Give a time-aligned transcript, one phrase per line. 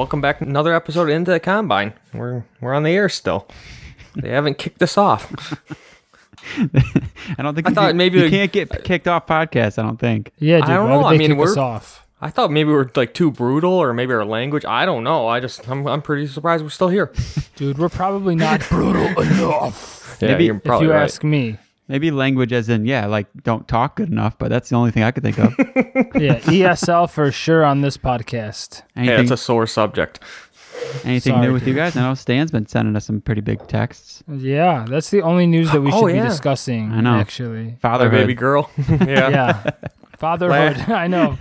[0.00, 0.40] welcome back.
[0.40, 1.92] Another episode into the combine.
[2.14, 3.46] We're we're on the air still.
[4.16, 5.30] They haven't kicked us off.
[6.56, 9.78] I don't think I thought can- maybe you we- can't get kicked off podcasts.
[9.78, 10.32] I don't think.
[10.38, 10.70] Yeah, dude.
[10.70, 11.04] I don't why know.
[11.04, 12.06] I they mean, us we're- off?
[12.22, 14.64] I thought maybe we're like too brutal, or maybe our language.
[14.64, 15.28] I don't know.
[15.28, 17.12] I just I'm I'm pretty surprised we're still here.
[17.56, 20.16] Dude, we're probably not brutal enough.
[20.22, 21.02] Yeah, Maybe you're if If you right.
[21.02, 21.58] ask me.
[21.90, 24.38] Maybe language as in yeah, like don't talk good enough.
[24.38, 25.52] But that's the only thing I could think of.
[26.20, 28.82] Yeah, ESL for sure on this podcast.
[28.94, 30.20] Hey, it's a sore subject.
[31.04, 31.96] anything Sorry, new with you guys?
[31.96, 34.22] I know Stan's been sending us some pretty big texts.
[34.28, 36.22] Yeah, that's the only news that we Oh, should yeah.
[36.22, 36.92] be discussing.
[36.92, 37.14] I know.
[37.14, 37.64] actually.
[37.64, 38.20] My Fatherhood.
[38.20, 38.70] baby girl.
[38.88, 39.28] yeah.
[39.30, 39.70] Yeah,
[40.18, 40.88] fatherhood.
[40.90, 41.36] I know.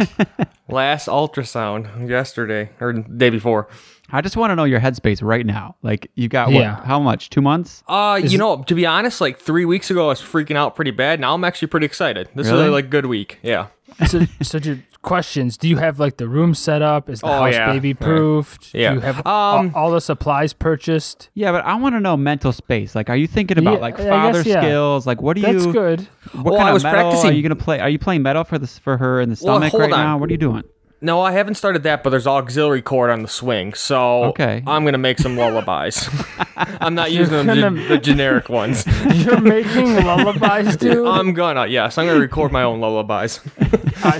[0.67, 3.67] Last ultrasound yesterday or day before.
[4.11, 5.75] I just want to know your headspace right now.
[5.83, 6.55] Like you got what?
[6.61, 6.83] Yeah.
[6.85, 7.29] How much?
[7.29, 7.83] Two months?
[7.87, 10.55] Uh, Is you it- know, to be honest, like three weeks ago, I was freaking
[10.55, 11.19] out pretty bad.
[11.19, 12.29] Now I'm actually pretty excited.
[12.35, 12.63] This Really?
[12.63, 13.39] is a like good week.
[13.43, 13.67] Yeah.
[14.07, 15.57] So, so your questions?
[15.57, 17.09] Do you have like the room set up?
[17.09, 17.71] Is the Oh, house yeah.
[17.73, 18.73] baby proofed?
[18.73, 18.89] Yeah.
[18.89, 21.29] Do you have Um, all, all the supplies purchased?
[21.33, 22.93] Yeah, but I want to know mental space.
[22.95, 24.61] Like, are you thinking about Yeah, like I guess, father yeah.
[24.61, 25.07] skills?
[25.07, 25.53] Like, what do you?
[25.53, 26.07] That's good.
[26.33, 27.79] What Well, kind I of was metal are you gonna play?
[27.79, 29.99] Are you playing metal for this for her in the stomach hold right on.
[29.99, 30.17] now?
[30.19, 30.63] What are you doing?
[31.01, 34.61] No, I haven't started that, but there's auxiliary cord on the swing, so Okay.
[34.67, 36.09] I'm gonna make some lullabies.
[36.57, 38.85] I'm not using them, the generic ones.
[39.13, 41.07] You're making lullabies, dude.
[41.07, 43.39] I'm gonna, yes, I'm gonna record my own lullabies.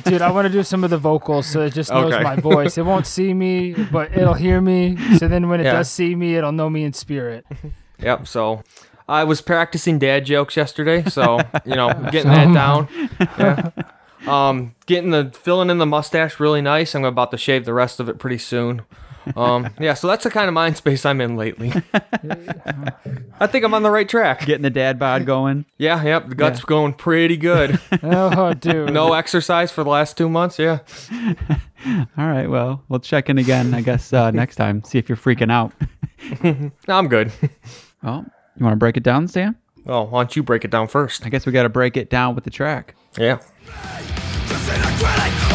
[0.06, 2.24] Dude, I want to do some of the vocals so it just knows Okay.
[2.24, 2.78] my voice.
[2.78, 4.98] It won't see me, but it'll hear me.
[5.18, 5.74] So then when it Yeah.
[5.74, 7.46] does see me, it'll know me in spirit.
[8.02, 8.26] Yep.
[8.28, 8.64] So
[9.08, 12.88] I was practicing dad jokes yesterday, so you know, getting that down.
[13.38, 13.70] Yeah.
[14.28, 16.94] Um, getting the filling in the mustache really nice.
[16.96, 18.82] I'm about to shave the rest of it pretty soon.
[19.36, 19.94] Um, yeah.
[19.94, 21.72] So that's the kind of mind space I'm in lately.
[23.40, 24.46] I think I'm on the right track.
[24.46, 25.66] Getting the dad bod going.
[25.78, 26.04] Yeah.
[26.04, 26.30] Yep.
[26.30, 27.80] The guts going pretty good.
[28.02, 28.92] Oh, dude.
[28.94, 30.58] No exercise for the last two months.
[30.58, 30.80] Yeah.
[31.86, 32.48] All right.
[32.48, 33.74] Well, we'll check in again.
[33.74, 34.84] I guess uh, next time.
[34.84, 35.74] See if you're freaking out.
[36.44, 37.32] No, I'm good.
[38.02, 38.26] Well,
[38.58, 39.56] you want to break it down, Stan?
[39.86, 41.26] Well, why don't you break it down first?
[41.26, 42.96] I guess we got to break it down with the track.
[43.18, 43.40] Yeah.
[44.70, 45.49] Disintegrating all around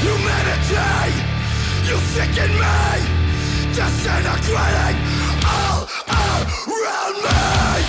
[0.00, 1.12] Humanity,
[1.84, 2.80] you sicken me.
[3.76, 4.96] Disintegrating
[5.44, 7.84] all around me.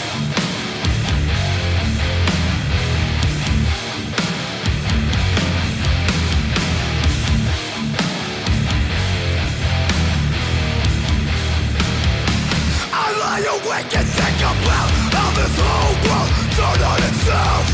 [12.92, 17.66] I lie awake and think about how this whole world turned on itself.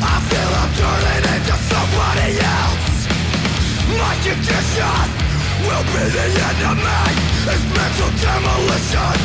[0.00, 2.87] I feel I'm turning into somebody else
[3.98, 5.06] My condition
[5.66, 7.02] will be the end of me
[7.50, 9.18] It's mental demolition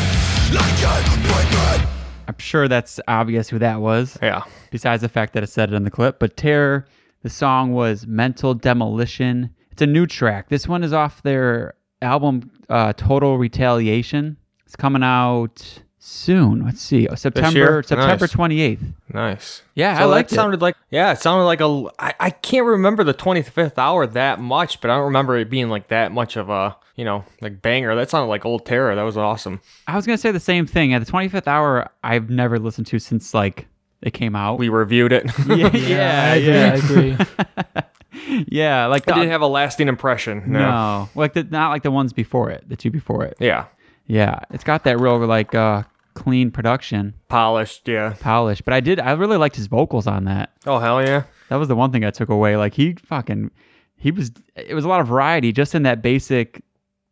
[0.57, 1.93] I can't break it
[2.27, 4.17] I'm sure that's obvious who that was.
[4.21, 4.43] Yeah.
[4.71, 6.87] Besides the fact that it said it in the clip, but Terror,
[7.21, 10.49] the song was "Mental Demolition." It's a new track.
[10.49, 16.65] This one is off their album uh, "Total Retaliation." It's coming out soon.
[16.65, 17.83] Let's see, Oh, September year?
[17.83, 18.31] September Nice.
[18.31, 18.83] twenty eighth.
[19.13, 19.61] Nice.
[19.75, 20.37] Yeah, so I liked that it.
[20.37, 21.85] sounded like yeah, it sounded like a.
[21.99, 25.49] I, I can't remember the twenty fifth hour that much, but I don't remember it
[25.49, 27.95] being like that much of a you know like banger.
[27.95, 28.93] That sounded like old Terror.
[28.95, 29.61] That was awesome.
[29.87, 30.93] I was gonna say the same thing.
[30.93, 33.67] At the twenty fifth hour, I've never listened to since like
[34.01, 34.59] it came out.
[34.59, 35.25] We reviewed it.
[35.47, 37.15] yeah, Yeah, yeah, I agree.
[37.17, 37.83] I
[38.25, 38.45] agree.
[38.49, 38.85] yeah.
[38.87, 40.43] Like it didn't have a lasting impression.
[40.51, 40.59] No.
[40.59, 43.37] no, like the, not like the ones before it, the two before it.
[43.39, 43.65] Yeah.
[44.05, 45.83] Yeah, it's got that real like uh
[46.13, 47.87] clean production, Polished.
[47.87, 48.15] Yeah.
[48.19, 48.65] polished.
[48.65, 50.51] But I did, I really liked his vocals on that.
[50.65, 51.23] Oh hell yeah.
[51.49, 52.57] That was the one thing I took away.
[52.57, 53.51] Like he fucking,
[53.95, 54.31] he was.
[54.55, 56.63] It was a lot of variety just in that basic.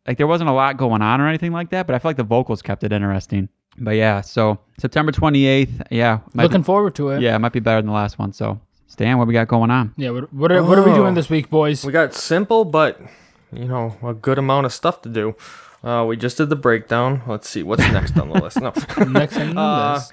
[0.06, 2.16] Like there wasn't a lot going on or anything like that, but I feel like
[2.16, 3.48] the vocals kept it interesting.
[3.78, 5.80] But yeah, so September twenty eighth.
[5.90, 7.22] Yeah, might Looking be, forward to it.
[7.22, 8.32] yeah, it might be better than the last one.
[8.32, 9.94] So Stan, what we got going on?
[9.96, 10.10] Yeah.
[10.10, 10.94] What, what, are, what are we Oh.
[10.96, 11.84] doing this week, boys?
[11.84, 13.00] We got simple, but
[13.52, 15.34] you know a good amount of stuff to do.
[15.84, 17.22] Uh, we just did the breakdown.
[17.26, 18.60] Let's see what's next on the list.
[18.60, 18.72] No.
[19.08, 20.12] Next on the Uh, list.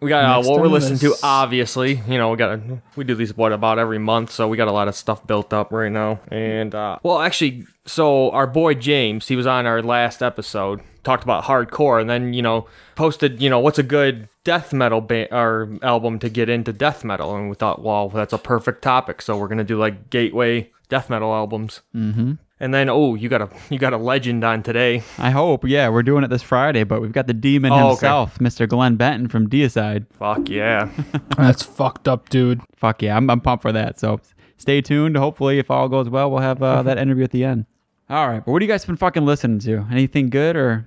[0.00, 1.14] We got uh, what we're listening to.
[1.22, 2.58] Obviously, you know we got
[2.96, 5.52] we do these what about every month, so we got a lot of stuff built
[5.52, 6.18] up right now.
[6.28, 11.22] And uh, well, actually, so our boy James, he was on our last episode, talked
[11.22, 12.66] about hardcore, and then you know
[12.96, 17.04] posted you know what's a good death metal ba- or album to get into death
[17.04, 20.68] metal, and we thought, well, that's a perfect topic, so we're gonna do like gateway
[20.88, 21.80] death metal albums.
[21.94, 22.32] Mm-hmm.
[22.62, 25.02] And then oh, you got a you got a legend on today.
[25.18, 25.66] I hope.
[25.66, 27.88] Yeah, we're doing it this Friday, but we've got the demon Oh, okay.
[27.90, 28.68] himself, Mr.
[28.68, 30.06] Glenn Benton from Deicide.
[30.12, 30.88] Fuck yeah.
[31.36, 32.60] That's fucked up, dude.
[32.76, 33.98] Fuck yeah, I'm, I'm pumped for that.
[33.98, 34.20] So
[34.58, 35.16] stay tuned.
[35.16, 37.66] Hopefully, if all goes well, we'll have uh, that interview at the end.
[38.08, 39.84] All right, but what do you guys been fucking listening to?
[39.90, 40.86] Anything good or?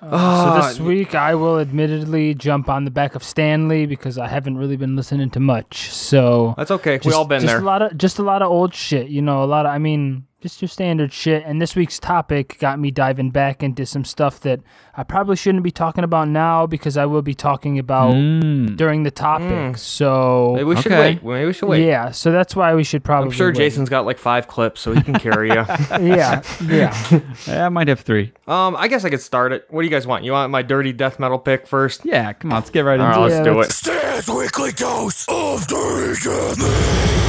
[0.00, 4.58] so this week I will admittedly jump on the back of Stanley because I haven't
[4.58, 5.90] really been listening to much.
[5.90, 6.92] So That's okay.
[6.96, 7.60] we just, all been just there.
[7.60, 9.08] a lot of just a lot of old shit.
[9.08, 11.42] You know, a lot of I mean, just your standard shit.
[11.46, 14.60] And this week's topic got me diving back into some stuff that
[14.94, 18.76] I probably shouldn't be talking about now because I will be talking about Mm.
[18.76, 19.78] during the topic.
[19.78, 21.00] So Maybe we should Okay.
[21.00, 21.24] wait.
[21.24, 21.86] Maybe we should wait.
[21.86, 23.28] yeah, so that's why we should probably.
[23.28, 23.56] I'm sure wait.
[23.56, 25.64] Jason's got like five clips, so he can carry you.
[26.00, 27.20] Yeah, yeah.
[27.48, 28.32] I might have three.
[28.46, 29.64] um, I guess I could start it.
[29.70, 30.24] What do you guys want?
[30.24, 32.02] You want my dirty death metal pick first?
[32.04, 33.34] Yeah, come on, let's get right All into right, it.
[33.34, 34.22] let's Yeah, do let's- it.
[34.22, 37.25] Stan's weekly dose of dirty death.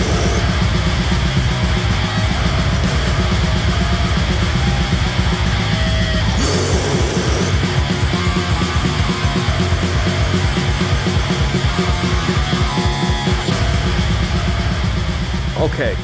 [15.59, 15.95] Okay.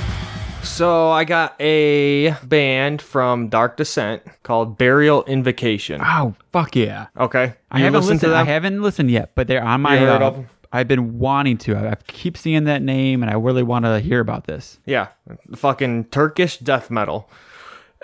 [0.63, 6.01] So I got a band from Dark Descent called Burial Invocation.
[6.03, 7.07] Oh fuck yeah!
[7.19, 7.53] Okay.
[7.69, 8.31] I haven't listened listened.
[8.33, 9.99] to I haven't listened yet, but they're on my.
[9.99, 10.49] You heard uh, of 'em?
[10.71, 11.75] I've been wanting to.
[11.75, 14.79] I, I keep seeing that name, and I really want to hear about this.
[14.85, 15.09] Yeah,
[15.55, 17.29] fucking Turkish death metal.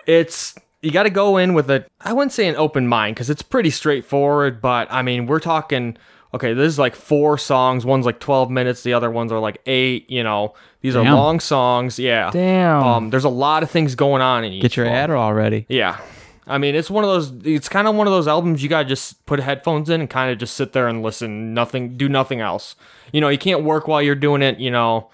[0.06, 3.32] It's you got to go in with a I wouldn't say an open mind because
[3.32, 5.98] it's pretty straightforward, but I mean we're talking.
[6.34, 7.86] Okay, this is like four songs.
[7.86, 8.84] One's like twelve minutes.
[8.84, 10.10] The other ones are like eight.
[10.10, 11.98] You know, these are long songs.
[11.98, 12.30] Yeah.
[12.32, 12.84] Damn.
[12.84, 14.62] Um, there's a lot of things going on in each.
[14.62, 14.96] Get your one.
[14.96, 15.66] Adderall already.
[15.70, 16.00] Yeah.
[16.46, 17.32] I mean, it's one of those.
[17.46, 20.32] It's kind of one of those albums you gotta just put headphones in and kind
[20.32, 21.54] of just sit there and listen.
[21.54, 22.76] Nothing, do nothing else.
[23.12, 24.60] You know, you can't work while you're doing it.
[24.60, 25.10] You know,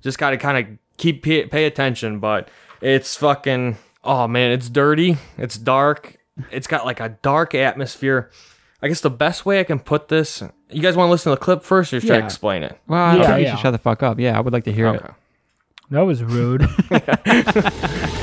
[0.00, 2.18] just gotta kind of keep pay, pay attention.
[2.20, 2.48] But
[2.80, 3.78] it's fucking.
[4.04, 5.16] Oh man, it's dirty.
[5.38, 6.18] It's dark.
[6.50, 8.30] It's got like a dark atmosphere.
[8.82, 10.42] I guess the best way I can put this.
[10.70, 12.24] You guys want to listen to the clip first, or should I Yeah.
[12.24, 12.78] explain it?
[12.86, 13.50] Well, I Yeah, think you yeah.
[13.56, 14.18] should shut the fuck up.
[14.20, 15.04] Yeah, I would like to hear Okay.
[15.06, 15.10] it.
[15.90, 16.62] that was rude.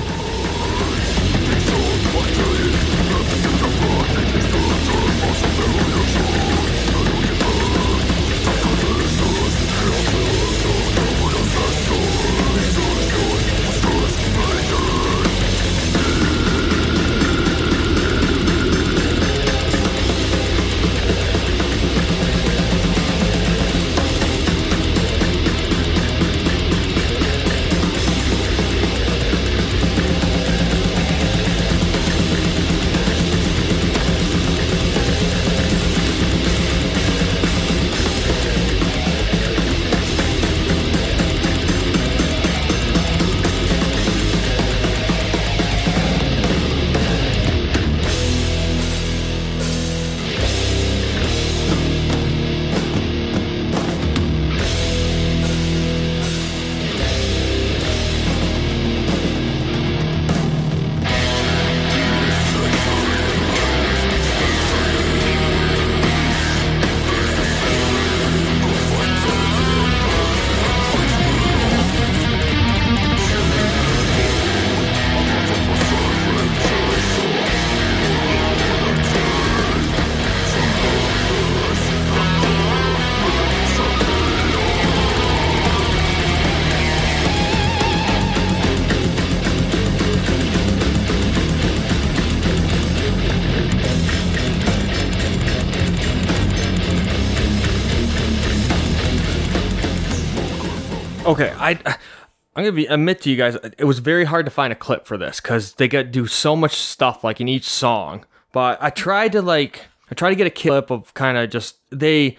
[102.63, 105.05] I'm gonna be admit to you guys, it was very hard to find a clip
[105.05, 108.25] for this because they got do so much stuff like in each song.
[108.53, 111.75] But I tried to like I tried to get a clip of kind of just
[111.89, 112.37] they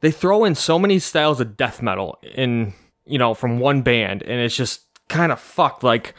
[0.00, 2.72] they throw in so many styles of death metal in
[3.04, 5.82] you know from one band, and it's just kind of fucked.
[5.82, 6.14] Like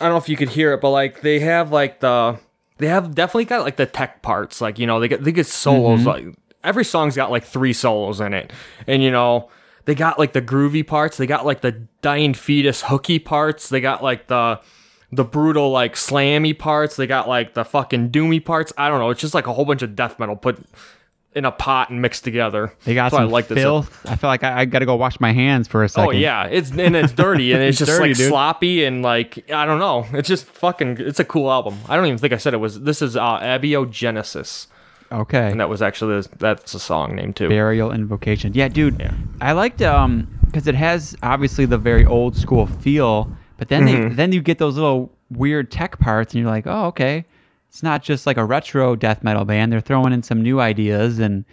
[0.00, 2.38] I don't know if you could hear it, but like they have like the
[2.78, 4.60] they have definitely got like the tech parts.
[4.60, 6.00] Like you know they get they get solos.
[6.00, 6.08] Mm-hmm.
[6.08, 8.52] Like every song's got like three solos in it,
[8.86, 9.50] and you know
[9.86, 11.16] they got like the groovy parts.
[11.16, 13.68] They got like the dying fetus hooky parts.
[13.70, 14.60] They got like the
[15.12, 16.96] the brutal like slammy parts.
[16.96, 18.72] They got like the fucking doomy parts.
[18.76, 19.10] I don't know.
[19.10, 20.58] It's just like a whole bunch of death metal put
[21.34, 22.72] in a pot and mixed together.
[22.84, 23.58] They got why some I like this.
[23.58, 24.06] filth.
[24.06, 26.08] I feel like I, I got to go wash my hands for a second.
[26.08, 28.28] Oh yeah, it's and it's dirty and it's, It's just dirty, like dude.
[28.28, 30.06] sloppy and like I don't know.
[30.18, 30.96] It's just fucking.
[30.98, 31.78] It's a cool album.
[31.88, 32.80] I don't even think I said it was.
[32.80, 34.66] This is uh, Abiogenesis,
[35.12, 35.50] Okay.
[35.50, 37.48] and that was actually that's a song name too.
[37.48, 38.52] Burial Invocation.
[38.54, 38.98] Yeah, dude.
[38.98, 39.12] Yeah.
[39.40, 44.08] I liked um because it has obviously the very old school feel, but then Mm-hmm.
[44.10, 47.24] they, then you get those little weird tech parts, and you're like, oh okay,
[47.68, 49.72] it's not just like a retro death metal band.
[49.72, 51.44] They're throwing in some new ideas, and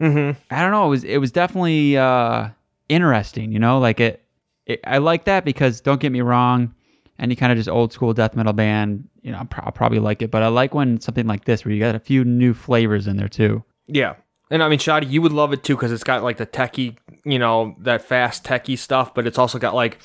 [0.00, 0.38] Mm-hmm.
[0.52, 0.86] I don't know.
[0.86, 2.48] It was it was definitely uh
[2.88, 3.52] interesting.
[3.52, 4.22] You know, like it.
[4.66, 6.74] it I like that because don't get me wrong.
[7.18, 10.00] Any kind of just old school death metal band, you know, I'll, pro- I'll probably
[10.00, 10.30] like it.
[10.30, 13.16] But I like when something like this, where you got a few new flavors in
[13.16, 13.62] there too.
[13.86, 14.14] Yeah.
[14.50, 16.96] And I mean, Shoddy, you would love it too because it's got like the techie,
[17.24, 19.98] you know, that fast techie stuff, but it's also got like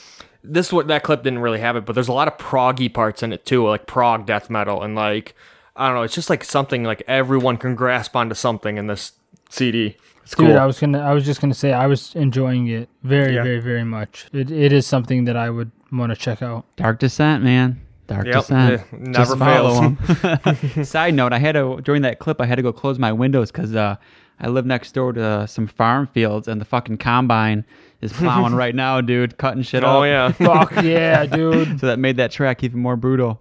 [0.44, 0.72] this.
[0.72, 3.34] What that clip didn't really have it, but there's a lot of proggy parts in
[3.34, 5.36] it too, like prog death metal, and like
[5.76, 9.14] I don't know, it's just like something like everyone can grasp onto something in this
[9.50, 9.98] CD.
[10.24, 10.58] It's Dude, cool.
[10.58, 13.44] I was gonna, I was just gonna say, I was enjoying it very, Yeah.
[13.44, 14.28] very, very much.
[14.32, 16.66] It, it is something that I would want to check out.
[16.76, 17.82] Dark Descent, man.
[18.08, 18.74] Dark Yep, Descent.
[18.74, 20.56] it never Just follow fails.
[20.78, 20.84] 'em.
[20.86, 23.52] Side note: I had to during that clip, I had to go close my windows
[23.52, 23.98] because uh,
[24.40, 27.66] I live next door to some farm fields, and the fucking combine
[28.02, 30.06] is plowing right now, dude, cutting shit oh up.
[30.06, 30.32] yeah.
[30.48, 31.80] Fuck yeah, dude.
[31.80, 33.40] So that made that track even more brutal.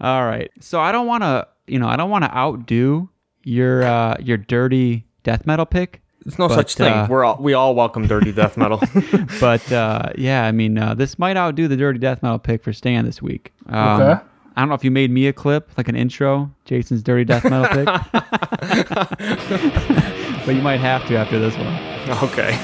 [0.00, 0.50] All right.
[0.60, 3.08] So I don't want to, you know, I don't want to outdo
[3.42, 6.00] your uh, your dirty death metal pick.
[6.24, 6.92] There's no But, such thing.
[6.92, 8.80] uh, We're all, we all welcome dirty death metal.
[9.40, 12.72] but uh, yeah, I mean, uh, this might outdo the Dirty Death Metal pick for
[12.72, 13.52] Stan this week.
[13.68, 14.22] Um, Okay.
[14.56, 17.42] I don't know if you made me a clip, like an intro, Jason's Dirty Death
[17.44, 17.86] Metal pick.
[20.46, 22.20] but you might have to after this one.
[22.30, 22.56] okay.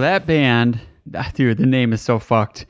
[0.00, 0.80] That band,
[1.14, 2.66] ah, dude, the name is so fucked.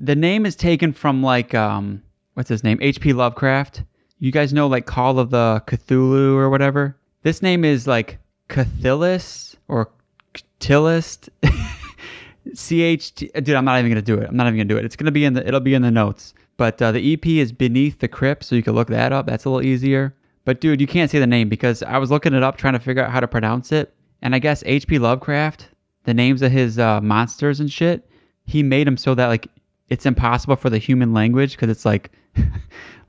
[0.00, 2.02] The name is taken from like um
[2.34, 2.78] what's his name?
[2.78, 3.82] HP Lovecraft.
[4.18, 6.96] You guys know like Call of the Cthulhu or whatever?
[7.22, 9.90] This name is like Cthulhus or
[10.34, 11.28] Cthulhist.
[12.54, 14.28] C H T dude, I'm not even gonna do it.
[14.28, 14.84] I'm not even gonna do it.
[14.84, 16.34] It's gonna be in the it'll be in the notes.
[16.56, 19.26] But uh, the EP is Beneath the Crypt, so you can look that up.
[19.26, 20.14] That's a little easier.
[20.44, 22.80] But dude, you can't say the name because I was looking it up trying to
[22.80, 23.94] figure out how to pronounce it.
[24.20, 24.98] And I guess H.P.
[24.98, 25.68] Lovecraft,
[26.04, 28.08] the names of his uh, monsters and shit,
[28.44, 29.46] he made them so that like
[29.88, 32.10] it's impossible for the human language because it's like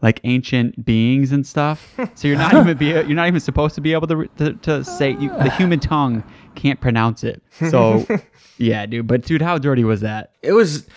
[0.02, 1.96] like ancient beings and stuff.
[2.16, 4.84] So you're not even be you're not even supposed to be able to to, to
[4.84, 6.24] say you, the human tongue
[6.56, 7.42] can't pronounce it.
[7.70, 8.06] So
[8.58, 9.08] yeah, dude.
[9.08, 10.32] But dude, how dirty was that?
[10.42, 10.88] It was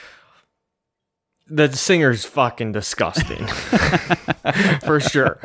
[1.49, 3.47] the singer's fucking disgusting,
[4.85, 5.39] for sure.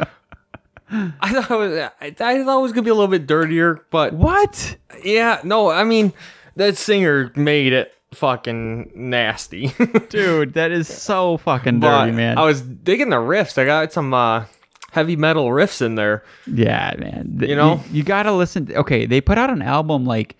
[0.89, 2.12] I thought it was, I, I
[2.43, 4.75] thought it was gonna be a little bit dirtier, but What?
[5.03, 6.12] yeah, no, I mean
[6.55, 9.74] that singer made it fucking nasty.
[10.10, 12.38] Dude, that is so fucking but dirty, man.
[12.38, 13.58] I was digging the riffs.
[13.58, 14.46] I got some uh,
[14.91, 16.24] heavy metal riffs in there.
[16.48, 17.38] Yeah, man.
[17.41, 17.81] You know?
[17.89, 18.72] you, you gotta listen.
[18.75, 20.36] okay, they put out an album like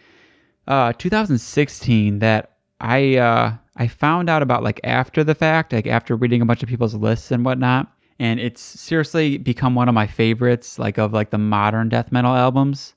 [0.68, 6.16] uh 2016 that I uh, I found out about like after the fact, like after
[6.16, 10.08] reading a bunch of people's lists and whatnot, and it's seriously become one of my
[10.08, 12.94] favorites, like of like the modern death metal albums.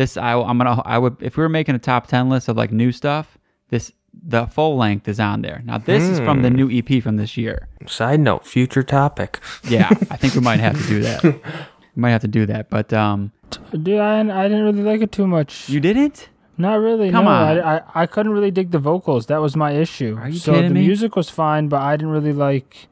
[0.00, 2.56] This I I'm gonna I would if we were making a top ten list of
[2.56, 3.36] like new stuff,
[3.68, 5.60] this the full length is on there.
[5.66, 7.68] Now this is from the new EP from this year.
[7.86, 9.40] Side note, future topic.
[9.68, 11.22] Yeah, I think we might have to do that.
[11.96, 13.30] We might have to do that, but um,
[13.72, 15.68] Dude, I, I didn't really like it too much.
[15.68, 16.30] you didn't.
[16.56, 17.10] Not really.
[17.10, 17.58] Come no, on.
[17.58, 19.26] I, I I couldn't really dig the vocals.
[19.26, 20.16] That was my issue.
[20.18, 20.86] Are you so kidding the me?
[20.86, 22.88] music was fine, but I didn't really like.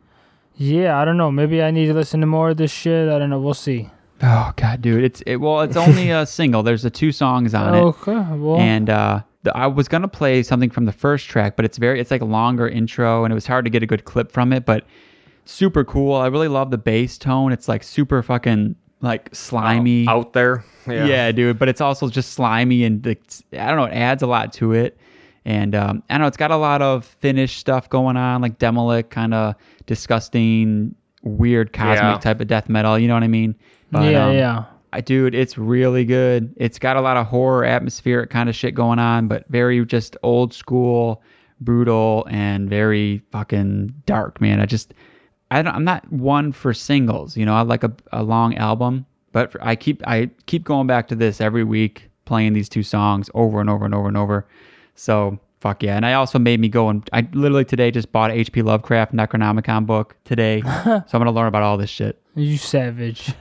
[0.57, 1.31] Yeah, I don't know.
[1.31, 3.09] Maybe I need to listen to more of this shit.
[3.09, 3.41] I don't know.
[3.41, 3.89] We'll see.
[4.23, 5.37] Oh god, dude, it's it.
[5.37, 6.63] Well, it's only a single.
[6.63, 7.79] There's the two songs on it.
[7.81, 8.13] Okay.
[8.13, 11.79] Well, and uh, the, I was gonna play something from the first track, but it's
[11.79, 14.33] very it's like a longer intro, and it was hard to get a good clip
[14.33, 14.85] from it, but
[15.45, 16.15] super cool.
[16.17, 17.53] I really love the bass tone.
[17.53, 20.09] It's like super fucking like slimy.
[20.09, 20.65] Out there.
[20.89, 21.05] yeah.
[21.07, 21.33] Yeah.
[21.33, 21.59] dude.
[21.59, 23.23] But it's also just slimy, and like,
[23.53, 24.99] I don't know, it adds a lot to it.
[25.45, 28.59] And um, I don't know, it's got a lot of Finnish stuff going on, like
[28.59, 29.55] Demilich, kind of
[29.87, 32.19] disgusting, weird cosmic Yeah.
[32.19, 32.99] type of death metal.
[32.99, 33.55] You know what I mean?
[33.91, 34.65] But, yeah, um, yeah.
[34.93, 36.55] I, dude, it's really good.
[36.57, 40.17] It's got a lot of horror, atmospheric kind of shit going on, but very just
[40.23, 41.23] old school,
[41.61, 44.61] brutal, and very fucking dark, man.
[44.61, 44.95] I just,
[45.51, 47.37] I don't, I'm not one for singles.
[47.37, 51.09] You know, I like a, a long album, but I keep, I keep going back
[51.09, 54.47] to this every week, playing these two songs over and over and over and over.
[54.95, 55.97] So fuck yeah.
[55.97, 59.87] And I also made me go and I literally today just bought HP Lovecraft Necronomicon
[59.87, 62.21] book today, so I'm gonna learn about all this shit.
[62.35, 63.33] You savage.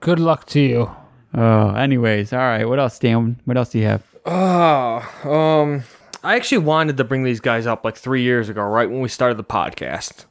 [0.00, 0.90] Good luck to you.
[1.34, 2.64] Oh, anyways, all right.
[2.64, 3.40] What else, Dan?
[3.44, 4.02] What else do you have?
[4.24, 4.98] Oh,
[5.30, 5.84] um,
[6.24, 9.08] I actually wanted to bring these guys up like three years ago, right when we
[9.08, 10.24] started the podcast,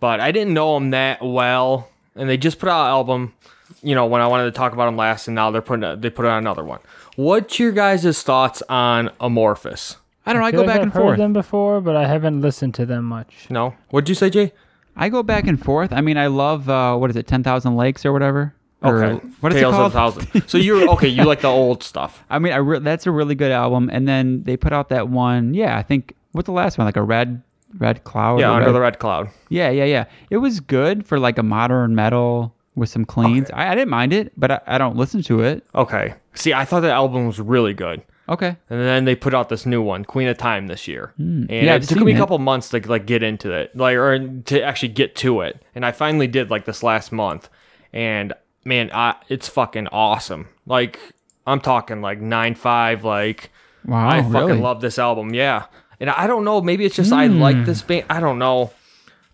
[0.00, 3.34] but I didn't know them that well, and they just put out an album.
[3.82, 5.94] You know, when I wanted to talk about them last, and now they're putting a,
[5.94, 6.80] they put out another one.
[7.16, 9.96] What's your guys' thoughts on Amorphis?
[10.28, 10.48] I don't know.
[10.48, 11.18] I, feel go like back I've and heard forth.
[11.18, 13.46] them before, but I haven't listened to them much.
[13.50, 14.52] No, what'd you say, Jay?
[14.96, 15.92] I go back and forth.
[15.92, 18.54] I mean, I love uh, what is it, Ten Thousand Lakes or whatever.
[18.82, 20.16] Or, Okay, what is Tales it of called?
[20.18, 20.42] a Thousand.
[20.48, 21.08] So you're okay.
[21.08, 22.24] You like the old stuff.
[22.30, 23.90] I mean, I re- that's a really good album.
[23.92, 25.52] And then they put out that one.
[25.54, 26.86] Yeah, I think what's the last one?
[26.86, 27.42] Like a red,
[27.78, 28.38] red cloud.
[28.40, 29.30] Yeah, under red- the red cloud.
[29.48, 30.04] Yeah, yeah, yeah.
[30.30, 33.50] It was good for like a modern metal with some cleans.
[33.52, 35.64] I, I didn't mind it, but I, I don't listen to it.
[35.74, 36.14] Okay.
[36.34, 38.00] See, I thought the album was really good.
[38.28, 38.56] Okay.
[38.68, 41.14] And then they put out this new one, Queen of Time, this year.
[41.18, 41.52] And Hmm.
[41.54, 44.18] Yeah, I've it took me a couple months to like get into it, like or
[44.18, 45.62] to actually get to it.
[45.74, 47.48] And I finally did like this last month.
[47.92, 50.48] And man, I, it's fucking awesome.
[50.66, 50.98] Like
[51.46, 53.04] I'm talking like nine five.
[53.04, 53.50] Like
[53.86, 54.08] Wow.
[54.08, 54.60] I fucking really?
[54.60, 55.32] love this album.
[55.32, 55.64] Yeah.
[56.00, 56.60] And I don't know.
[56.60, 57.40] Maybe it's just I Hmm.
[57.40, 58.04] like this band.
[58.10, 58.72] I don't know.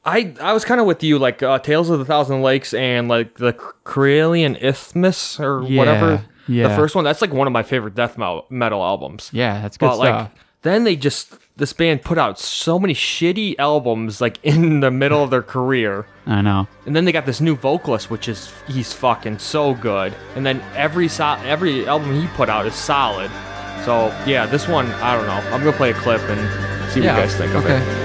[0.04, 3.08] I I was kind of with you, like uh, Tales of the Thousand Lakes and
[3.08, 3.52] like the
[3.84, 6.24] Karelian Isthmus or Yeah, whatever.
[6.46, 6.68] yeah.
[6.68, 7.04] The first one.
[7.04, 8.46] That's like one of my favorite death metal,
[8.82, 9.30] albums.
[9.32, 10.30] Yeah, that's good But like stuff.
[10.62, 15.22] then they just this band put out so many shitty albums like in the middle
[15.22, 16.06] of their career.
[16.26, 16.68] I know.
[16.84, 20.14] And then they got this new vocalist which is he's fucking so good.
[20.36, 23.30] And then every so- every album he put out is solid.
[23.84, 25.50] So, yeah, this one, I don't know.
[25.54, 26.40] I'm going to play a clip and
[26.90, 27.16] see what yeah.
[27.16, 27.76] you guys think of okay.
[27.76, 28.03] it.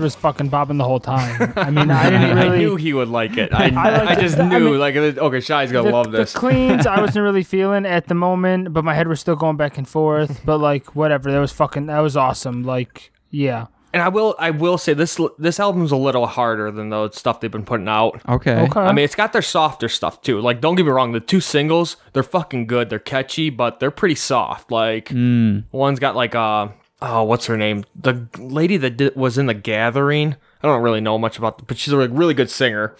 [0.00, 1.52] Head was fucking bobbing the whole time.
[1.56, 3.52] I mean, I didn't I knew he would like it.
[3.52, 4.22] I, I I, liked it.
[4.22, 6.32] just I knew, mean, like, okay, Shy's going the, to love this.
[6.32, 9.56] the cleans I wasn't really feeling at the moment, but my head was still going
[9.56, 10.40] back and forth.
[10.44, 12.62] But like whatever, that was fucking that was awesome.
[12.64, 16.88] Like yeah, and I will I will say this this album's a little harder than
[16.88, 18.20] the stuff they've been putting out.
[18.28, 18.62] Okay.
[18.62, 18.80] Okay.
[18.80, 20.40] I mean, it's got their softer stuff too.
[20.40, 22.88] Like, don't get me wrong, the two singles they're fucking good.
[22.90, 24.70] They're catchy, but they're pretty soft.
[24.70, 26.68] Like, one's got like uh
[27.02, 27.84] oh, what's her name?
[27.94, 30.36] The lady that did, was in the Gathering.
[30.62, 32.94] I don't really know much about, but she's a really good singer.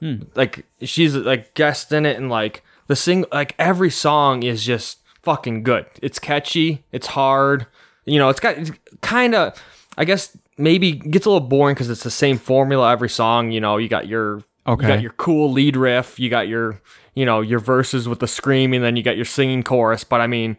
[0.00, 0.22] Hmm.
[0.34, 4.98] Like, she's like guest in it, and like the sing, like every song is just
[5.22, 5.86] fucking good.
[6.02, 6.84] It's catchy.
[6.92, 7.66] It's hard.
[8.04, 8.56] You know, it's got
[9.00, 9.62] kind of,
[9.96, 13.52] I guess maybe gets a little boring because it's the same formula every song.
[13.52, 14.86] You know, you got your Okay.
[14.86, 16.80] you got your cool lead riff, you got your
[17.14, 20.04] you know your verses with the screaming, then you got your singing chorus.
[20.04, 20.56] But I mean,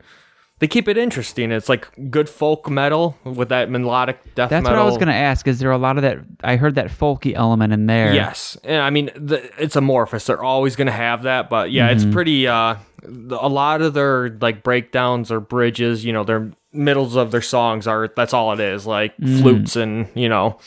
[0.60, 1.52] they keep it interesting.
[1.52, 4.78] It's like good folk metal with that melodic death That's metal.
[4.78, 5.48] what I was gonna ask.
[5.48, 6.20] Is there a lot of that?
[6.44, 8.14] I heard that folky element in there.
[8.14, 10.26] Yes, and I mean the, it's Amorphis.
[10.26, 11.96] They're always going to have that, but yeah, Mm-hmm.
[12.08, 12.48] it's pretty.
[12.48, 17.42] uh A lot of their like breakdowns or bridges, you know, their middles of their
[17.42, 19.42] songs are that's all it is, like Mm.
[19.42, 20.60] flutes and you know,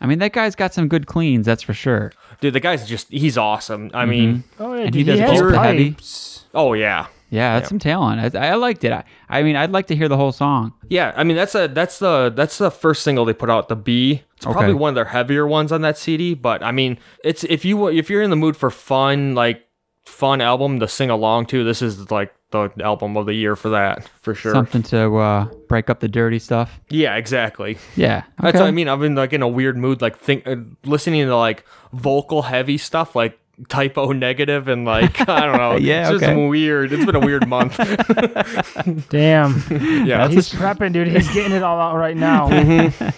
[0.00, 1.44] I mean, that guy's got some good cleans.
[1.46, 2.12] That's for sure.
[2.40, 3.90] dude, the guy's just he's awesome.
[3.92, 5.90] I mean, oh yeah, and dude, he he, does has both heavy.
[5.90, 6.44] pipes.
[6.54, 8.34] oh yeah, Yeah, that's some talent.
[8.34, 8.92] I, I liked it.
[8.92, 10.74] I, I mean, I'd like to hear the whole song.
[10.88, 13.76] Yeah, I mean that's a that's the that's the first single they put out, the
[13.76, 14.22] Bee.
[14.36, 17.64] It's probably one of their heavier ones on that CD, but I mean, it's if
[17.64, 19.66] you if you're in the mood for fun, like
[20.04, 23.70] fun album to sing along to, this is like the album of the year for
[23.70, 24.52] that, for sure.
[24.52, 26.80] Something to uh, break up the dirty stuff.
[26.88, 27.78] Yeah, exactly.
[27.96, 28.24] Yeah.
[28.40, 28.88] That's what I mean.
[28.88, 32.78] I've been like in a weird mood, like think uh, listening to like vocal heavy
[32.78, 35.76] stuff, like Type O Negative and like I don't know.
[35.80, 36.34] Yeah, it's okay.
[36.34, 36.92] just weird.
[36.92, 37.76] It's been a weird month.
[39.10, 39.62] Damn,
[40.06, 41.08] yeah, he's prepping, dude.
[41.08, 42.48] He's getting it all out right now.
[42.48, 43.10] Mm-hmm.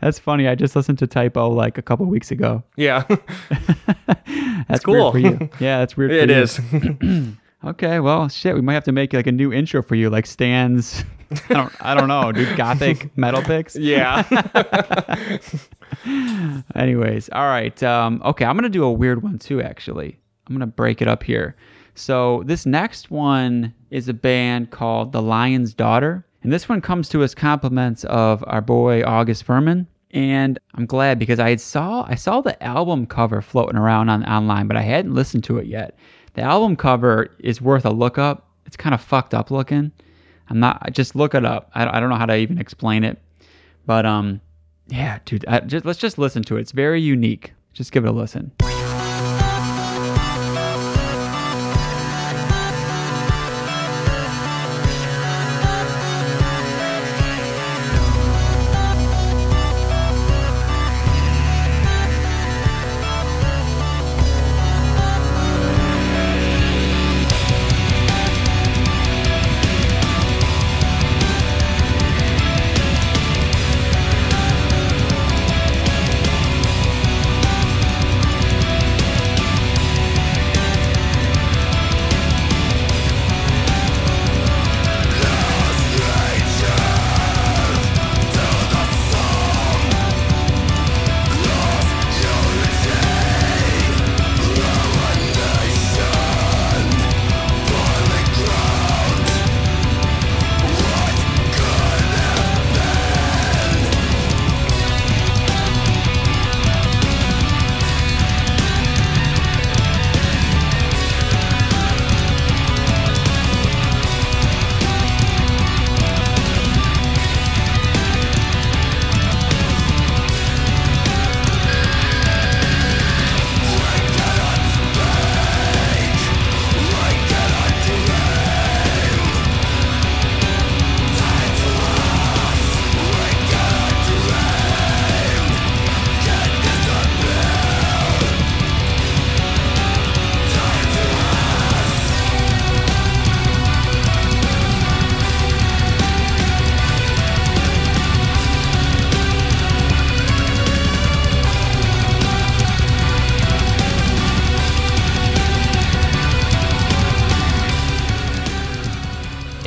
[0.00, 0.48] That's funny.
[0.48, 2.62] I just listened to Type O like a couple weeks ago.
[2.76, 3.04] yeah,
[4.68, 5.12] That's cool.
[5.12, 5.48] for you.
[5.58, 6.12] Yeah, that's weird.
[6.12, 6.96] it for you.
[7.02, 7.28] is.
[7.64, 8.54] Okay, well, shit.
[8.54, 11.04] We might have to make like a new intro for you, like Stan's.
[11.30, 11.72] I don't.
[11.80, 12.56] I don't know, dude.
[12.56, 13.76] Gothic metal picks.
[13.76, 14.24] yeah.
[16.74, 17.82] Anyways, all right.
[17.82, 19.60] Um, okay, I'm gonna do a weird one too.
[19.62, 21.56] Actually, I'm gonna break it up here.
[21.94, 27.08] So this next one is a band called The Lion's Daughter, and this one comes
[27.10, 29.86] to us compliments of our boy August Furman.
[30.12, 34.66] And I'm glad because I saw I saw the album cover floating around on online,
[34.66, 35.98] but I hadn't listened to it yet.
[36.34, 38.48] The album cover is worth a look up.
[38.64, 39.92] It's kind of fucked up looking.
[40.50, 41.70] I'm not just look it up.
[41.74, 43.18] I, I don't know how to even explain it,
[43.86, 44.40] but um,
[44.88, 45.44] yeah, dude.
[45.46, 46.60] I, just let's just listen to it.
[46.60, 47.52] It's very unique.
[47.72, 48.52] Just give it a listen.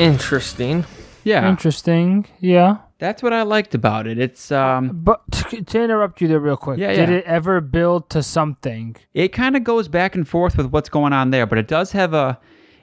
[0.02, 0.86] Interesting.
[1.24, 2.26] Yeah, Interesting.
[2.40, 2.78] Yeah.
[2.98, 4.18] that's what I liked about it.
[4.18, 7.16] It's um, But to, to interrupt you there real quick, Yeah, did yeah.
[7.18, 8.96] it ever build to something?
[9.14, 11.92] it kind of goes back and forth with what's going on there, but it does
[11.92, 12.40] have a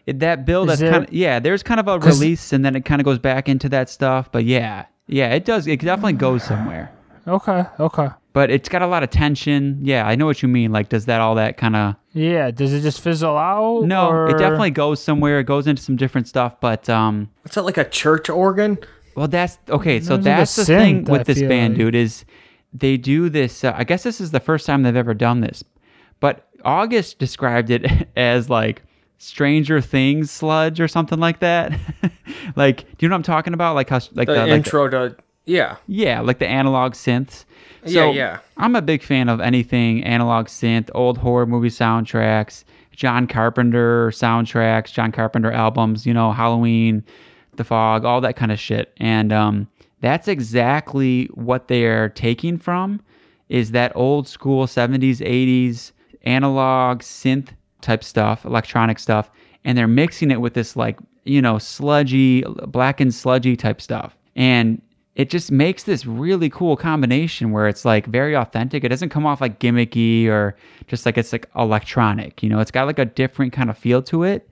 [0.07, 0.71] it, that build.
[0.71, 1.39] Is That's kind of yeah.
[1.41, 4.31] There's kind of a release, and then it kind of goes back into that stuff.
[4.33, 5.67] But yeah, yeah, it does.
[5.67, 6.91] It definitely goes somewhere.
[7.27, 7.65] Okay.
[7.79, 8.09] Okay.
[8.33, 9.79] But it's got a lot of tension.
[9.83, 10.71] Yeah, I know what you mean.
[10.73, 12.51] Like, does that all that kind of Yeah.
[12.51, 13.85] Does it just fizzle out?
[13.85, 15.41] No, or- it definitely goes somewhere.
[15.41, 18.79] It goes into some different stuff, but um, What's that like a church organ?
[19.15, 20.01] Well, that's okay.
[20.01, 21.79] So There's like a that's the thing with I this band, like.
[21.79, 21.95] dude.
[21.95, 22.25] Is
[22.73, 23.65] they do this?
[23.65, 25.65] Uh, I guess this is the first time they've ever done this.
[26.21, 28.83] But August described it as like
[29.19, 31.73] Stranger Things sludge or something like that.
[32.57, 33.75] like, do you know what I'm talking about?
[33.75, 35.77] Like how like The the, like the- intro to yeah.
[35.87, 37.45] yeah, like the analog synths.
[37.89, 38.39] Yeah, So, yeah.
[38.57, 44.93] I'm a big fan of anything analog synth, old horror movie soundtracks, John Carpenter soundtracks,
[44.93, 47.05] John Carpenter albums, you know, Halloween,
[47.57, 48.93] The Fog, all that kind of shit.
[48.97, 49.69] And um,
[50.01, 53.01] that's exactly what they're taking from
[53.49, 59.31] is that old school 70s, 80s analog synth type stuff, electronic stuff,
[59.65, 64.17] and they're mixing it with this like, you know, sludgy, black and sludgy type stuff.
[64.37, 64.81] And
[65.19, 68.85] it just makes this really cool combination where it's like very authentic.
[68.85, 72.41] It doesn't come off like gimmicky or just like it's like electronic.
[72.41, 74.49] You know, it's got like a different kind of feel to it.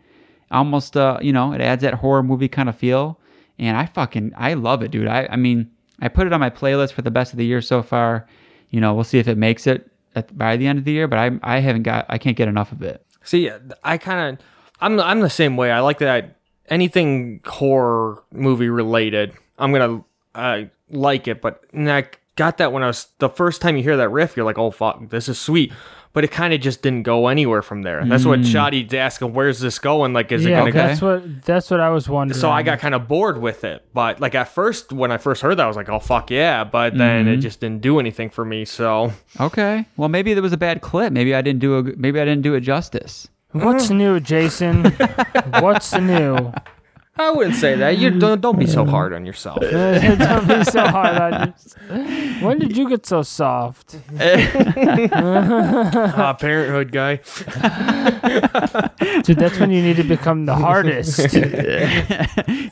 [0.50, 3.20] Almost, uh, you know, it adds that horror movie kind of feel.
[3.60, 5.06] And I fucking, I love it, dude.
[5.06, 7.62] I, I mean, I put it on my playlist for the best of the year
[7.62, 8.26] so far.
[8.70, 11.06] You know, we'll see if it makes it at, by the end of the year,
[11.06, 13.06] but I, I haven't got, I can't get enough of it.
[13.22, 13.52] See,
[13.84, 14.46] I kind of,
[14.80, 15.70] I'm, I'm the same way.
[15.70, 19.32] I like that anything horror movie related.
[19.58, 20.02] I'm gonna
[20.36, 23.82] uh, like it, but and I got that when I was the first time you
[23.82, 25.72] hear that riff, you're like, oh fuck, this is sweet.
[26.12, 28.02] But it kind of just didn't go anywhere from there.
[28.06, 29.34] That's what Shoddy's asking.
[29.34, 30.14] Where's this going?
[30.14, 30.70] Like, is yeah, it gonna?
[30.70, 30.78] okay.
[30.78, 32.40] that's what that's what I was wondering.
[32.40, 33.84] So I got kind of bored with it.
[33.92, 36.64] But like at first, when I first heard that, I was like, oh fuck yeah.
[36.64, 38.64] But then it just didn't do anything for me.
[38.64, 39.84] So Okay.
[39.98, 41.12] Well, maybe there was a bad clip.
[41.12, 43.28] Maybe I didn't do a, maybe I didn't do it justice.
[43.52, 44.84] What's new, Jason?
[45.60, 46.50] What's new?
[47.18, 47.98] I wouldn't say that.
[47.98, 49.60] You don't, don't be so hard on yourself.
[49.70, 51.54] Don't be so hard on
[51.90, 52.36] you.
[52.46, 53.96] When did you get so soft?
[55.12, 57.16] Ah, parenthood guy.
[59.22, 61.16] Dude, that's when you need to become the hardest.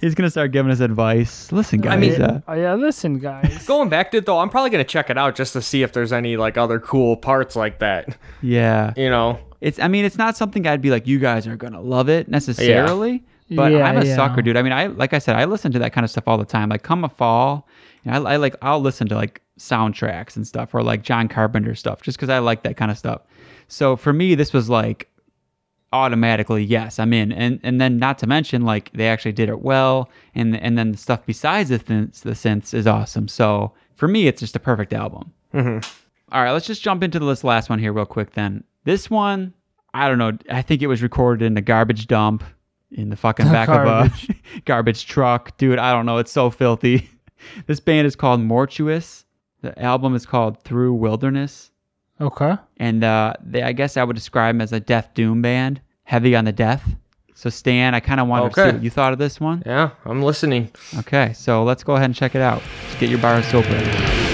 [0.01, 1.51] He's gonna start giving us advice.
[1.53, 1.93] Listen, guys.
[1.93, 3.65] I mean- uh, Oh yeah, listen, guys.
[3.67, 5.93] Going back to it though, I'm probably gonna check it out just to see if
[5.93, 8.17] there's any like other cool parts like that.
[8.43, 9.79] yeah, You know, it's.
[9.79, 13.25] I mean, it's not something I'd be like, you guys are gonna love it necessarily.
[13.57, 14.17] But Yeah, I'm a yeah.
[14.17, 14.57] sucker, dude.
[14.57, 16.45] I mean, I like I said, I listen to that kind of stuff all the
[16.45, 16.69] time.
[16.69, 17.67] Like, come a fall,
[18.05, 21.29] you know, I, I like I'll listen to like soundtracks and stuff, or like John
[21.29, 23.23] Carpenter stuff, just because I like that kind of stuff.
[23.69, 25.09] So for me, this was like
[25.95, 29.61] automatically yes i'm in and and then not to mention like they actually did it
[29.61, 34.09] well and and then the stuff besides the synths, the synths is awesome so for
[34.09, 35.79] me it's just a perfect album mm-hmm.
[36.33, 39.55] all right let's just jump into this last one here real quick then this one
[39.95, 42.43] i don't know i think it was recorded in a garbage dump
[42.95, 44.29] in the fucking back Garbage.
[44.31, 47.09] of a garbage truck dude i don't know it's so filthy
[47.67, 49.25] this band is called mortuous
[49.63, 51.71] the album is called through wilderness
[52.21, 52.55] Okay.
[52.77, 56.37] and uh, they, I guess I would describe them as a death doom band, heavy
[56.37, 56.89] on the death.
[57.35, 58.71] So Stan, I kind of wanted to Okay.
[58.71, 59.65] see what you thought of this one.
[59.67, 60.71] yeah, I'm listening.
[61.01, 62.63] Okay, so let's go ahead and check it out.
[62.87, 64.34] Just get your bar of soap ready.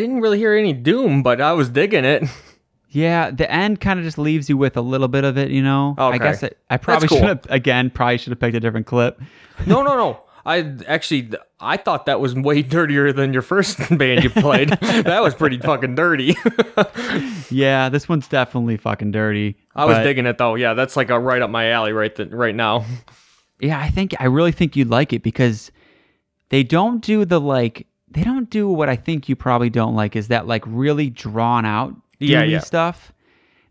[0.00, 2.24] Didn't really hear any doom, but I was digging it.
[2.88, 5.62] Yeah, the end kind of just leaves you with a little bit of it, you
[5.62, 5.94] know.
[5.96, 7.18] I guess I, I probably cool.
[7.18, 9.20] should have again probably should have picked a different clip.
[9.66, 10.20] No, no, no.
[10.46, 14.70] I actually, I thought that was way dirtier than your first band you played.
[14.70, 16.34] that was pretty fucking dirty.
[17.50, 19.56] Yeah, this one's definitely fucking dirty.
[19.76, 20.54] I was digging it though.
[20.54, 22.86] Yeah, that's like a right up my alley right th- right now.
[23.60, 25.70] yeah, I think I really think you'd like it because
[26.48, 30.16] they don't do the like they don't do what I think you probably don't like
[30.16, 32.60] is that like really drawn out Yeah, yeah.
[32.60, 33.12] stuff.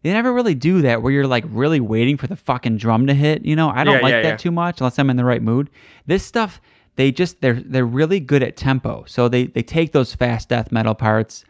[0.02, 3.13] They never really do that where you're like really waiting for the fucking drum to
[3.13, 3.43] hit.
[3.43, 5.41] You know, I don't Yeah, like yeah, that too much unless I'm in the right
[5.41, 5.69] mood.
[6.06, 6.62] This stuff,
[6.95, 9.04] they just they're they're really good at tempo.
[9.08, 11.43] So they they take those fast death metal parts,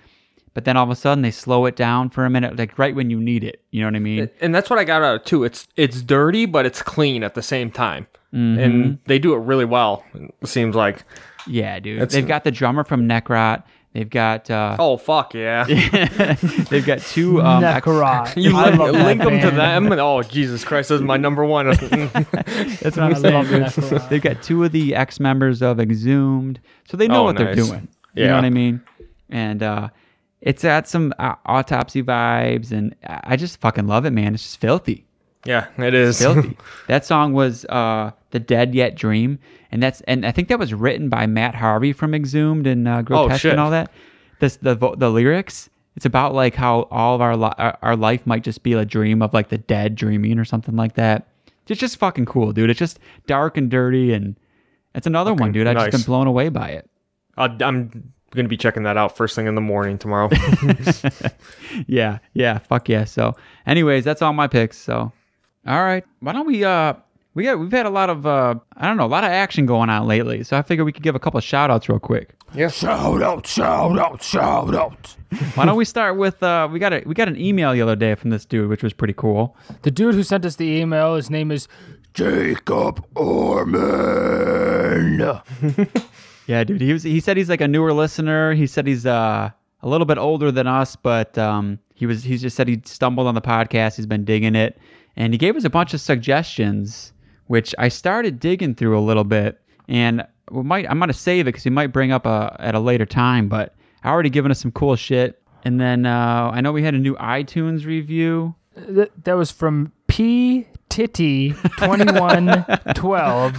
[0.55, 2.95] but then all of a sudden they slow it down for a minute, like right
[2.95, 3.61] when you need it.
[3.69, 4.29] You know what I mean?
[4.41, 5.43] and that's what I got out of it too.
[5.43, 9.65] It's it's dirty, but it's clean at the same time, and they do it really
[9.65, 10.03] well.
[10.13, 11.03] It seems like.
[11.47, 11.99] Yeah, dude.
[12.01, 13.63] That's- They've got the drummer from Necrot.
[13.93, 15.63] They've got uh, Oh fuck yeah!
[16.69, 18.39] they've got two um, ex- Necrot.
[18.41, 21.43] You I link, link them to them, and oh Jesus Christ, this is my number
[21.43, 21.65] one.
[21.71, 23.33] That's what I'm saying.
[23.33, 24.01] love dude.
[24.09, 27.55] They've got two of the ex members of Exhumed, so they know Oh, what they're
[27.55, 27.67] nice.
[27.67, 27.87] doing.
[28.13, 28.81] You know what I mean?
[29.29, 29.89] And uh,
[30.41, 34.35] it's got some uh, autopsy vibes, and I I just fucking love it, man.
[34.35, 35.07] It's just filthy,
[35.45, 36.19] yeah, it is.
[36.19, 36.57] filthy.
[36.87, 39.39] that song was uh, "The Dead Yet Dream,"
[39.71, 43.01] and that's and I think that was written by Matt Harvey from Exhumed and uh,
[43.01, 43.91] Grotesque Oh, and all that.
[44.39, 45.69] This the the lyrics.
[45.95, 49.21] It's about like how all of our, li- our life might just be a dream
[49.21, 51.27] of like the dead dreaming or something like that.
[51.67, 52.69] It's just fucking cool, dude.
[52.69, 54.37] It's just dark and dirty, and
[54.95, 55.67] it's another one, dude.
[55.67, 56.01] I've just nice.
[56.03, 56.89] been blown away by it.
[57.37, 60.29] I'll, I'm gonna be checking that out first thing in the morning tomorrow.
[61.87, 63.03] Yeah, yeah, fuck yeah.
[63.03, 63.35] So,
[63.67, 64.77] anyways, that's all my picks.
[64.77, 65.11] So,
[65.67, 66.63] all right, why don't we?
[66.63, 66.93] uh
[67.35, 69.65] we got we've had a lot of uh I don't know a lot of action
[69.65, 71.99] going on lately, so I figure we could give a couple of shout outs real
[71.99, 72.31] quick.
[72.55, 72.69] Yeah.
[72.69, 75.15] Shout out, shout out, shout out.
[75.53, 77.95] Why don't we start with uh we got a we got an email the other
[77.95, 79.55] day from this dude, which was pretty cool.
[79.83, 81.67] The dude who sent us the email, his name is
[82.13, 83.81] Jacob Orman.
[86.47, 86.81] Yeah, dude.
[86.81, 88.55] He was he said he's like a newer listener.
[88.55, 89.51] He said he's uh
[89.83, 93.27] a little bit older than us, but um he was he just said he stumbled
[93.27, 93.97] on the podcast.
[93.97, 94.79] He's been digging it,
[95.15, 97.13] and he gave us a bunch of suggestions,
[97.47, 101.49] which I started digging through a little bit, and we might I'm gonna save it
[101.49, 103.49] because he might bring up a at a later time.
[103.49, 106.93] But I already given us some cool shit, and then uh, I know we had
[106.93, 108.55] a new iTunes review.
[108.87, 113.55] Th- that was from P Titty twenty one twelve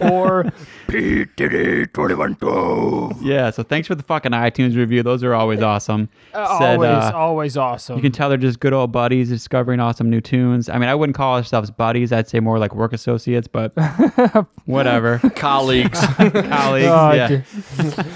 [0.00, 0.50] or
[0.88, 3.22] P Titty twenty one twelve.
[3.22, 5.02] Yeah, so thanks for the fucking iTunes review.
[5.02, 6.08] Those are always awesome.
[6.32, 7.96] Said, Always, uh, always awesome.
[7.96, 10.68] You can tell they're just good old buddies discovering awesome new tunes.
[10.68, 12.12] I mean, I wouldn't call ourselves buddies.
[12.12, 13.72] I'd say more like work associates, but
[14.64, 15.18] whatever.
[15.36, 16.00] Colleagues.
[16.16, 16.86] Colleagues.
[16.88, 17.42] Oh, yeah.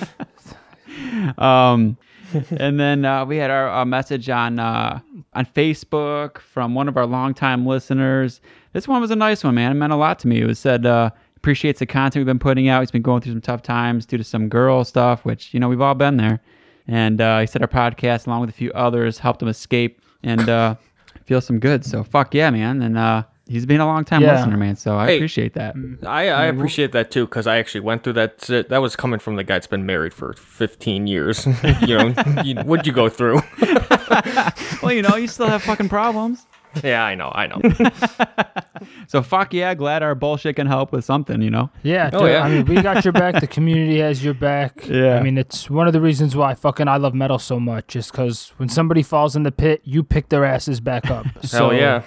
[1.38, 1.96] Um,
[2.51, 5.01] and then uh, we had our, our message on uh,
[5.33, 8.40] on Facebook from one of our longtime listeners.
[8.73, 9.73] This one was a nice one, man.
[9.73, 10.40] It meant a lot to me.
[10.40, 12.81] It was said uh, appreciates the content we've been putting out.
[12.81, 15.68] He's been going through some tough times due to some girl stuff, which you know
[15.68, 16.40] we've all been there.
[16.87, 20.49] And uh, he said our podcast, along with a few others, helped him escape and
[20.49, 20.75] uh,
[21.25, 21.85] feel some good.
[21.85, 22.83] So fuck yeah, man.
[22.83, 24.37] And uh, he's been a long time Yeah.
[24.37, 24.77] listener, man.
[24.77, 25.17] So I Hey.
[25.17, 25.77] appreciate that.
[25.77, 26.07] Mm-hmm.
[26.07, 26.59] I, I mm-hmm.
[26.59, 28.39] appreciate that too because I actually went through that.
[28.69, 31.47] That was coming from the guy that's been married for 15 years.
[31.87, 33.41] you know, you, what'd you go through?
[34.83, 36.47] Well, you know, you still have fucking problems.
[36.83, 37.61] yeah, I know, I know.
[39.09, 41.71] So fuck yeah, glad our bullshit can help with something, you know.
[41.83, 42.43] Yeah, Oh, yeah.
[42.43, 43.41] I mean, we got your back.
[43.41, 44.87] The community has your back.
[44.87, 45.17] Yeah.
[45.17, 48.11] I mean, it's one of the reasons why fucking I love metal so much, is
[48.11, 51.27] because when somebody falls in the pit, you pick their asses back up.
[51.45, 52.03] So, Hell yeah.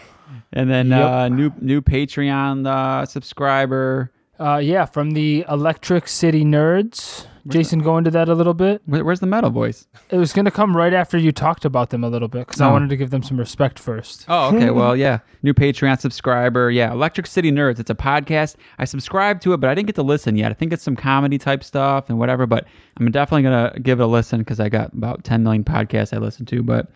[0.53, 1.01] And then Yep.
[1.11, 4.11] uh, new new Patreon uh, subscriber.
[4.39, 7.25] Uh, yeah, from the Electric City Nerds.
[7.47, 8.81] Jason, go into that a little bit.
[8.85, 9.87] Where, where's the metal voice?
[10.09, 12.59] It was going to come right after you talked about them a little bit because
[12.59, 12.73] I Oh.
[12.73, 14.25] wanted to give them some respect first.
[14.27, 14.69] Oh, okay.
[14.69, 16.69] well, yeah, new Patreon subscriber.
[16.69, 17.79] Yeah, Electric City Nerds.
[17.79, 18.57] It's a podcast.
[18.79, 20.51] I subscribed to it, but I didn't get to listen yet.
[20.51, 22.45] I think it's some comedy type stuff and whatever.
[22.45, 22.65] But
[22.99, 26.19] I'm definitely gonna give it a listen because I got about 10 million podcasts I
[26.19, 26.61] listen to.
[26.63, 26.89] But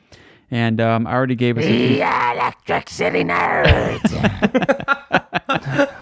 [0.51, 1.65] and um, I already gave us.
[1.65, 4.11] A few, Electric City Nerds.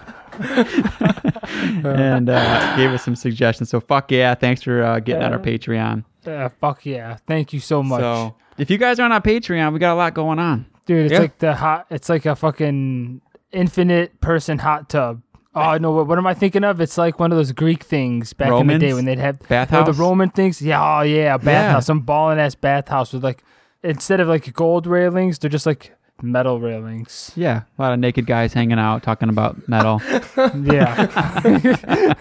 [1.84, 3.68] and uh, gave us some suggestions.
[3.70, 6.04] So fuck yeah, thanks for uh, getting on our Patreon.
[6.26, 7.18] uh, fuck yeah.
[7.26, 8.00] Thank you so much.
[8.00, 10.66] So if you guys aren't on Patreon, we got a lot going on.
[10.86, 11.18] Dude, it's Yeah.
[11.20, 11.86] like the hot.
[11.90, 13.20] It's like a fucking
[13.52, 15.22] infinite person hot tub.
[15.54, 15.90] Oh no!
[15.90, 16.80] What, what am I thinking of?
[16.80, 19.88] It's like one of those Greek things back in the day when they'd have Bathhouse?
[19.88, 20.62] Oh, the Roman things.
[20.62, 21.74] Yeah, oh yeah, a bathhouse.
[21.74, 21.80] Yeah.
[21.80, 23.42] Some ballin' ass bathhouse with like
[23.82, 27.32] instead of like gold railings, they're just like metal railings.
[27.34, 30.00] Yeah, a lot of naked guys hanging out talking about metal.
[30.62, 32.14] Yeah,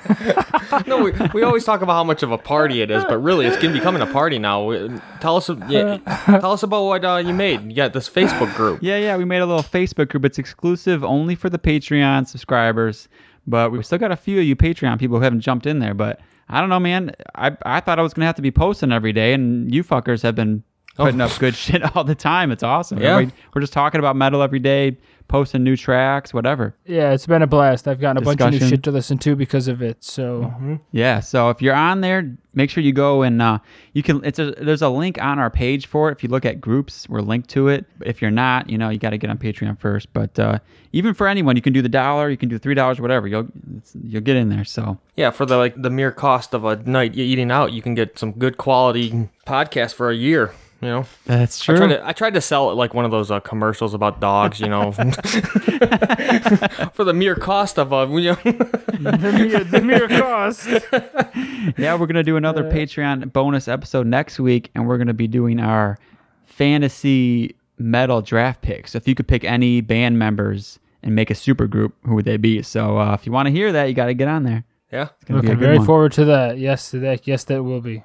[0.86, 3.46] No, we, we always talk about how much of a party it is, but really,
[3.46, 4.72] it's gonna becoming a party now.
[5.20, 7.64] Tell us, yeah, tell us about what uh, you made.
[7.64, 8.80] You got this Facebook group.
[8.82, 10.26] Yeah, yeah, we made a little Facebook group.
[10.26, 13.08] It's exclusive only for the Patreon subscribers,
[13.48, 15.94] but we've still got a few of you Patreon people who haven't jumped in there.
[15.94, 17.16] But I don't know, man.
[17.36, 20.22] I I thought I was gonna have to be posting every day, and you fuckers
[20.24, 20.64] have been
[21.00, 22.52] putting up good shit all the time.
[22.52, 23.02] It's awesome.
[23.02, 23.26] Yeah.
[23.54, 24.98] We're just talking about metal every day,
[25.28, 26.76] posting new tracks, whatever.
[26.86, 27.88] Yeah, it's been a blast.
[27.88, 30.04] I've gotten a bunch of new shit to listen to because of it.
[30.04, 31.20] So Yeah.
[31.22, 33.60] So if you're on there, make sure you go and uh,
[33.94, 34.24] you can.
[34.24, 36.18] It's a there's a link on our page for it.
[36.18, 37.86] If you look at groups, we're linked to it.
[38.02, 40.12] If you're not, you know, you got to get on Patreon first.
[40.14, 40.60] But uh,
[40.92, 43.28] even for anyone, you can do the dollar, you can do three dollars, whatever.
[43.28, 43.48] You'll
[43.78, 44.66] it's, you'll get in there.
[44.66, 47.96] So Yeah, for the like the mere cost of a night eating out, you can
[47.96, 50.54] get some good quality podcast for a year.
[50.82, 51.78] You know, that's I true.
[51.78, 54.62] tried to I tried to sell it like one of those uh, commercials about dogs.
[54.62, 54.92] You know,
[56.94, 58.36] for the mere cost of a you know.
[58.44, 60.68] the mere, the mere cost.
[61.78, 65.60] Yeah, we're gonna do another Patreon bonus episode next week, and we're gonna be doing
[65.60, 65.98] our
[66.46, 68.92] fantasy metal draft picks.
[68.92, 72.26] So if you could pick any band members and make a super group, who would
[72.26, 72.62] they be?
[72.62, 74.64] So uh, if you want to hear that, you got to get on there.
[74.92, 75.10] yeah.
[75.16, 75.86] It's gonna Looking good very one.
[75.86, 76.58] forward to that.
[76.58, 77.28] Yes, to that.
[77.28, 78.04] Yes, that will be.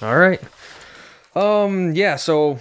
[0.00, 0.40] All right.
[1.34, 1.92] Um.
[1.94, 2.16] Yeah.
[2.16, 2.58] So,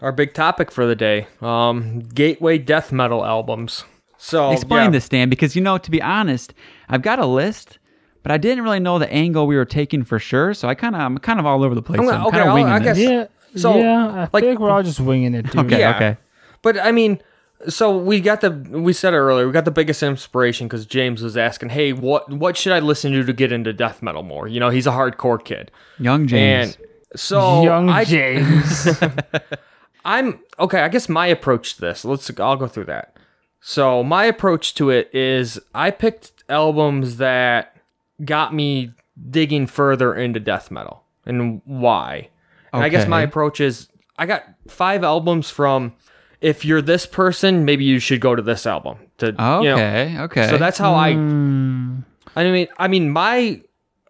[0.00, 3.84] our big topic for the day: um, gateway death metal albums.
[4.18, 4.90] So Explain yeah.
[4.90, 6.54] this, Dan, because you know, to be honest,
[6.88, 7.78] I've got a list,
[8.22, 10.54] but I didn't really know the angle we were taking for sure.
[10.54, 11.98] So I kind of, I'm kind of all over the place.
[11.98, 12.98] I'm so I'm okay, kind of winging I this.
[12.98, 13.26] Yeah.
[13.56, 15.66] So, yeah, I like- think we're all just winging it, dude.
[15.66, 15.96] Okay, Yeah.
[15.96, 16.16] okay.
[16.62, 17.20] But I mean,
[17.68, 19.44] so we got the we said it earlier.
[19.46, 23.10] We got the biggest inspiration because James was asking, "Hey, what what should I listen
[23.12, 26.76] to to get into death metal more?" You know, he's a hardcore kid, Young James.
[26.78, 26.86] and
[27.16, 28.88] so Young I, James.
[30.04, 30.80] I'm okay.
[30.80, 32.04] I guess my approach to this.
[32.04, 32.30] Let's.
[32.38, 33.16] I'll go through that.
[33.60, 37.76] So my approach to it is I picked albums that
[38.24, 38.92] got me
[39.30, 42.30] digging further into death metal and why.
[42.72, 43.88] And I guess my approach is
[44.18, 45.94] I got five albums from.
[46.40, 48.98] If you're this person, maybe you should go to this album.
[49.18, 50.48] To you know, okay, okay.
[50.48, 51.12] so that's how I.
[51.12, 52.00] Hmm.
[52.34, 53.60] I mean, I mean, my.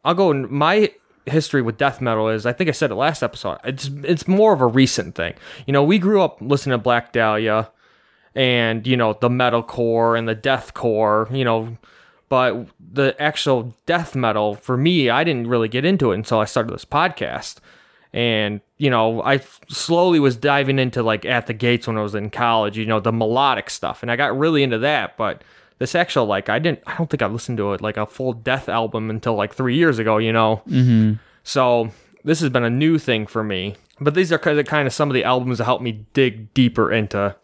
[0.03, 0.33] I'll go.
[0.33, 0.91] My
[1.27, 2.47] history with death metal is.
[2.47, 3.59] I think I said it last episode.
[3.65, 5.35] It's it's more of a recent thing.
[5.67, 7.71] You know, we grew up listening to Black Dahlia,
[8.35, 11.35] and you know the metalcore and the deathcore.
[11.37, 11.77] You know,
[12.29, 16.45] but the actual death metal for me, I didn't really get into it until I
[16.45, 17.57] started this podcast.
[18.13, 22.15] And you know, I slowly was diving into like at the gates when I was
[22.15, 22.77] in college.
[22.77, 25.17] You know, the melodic stuff, and I got really into that.
[25.17, 25.43] But
[25.83, 26.79] this actual like, I didn't.
[26.87, 29.75] I don't think I listened to it like a full death album until like three
[29.75, 30.19] years ago.
[30.19, 31.15] You know, mm-hmm.
[31.43, 31.91] so
[32.23, 33.75] this has been a new thing for me.
[33.99, 36.55] But these are kind of kind of some of the albums that helped me dig
[36.55, 37.35] deeper into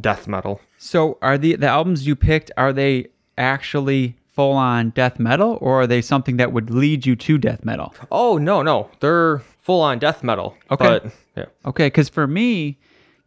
[0.00, 0.60] death metal.
[0.76, 3.06] So are the the albums you picked are they
[3.38, 7.64] actually full on death metal or are they something that would lead you to death
[7.64, 7.94] metal?
[8.10, 10.56] Oh no, no, they're full on death metal.
[10.68, 10.84] Okay.
[10.84, 11.46] but, yeah.
[11.64, 12.76] Okay, cuz for me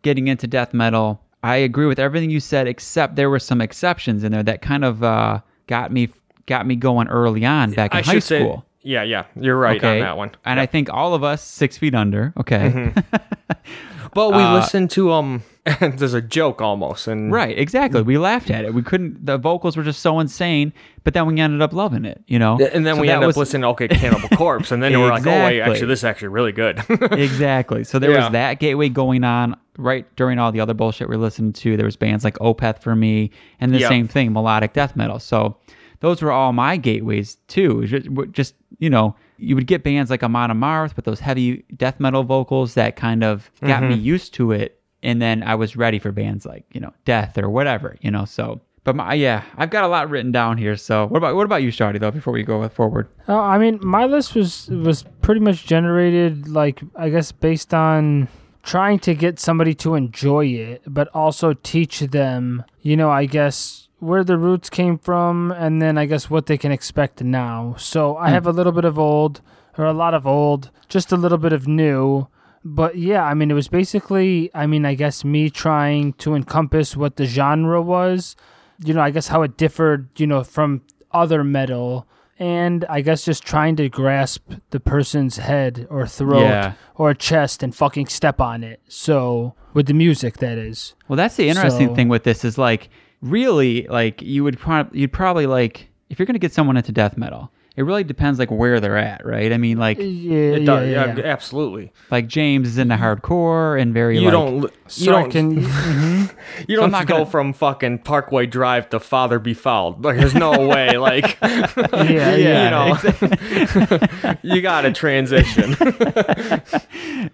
[0.01, 4.23] getting into death metal, I agree with everything you said except there were some exceptions
[4.23, 6.09] in there that kind of uh, got me
[6.45, 8.65] got me going early on back in I high school.
[8.83, 9.95] say, yeah, yeah, you're right okay.
[9.95, 10.31] on that one.
[10.43, 12.71] And I think all of us 6 feet under, okay.
[12.71, 13.96] Mm-hmm.
[14.17, 15.43] But we Uh, listened to um.
[15.81, 18.01] there's a joke almost, and Right, exactly.
[18.01, 18.73] We laughed at it.
[18.73, 19.23] We couldn't.
[19.23, 22.23] The vocals were just so insane, but then we ended up loving it.
[22.25, 24.81] You know, And then So we ended up was- listening to okay, Cannibal Corpse, and
[24.81, 26.81] then we were like, oh wait, actually, this is actually really good.
[27.11, 27.83] exactly.
[27.83, 28.23] So there Yeah.
[28.23, 31.77] was that gateway going on right during all the other bullshit we are listening to.
[31.77, 33.89] There was bands like Opeth for me, and the Yep.
[33.89, 35.19] same thing, melodic death metal.
[35.19, 35.57] So
[35.99, 37.85] those were all my gateways too.
[37.85, 41.99] Just, just you know, you would get bands like Amon Amarth with those heavy death
[41.99, 45.99] metal vocals that kind of got me used to it, and then I was ready
[45.99, 47.97] for bands like you know Death or whatever.
[48.01, 48.61] You know, so.
[48.83, 50.77] But my, yeah, I've got a lot written down here.
[50.77, 51.99] So what about what about you, Shardy?
[51.99, 56.47] Though, before we go forward, Uh, I mean, my list was was pretty much generated,
[56.47, 58.29] like I guess, based on
[58.63, 63.86] trying to get somebody to enjoy it, but also teach them, you know, I guess
[63.99, 67.75] where the roots came from, and then I guess what they can expect now.
[67.77, 68.49] So I have hmm.
[68.49, 69.41] a little bit of old,
[69.77, 72.27] or a lot of old, just a little bit of new.
[72.63, 76.97] But yeah, I mean, it was basically, I mean, I guess me trying to encompass
[76.97, 78.35] what the genre was,
[78.83, 80.81] you know, I guess how it differed, you know, from
[81.11, 82.07] other metal
[82.39, 86.73] and I guess just trying to grasp the person's head or throat Yeah.
[86.95, 88.81] or chest and fucking step on it.
[88.87, 90.93] So with the music, that is.
[91.07, 92.89] Well, that's the interesting So- thing with this is like
[93.21, 97.17] really like you would prob- you'd probably like if you're gonna get someone into death
[97.17, 99.53] metal, it really depends like where they're at, right?
[99.53, 101.05] I mean, like Yeah, it yeah, does, yeah.
[101.05, 101.23] yeah, yeah.
[101.25, 101.93] absolutely.
[102.11, 105.51] like James is into hardcore and very You like don't, li- you don't, can,
[106.67, 110.03] you don't not go gonna- from fucking Parkway Drive to Father Befouled.
[110.03, 110.97] Like, there's no way.
[110.97, 112.63] Like, yeah, yeah.
[112.65, 115.75] you know, you got to transition.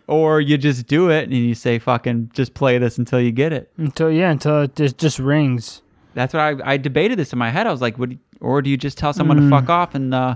[0.08, 3.54] or you just do it and you say fucking just play this until you get
[3.54, 3.72] it.
[3.78, 5.83] Until yeah, until it just, just rings.
[6.14, 7.68] That's what I I debated this in my head.
[7.68, 10.36] I was like, would or do you just tell someone to fuck off and uh,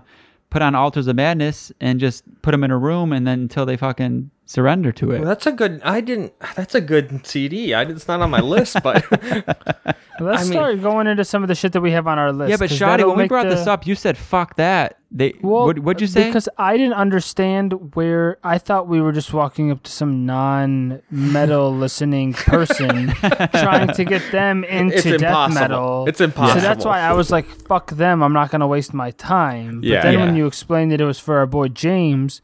[0.50, 3.66] put on Altars of Madness and just put them in a room and then until
[3.66, 5.20] they fucking surrender to it.
[5.20, 5.82] Well, that's a good.
[5.84, 6.34] I didn't.
[6.56, 7.74] That's a good CD.
[7.74, 9.06] I, it's not on my list, but
[10.20, 12.32] Let's I mean- start going into some of the shit that we have on our
[12.32, 12.49] list.
[12.49, 15.36] yeah, but Shoddy, that'll when we brought the- this up, you said "fuck that." They
[15.41, 16.26] Well, what, what'd you say?
[16.26, 21.72] Because I didn't understand where I thought we were just walking up to some non-metal
[21.78, 23.07] listening person
[23.53, 25.61] trying to get them into it's death impossible.
[25.61, 26.05] metal.
[26.07, 26.61] It's impossible.
[26.61, 28.22] So that's why I was like, "Fuck them!
[28.22, 30.01] I'm not gonna waste my time." But Yeah.
[30.03, 32.41] then when you explained that it was for our boy James,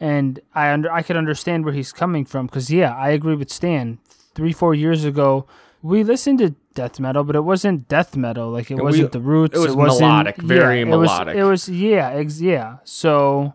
[0.00, 3.50] and I under I could understand where he's coming from because yeah, I agree with
[3.50, 3.98] Stan.
[4.34, 5.46] Three four years ago,
[5.82, 8.50] we listened to death metal, but it wasn't death metal.
[8.50, 9.56] Like it we- wasn't the roots.
[9.56, 11.34] it was wasn't- melodic, very yeah, melodic.
[11.36, 12.76] It was, it was yeah, ex- yeah.
[12.84, 13.54] So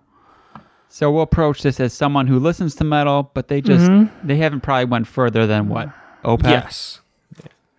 [0.87, 4.27] so we'll approach this as someone who listens to metal, but they just Mm-hmm.
[4.27, 5.89] they haven't probably went further than what
[6.23, 6.43] Opeth.
[6.49, 6.99] yes.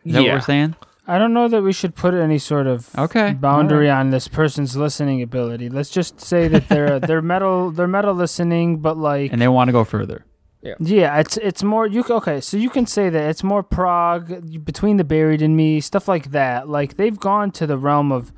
[0.04, 0.34] Is that what yeah.
[0.34, 0.76] we're saying?
[1.06, 4.76] I don't know that we should put any sort of Okay, boundary on this person's
[4.76, 5.68] listening ability.
[5.68, 9.68] Let's just say that they're they're metal they're metal listening, but like And they want
[9.68, 10.24] to go further.
[10.62, 12.40] Yeah, Yeah, it's it's more you c- okay.
[12.40, 16.32] So you can say that it's more prog between the buried and me stuff like
[16.32, 16.68] that.
[16.68, 18.32] Like they've gone to the realm of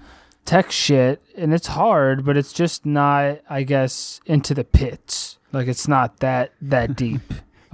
[0.44, 5.38] tech shit, and it's hard, but it's just not, I guess, into the pits.
[5.52, 7.22] Like it's not that that deep.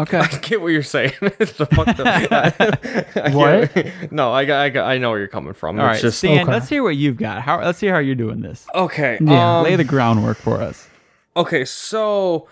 [0.01, 0.19] Okay.
[0.19, 1.13] I get what you're saying.
[1.21, 2.07] It's the fucked up-
[3.17, 4.13] I What?
[4.13, 5.79] No, I got, I got, I know where you're coming from.
[5.81, 6.43] All it's right, just Stan.
[6.43, 6.53] Okay.
[6.53, 7.43] Let's hear what you've got.
[7.43, 7.61] How?
[7.61, 8.65] Let's see how you're doing this.
[8.75, 9.19] okay.
[9.21, 9.59] Yeah.
[9.59, 10.89] um, Lay the groundwork for us.
[11.37, 12.47] Okay, so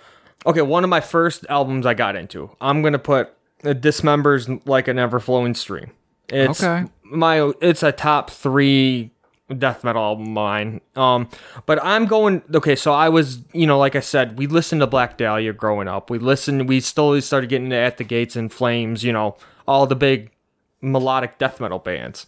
[0.47, 2.51] okay, one of my first albums I got into.
[2.61, 3.33] I'm gonna put
[3.65, 5.91] uh, Dismember's like an ever flowing stream.
[6.29, 6.89] It's Okay.
[7.05, 9.11] my it's a top three
[9.59, 10.81] death metal album of mine.
[10.97, 11.29] Um,
[11.67, 12.75] but I'm going okay.
[12.77, 16.11] So I was, you know, like I said, we listened to Black Dahlia growing up.
[16.11, 16.69] We listened.
[16.69, 19.05] We slowly started getting to At the Gates and Flames.
[19.05, 19.37] You know,
[19.69, 20.31] all the big
[20.81, 22.27] melodic death metal bands.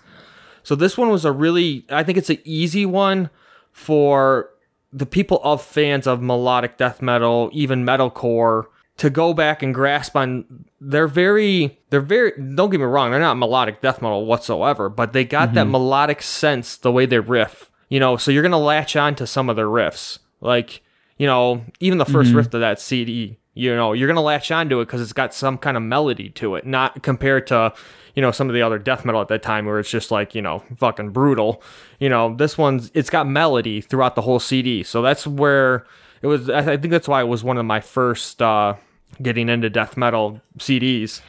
[0.62, 3.30] So this one was a really, I think it's an easy one
[3.72, 4.50] for
[4.92, 8.64] the people of fans of melodic death metal, even metalcore,
[8.98, 10.64] to go back and grasp on.
[10.80, 12.32] They're very, they're very.
[12.54, 15.72] Don't get me wrong, they're not melodic death metal whatsoever, but they got that mm-hmm.
[15.72, 17.70] melodic sense the way they riff.
[17.88, 20.82] You know, so you're gonna latch on to some of their riffs, like
[21.16, 22.36] you know, even the 1st mm-hmm.
[22.36, 23.38] riff of that CD.
[23.54, 26.54] You know, you're gonna latch onto it because it's got some kind of melody to
[26.54, 27.72] it, not compared to
[28.18, 30.34] you know some of the other death metal at that time where it's just like
[30.34, 31.62] you know fucking brutal.
[32.00, 35.86] You know, this one's it's got melody throughout the whole CD, so that's where
[36.20, 36.50] it was.
[36.50, 38.74] I think that's why it was one of my first uh,
[39.22, 41.20] getting into death metal CDs.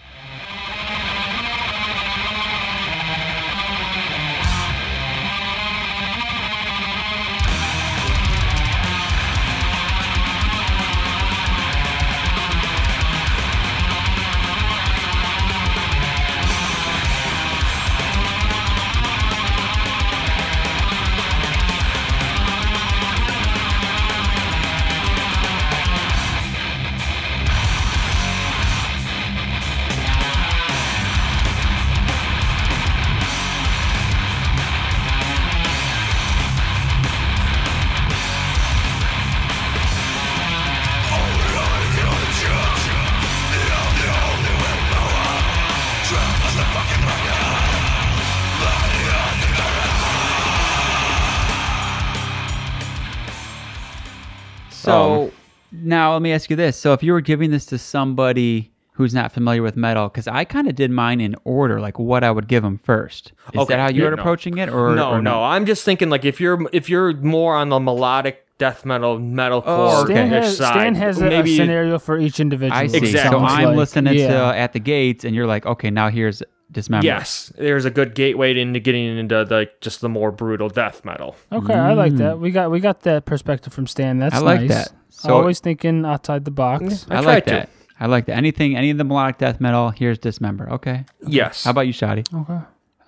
[54.89, 55.31] So Um,
[55.71, 59.13] now let me ask you this: So if you were giving this to somebody who's
[59.13, 62.31] not familiar with metal, because I kind of did mine in order, like what I
[62.31, 63.31] would give them first.
[63.53, 64.21] Is Okay, that how you yeah, were no.
[64.21, 67.55] approaching it, or no, or no, I'm just thinking like if you're if you're more
[67.55, 70.13] on the melodic death metal metalcore Oh, okay.
[70.15, 72.77] Stan has, side, Stan has a, a scenario for each individual.
[72.77, 72.97] I see.
[72.97, 73.39] Exactly.
[73.39, 73.77] So I'm like.
[73.77, 74.51] listening to Yeah.
[74.51, 77.05] at the gates, and you're like, okay, now here's dismember.
[77.05, 81.35] Yes, there's a good gateway into getting into like just the more brutal death metal.
[81.51, 82.39] Okay, I like that.
[82.39, 84.19] We got we got that perspective from Stan.
[84.19, 84.69] That's I like nice.
[84.69, 84.91] that.
[85.09, 87.05] So- Always thinking outside the box.
[87.09, 87.49] I I, tried like to.
[87.51, 87.69] that.
[87.99, 88.37] I like that.
[88.37, 90.69] Anything, any of the melodic death metal, here's dismember.
[90.71, 91.03] Okay.
[91.27, 91.65] Yes.
[91.65, 92.23] How about you, Shoddy?
[92.33, 92.59] Okay.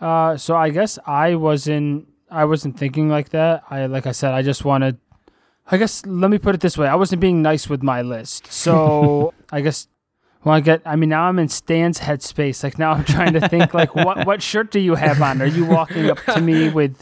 [0.01, 3.63] Uh, so I guess I wasn't I wasn't thinking like that.
[3.69, 4.97] I like I said, I just wanted.
[5.69, 8.51] I guess let me put it this way: I wasn't being nice with my list.
[8.51, 9.87] So I guess
[10.43, 12.63] when I get, I mean, now I'm in Stan's headspace.
[12.63, 15.41] Like now I'm trying to think, like what what shirt do you have on?
[15.41, 17.01] Are you walking up to me with,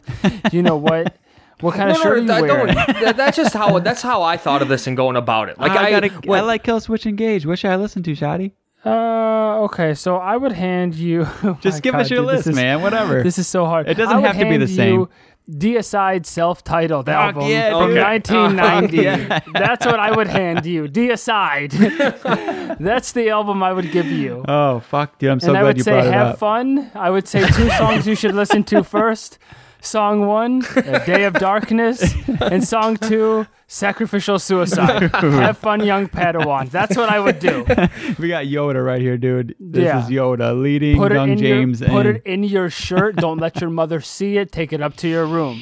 [0.51, 1.15] you know what?
[1.61, 2.73] What kind of No, no, shirt are you I wearing?
[2.75, 5.59] don't- that's just how that's how I thought of this and going about it.
[5.59, 7.45] Like I, I, gotta, when- I like Killswitch Engage.
[7.45, 8.53] What should I listen to, Shoddy?
[8.85, 9.93] Uh, okay.
[9.93, 11.27] So I would hand you.
[11.43, 12.81] oh Just my give us your dude, list, is- man.
[12.81, 13.23] Whatever.
[13.23, 13.89] This is so hard.
[13.89, 15.07] It doesn't have to be the you same.
[15.49, 18.03] Deicide self-titled Fuck album yeah, from dude.
[18.03, 18.97] 1990.
[18.97, 19.39] yeah.
[19.53, 20.87] That's what I would hand you.
[20.87, 21.71] Deicide.
[22.79, 24.45] That's the album I would give you.
[24.47, 25.31] oh fuck, dude!
[25.31, 26.91] I'm so and I glad would you say brought it have fun.
[26.93, 29.39] I would say two songs you should listen to first.
[29.81, 35.03] Song one, A Day of Darkness, and song two, Sacrificial Suicide.
[35.13, 36.69] Have fun, young Padawan.
[36.69, 37.63] That's what I would do.
[38.19, 39.55] We got Yoda right here, dude.
[39.59, 40.03] This Yeah.
[40.03, 41.79] is Yoda leading Put it young in James.
[41.79, 43.15] your put and- it in your shirt.
[43.15, 44.51] Don't let your mother see it.
[44.51, 45.61] Take it up to your room.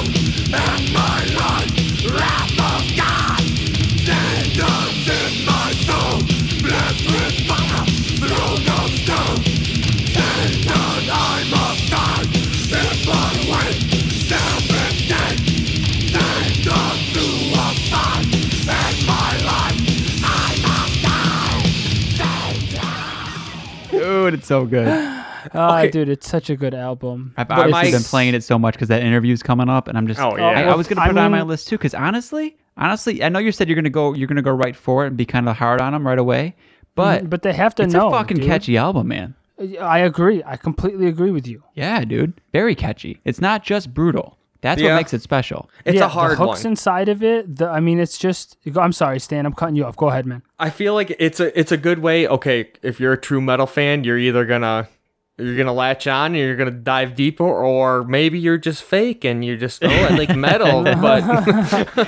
[24.31, 24.87] Dude, it's so good.
[25.55, 25.89] Ah, Okay.
[25.89, 27.33] dude, it's such a good album.
[27.35, 29.97] I've But obviously my- been playing it so much because that interview's coming up, and
[29.97, 30.19] I'm just.
[30.19, 30.49] Oh, yeah.
[30.49, 33.29] I, I was gonna I put it on my list too, because honestly, honestly, I
[33.29, 35.49] know you said you're gonna go, you're gonna go right for it and be kind
[35.49, 36.55] of hard on them right away,
[36.93, 38.09] but but they have to it's know.
[38.09, 38.45] a fucking dude.
[38.45, 39.33] catchy album, man.
[39.81, 40.43] I agree.
[40.45, 41.63] I completely agree with you.
[41.73, 43.19] Yeah, dude, very catchy.
[43.25, 44.37] It's not just brutal.
[44.61, 45.69] That's what makes it special.
[45.85, 46.71] It's yeah, a hard the hooks one.
[46.73, 47.55] inside of it.
[47.57, 48.57] The, I mean, it's just.
[48.75, 49.45] I'm sorry, Stan.
[49.45, 49.95] I'm cutting you off.
[49.97, 50.43] Go ahead, man.
[50.59, 52.27] I feel like it's a it's a good way.
[52.27, 54.87] Okay, if you're a true metal fan, you're either gonna
[55.39, 59.43] you're gonna latch on and you're gonna dive deeper, or maybe you're just fake and
[59.43, 61.23] you're just oh I like metal, but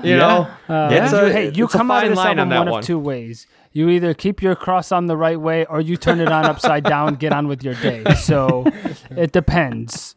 [0.04, 2.16] you know Uh, it's you- a, hey, you it's a come out fine of this
[2.18, 3.46] line album on one that of two ways.
[3.72, 6.82] You either keep your cross on the right way, or you turn it on upside
[6.82, 7.14] down.
[7.16, 8.04] Get on with your day.
[8.14, 8.64] So
[9.10, 10.14] it depends.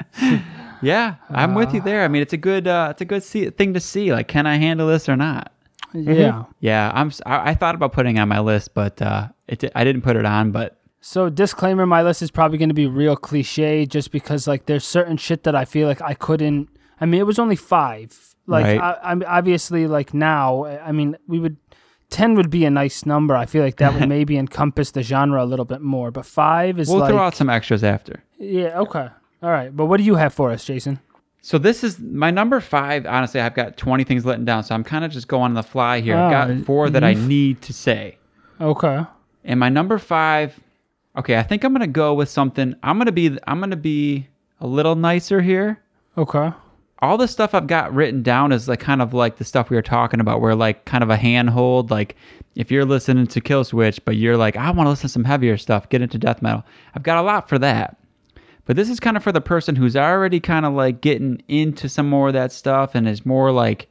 [0.81, 2.03] Yeah, I'm with you there.
[2.03, 4.11] I mean, it's a good, uh, it's a good see- thing to see.
[4.13, 5.51] Like, can I handle this or not?
[5.93, 6.45] Yeah.
[6.59, 7.11] Yeah, I'm.
[7.25, 10.15] I, I thought about putting it on my list, but uh, it, I didn't put
[10.15, 10.51] it on.
[10.51, 14.65] But So disclaimer, my list is probably going to be real cliche, just because like
[14.67, 16.69] there's certain shit that I feel like I couldn't.
[17.01, 18.35] I mean, it was only five.
[18.45, 18.79] Like Right.
[18.79, 20.65] I, I'm obviously like now.
[20.65, 21.57] I mean, we would.
[22.11, 23.35] 10 would be a nice number.
[23.35, 26.09] I feel like that would maybe encompass the genre a little bit more.
[26.09, 28.23] But 5 is we'll like throw out some extras after.
[28.39, 29.09] Yeah, okay.
[29.41, 29.75] All right.
[29.75, 30.99] But what do you have for us, Jason?
[31.41, 33.05] So this is my number five.
[33.05, 35.63] Honestly, I've got 20 things written down, so I'm kind of just going on the
[35.63, 36.17] fly here.
[36.17, 38.17] I've got four that I need to say.
[38.59, 39.03] Okay.
[39.45, 40.59] And my number five,
[41.17, 42.75] okay, I think I'm gonna go with something.
[42.83, 44.27] I'm gonna be I'm gonna be
[44.59, 45.81] a little nicer here.
[46.17, 46.51] Okay.
[47.01, 49.77] All the stuff I've got written down is like kind of like the stuff we
[49.77, 51.89] were talking about, where like kind of a handhold.
[51.89, 52.17] Like
[52.55, 55.55] if you're listening to Killswitch, but you're like, I want to listen to some heavier
[55.57, 56.65] stuff, get into death metal.
[56.93, 57.98] I've got a lot for that.
[58.69, 61.89] But this is kind of for the person who's already kind of like getting into
[61.89, 63.89] some more of that stuff and is more like,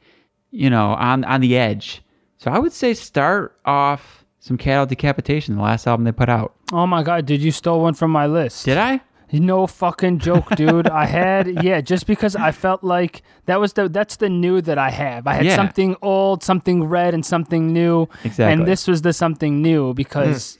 [0.51, 2.01] you know, on on the edge.
[2.37, 6.55] So I would say start off some Cattle Decapitation, the last album they put out.
[6.71, 8.63] Oh my god, did you stole one from my list.
[8.63, 9.01] Did I?
[9.33, 10.87] No fucking joke, dude.
[10.87, 14.77] I had yeah, just because I felt like that was the that's the new that
[14.77, 15.27] I have.
[15.27, 15.57] I had Yeah.
[15.57, 18.07] something old, something red, and something new.
[18.23, 18.53] Exactly.
[18.53, 20.55] And this was the something new because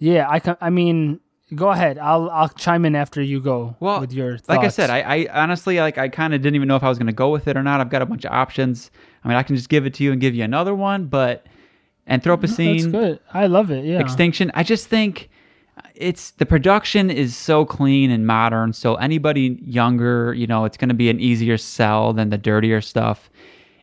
[0.00, 0.06] hmm.
[0.06, 0.56] yeah, I can.
[0.60, 1.20] I mean,
[1.54, 1.98] go ahead.
[1.98, 4.48] I'll I'll chime in after you go Well, with your thoughts.
[4.48, 6.88] like I said, I, I honestly like I kind of didn't even know if I
[6.88, 7.80] was going to go with it or not.
[7.80, 8.90] I've got a bunch of options.
[9.24, 11.46] I mean, I can just give it to you and give you another one, but
[12.06, 13.20] that's Anthropocene, good.
[13.32, 13.84] I love it.
[13.84, 14.00] Yeah.
[14.00, 14.50] Extinction.
[14.54, 15.28] I just think
[15.94, 18.72] it's the production is so clean and modern.
[18.72, 22.80] So anybody younger, you know, it's going to be an easier sell than the dirtier
[22.80, 23.30] stuff.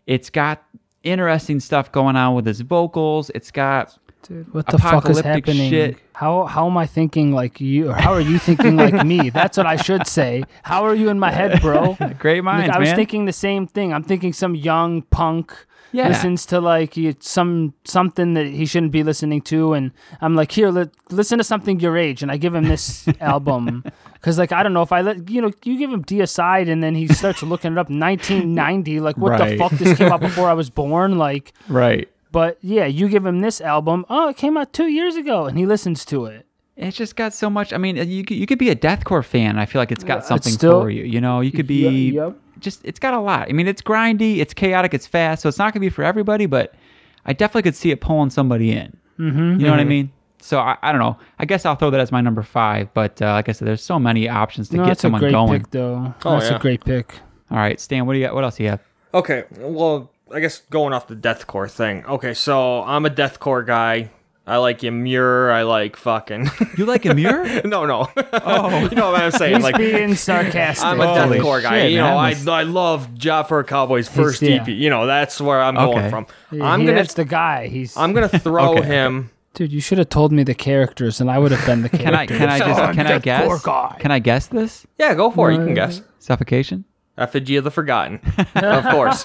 [0.07, 0.63] It's got
[1.03, 3.29] interesting stuff going on with his vocals.
[3.35, 5.69] It's got Dude, what the fuck is happening?
[5.69, 5.97] shit.
[6.13, 7.89] How how am I thinking like you?
[7.91, 9.29] Or how are you thinking like me?
[9.33, 10.43] That's what I should say.
[10.63, 11.95] How are you in my head, bro?
[12.19, 12.95] great minds, Like, I was man.
[12.95, 13.93] thinking the same thing.
[13.93, 15.53] I'm thinking some young punk
[15.93, 16.09] Yeah.
[16.09, 20.51] listens to like he- some something that he shouldn't be listening to, and I'm like,
[20.51, 23.83] here, li- listen to something your age, and I give him this album
[24.15, 26.83] because like I don't know if I let you know you give him Deicide, and
[26.83, 30.49] then he starts looking it up 1990, like what the fuck this came out before
[30.49, 31.53] I was born, like.
[31.69, 32.09] right.
[32.31, 34.05] But yeah, you give him this album.
[34.09, 36.45] Oh, it came out two years ago, and he listens to it.
[36.75, 37.73] It's just got so much.
[37.73, 39.57] I mean, you could, you could be a deathcore fan.
[39.57, 41.03] I feel like it's got something still- for you.
[41.05, 42.35] You know, you could be Yep, yep.
[42.59, 42.81] just.
[42.83, 43.49] It's got a lot.
[43.49, 45.41] I mean, it's grindy, it's chaotic, it's fast.
[45.41, 46.75] So it's not gonna be for everybody, but
[47.25, 48.95] I definitely could see it pulling somebody in.
[49.17, 49.59] Mm-hmm.
[49.59, 50.11] You know what I mean?
[50.39, 51.17] So I, I don't know.
[51.39, 52.93] I guess I'll throw that as my number five.
[52.93, 55.21] But uh, like I said, there's so many options to No, get that's a someone
[55.21, 55.61] great going.
[55.61, 56.13] pick, though.
[56.23, 56.57] Oh, that's yeah.
[56.57, 57.15] a great pick.
[57.49, 58.05] All right, Stan.
[58.05, 58.35] What do you got?
[58.35, 58.81] What else do you have?
[59.15, 62.05] Okay, well, I guess going off the deathcore thing.
[62.05, 64.11] Okay, so I'm a deathcore guy.
[64.45, 65.51] I like Emmure.
[65.51, 66.49] I like fucking.
[66.77, 67.65] You like Emmure?
[67.65, 68.07] no, no.
[68.31, 69.55] Oh, you know what I'm saying?
[69.55, 70.85] He's like being sarcastic.
[70.85, 71.81] I'm a Holy deathcore guy.
[71.81, 72.15] shit, you know.
[72.17, 74.61] I I love Job Cowboy's first yeah.
[74.61, 74.69] EP.
[74.69, 75.93] You know, that's where I'm Okay.
[75.99, 76.27] going from.
[76.49, 77.67] He- I'm he- gonna that's the guy.
[77.67, 79.31] He's I'm gonna throw Okay, him.
[79.53, 79.73] dude.
[79.73, 82.25] You should have told me the characters, and I would have been the Can I
[82.25, 83.61] can I just can I guess?
[83.63, 83.97] Guy.
[83.99, 84.87] Can I guess this?
[84.97, 85.55] Yeah, go for it.
[85.55, 86.01] You can uh, guess.
[86.19, 86.85] Suffocation?
[87.17, 88.19] Effigy of the Forgotten,
[88.55, 89.23] of course.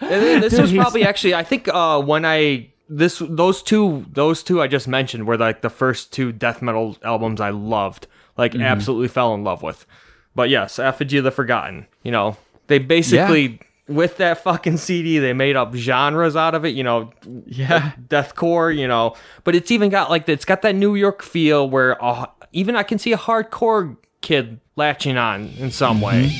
[0.00, 1.34] This was probably actually.
[1.34, 5.60] I think uh, when I this those two those two I just mentioned were like
[5.62, 8.06] the first two death metal albums I loved,
[8.36, 8.62] like Mm-hmm.
[8.62, 9.86] absolutely fell in love with.
[10.34, 11.86] But yes, Effigy of the Forgotten.
[12.02, 12.36] You know,
[12.68, 16.70] they basically with that fucking CD they made up genres out of it.
[16.74, 17.12] You know,
[17.46, 17.92] Yeah.
[18.08, 18.74] deathcore.
[18.76, 19.14] You know,
[19.44, 22.82] but it's even got like it's got that New York feel where uh, even I
[22.82, 26.30] can see a hardcore kid latching on in some way.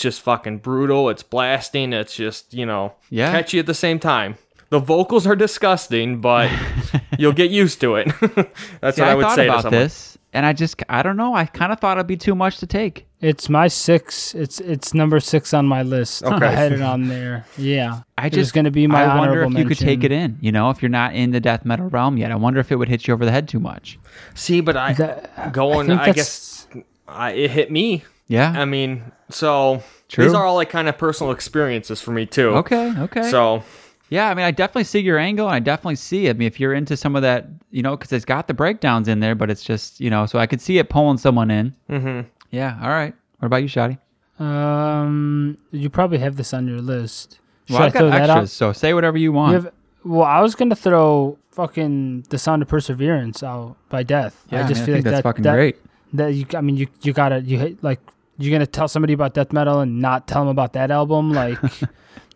[0.00, 1.10] It's just fucking brutal.
[1.10, 1.92] It's blasting.
[1.92, 3.30] It's just you know Yeah.
[3.32, 4.36] catchy at the same time.
[4.70, 6.50] The vocals are disgusting, but
[7.18, 8.06] you'll get used to it.
[8.80, 9.80] That's See, what I, I, would thought say about someone.
[9.82, 11.34] this, and I just I don't know.
[11.34, 13.06] I kind of thought it'd be too much to take.
[13.20, 14.34] It's my six.
[14.34, 16.22] It's it's number six on my list.
[16.22, 16.46] Okay.
[16.46, 17.44] I had it on there.
[17.58, 20.02] Yeah, I It just going to be my I wonder if honorable you could take
[20.04, 20.38] it in.
[20.40, 22.76] You know, if you're not in the death metal realm yet, I wonder if it
[22.76, 23.98] would hit you over the head too much.
[24.34, 25.88] See, but I That- going.
[25.88, 26.66] think I, guess
[27.06, 28.04] I, it hit me.
[28.30, 28.52] Yeah.
[28.56, 30.24] I mean, so True.
[30.24, 32.50] these are all like kind of personal experiences for me too.
[32.62, 32.94] okay.
[32.96, 33.28] Okay.
[33.28, 33.62] So
[34.08, 36.30] Yeah, I mean, I definitely see your angle, and I definitely see it.
[36.30, 39.08] I mean, if you're into some of that, you know, because it's got the breakdowns
[39.08, 41.74] in there, but it's just, you know, so I could see it pulling someone in.
[41.90, 42.28] Mm-hmm.
[42.52, 42.78] Yeah.
[42.82, 43.14] All right.
[43.40, 43.98] What about you, Shoddy?
[44.38, 47.38] Um, you probably have this on your list.
[47.66, 48.48] Should Well, I I've throw got that extras, out?
[48.48, 49.52] so say whatever you want.
[49.56, 49.72] You have,
[50.04, 54.44] well, I was gonna throw fucking the sound of perseverance out by death.
[54.50, 55.76] yeah, I just mean, feel think like that's that, fucking that, great.
[56.14, 58.00] That you, I mean, you you gotta you hit like
[58.40, 61.32] you're gonna tell somebody about death metal and not tell them about that album.
[61.40, 61.58] Like,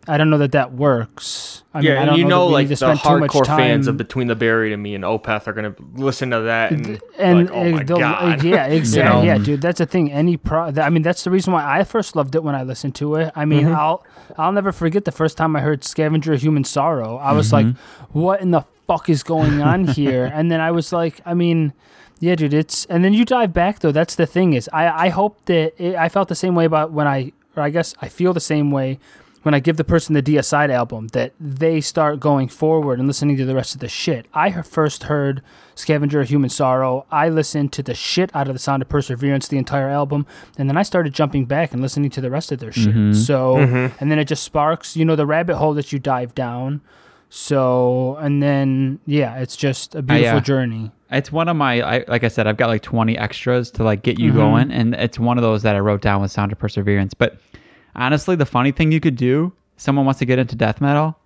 [0.07, 1.63] I don't know that that works.
[1.73, 3.31] I mean, yeah, I and don't you know, know, like the to spend too much
[3.31, 3.57] hardcore time.
[3.57, 7.01] fans of Between the Buried and Me and Opeth are gonna listen to that and,
[7.17, 9.21] and like, oh my god, yeah, exactly.
[9.21, 9.37] You know?
[9.39, 10.11] Yeah, dude, that's the thing.
[10.11, 12.93] Any pro, I mean, that's the reason why I first loved it when I listened
[12.95, 13.31] to it.
[13.35, 13.75] I mean, Mm-hmm.
[13.75, 14.05] I'll
[14.37, 17.69] I'll never forget the first time I heard "Scavenger Human Sorrow." I was Mm-hmm.
[17.69, 17.75] like,
[18.11, 21.73] "What in the fuck is going on here?" and then I was like, I mean.
[22.19, 23.91] Yeah, dude, it's and then you dive back though.
[23.91, 26.91] That's the thing is, I I hope that it, I felt the same way about
[26.91, 28.99] when I, or I guess I feel the same way
[29.45, 33.37] when I give the person the Deicide album that they start going forward and listening
[33.37, 34.25] to the rest of the shit.
[34.33, 35.43] I first heard
[35.75, 37.05] Scavenger of Human Sorrow.
[37.11, 40.25] I listened to the shit out of the Sound of Perseverance, the entire album,
[40.57, 42.95] and then I started jumping back and listening to the rest of their shit.
[42.95, 43.13] Mm-hmm.
[43.13, 43.95] So, mm-hmm.
[43.99, 46.81] and then it just sparks, you know, the rabbit hole that you dive down.
[47.37, 50.39] So, and then yeah, it's just a beautiful yeah.
[50.39, 50.91] journey.
[51.11, 54.03] It's one of my, I, like I said, I've got like 20 extras to like
[54.03, 54.37] get you Mm-hmm.
[54.39, 57.13] going, and it's one of those that I wrote down with Sound of Perseverance.
[57.13, 57.37] But
[57.93, 61.19] honestly, the funny thing you could do, someone wants to get into death metal,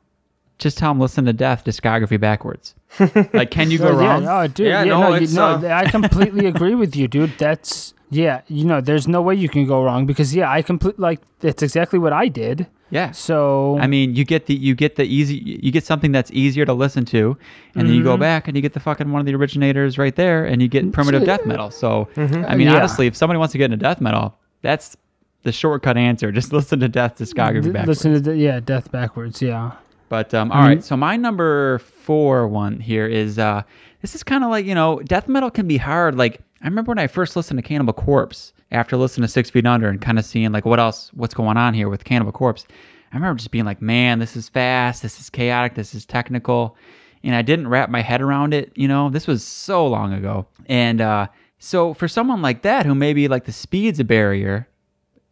[0.58, 2.74] just tell them listen to Death discography backwards.
[3.32, 4.24] like, can you go Oh, wrong?
[4.24, 4.66] Yeah, oh, dude.
[4.66, 7.38] Yeah, Yeah, no, no, you, it's, no uh, I completely agree with you, dude.
[7.38, 8.42] That's yeah.
[8.48, 11.62] You know, there's no way you can go wrong because yeah, I complete like that's
[11.62, 12.66] exactly what I did.
[12.92, 13.12] Yeah.
[13.12, 16.66] So I mean, you get the you get the easy you get something that's easier
[16.66, 17.38] to listen to,
[17.76, 18.10] and then you Mm-hmm.
[18.10, 20.68] go back and you get the fucking one of the originators right there, and you
[20.68, 21.70] get primitive death metal.
[21.72, 22.76] So, I mean, Yeah.
[22.78, 24.98] honestly, if somebody wants to get into death metal, that's
[25.44, 26.32] the shortcut answer.
[26.40, 27.88] Just listen to Death discography backwards.
[28.04, 29.42] listen to the, yeah, death backwards.
[29.42, 29.72] Yeah.
[30.10, 33.62] But um, all right, so my number four one here is uh,
[34.02, 36.16] this is kind of like you know, death metal can be hard.
[36.16, 39.66] Like I remember when I first listened to Cannibal Corpse after listening to Six Feet
[39.66, 42.66] Under and kind of seeing like what else, what's going on here with Cannibal Corpse.
[43.12, 46.78] I remember just being like, man, this is fast, this is chaotic, this is technical,
[47.24, 48.72] and I didn't wrap my head around it.
[48.76, 52.94] You know, this was so long ago, and uh, so for someone like that who
[52.94, 54.68] maybe like the speed's a barrier,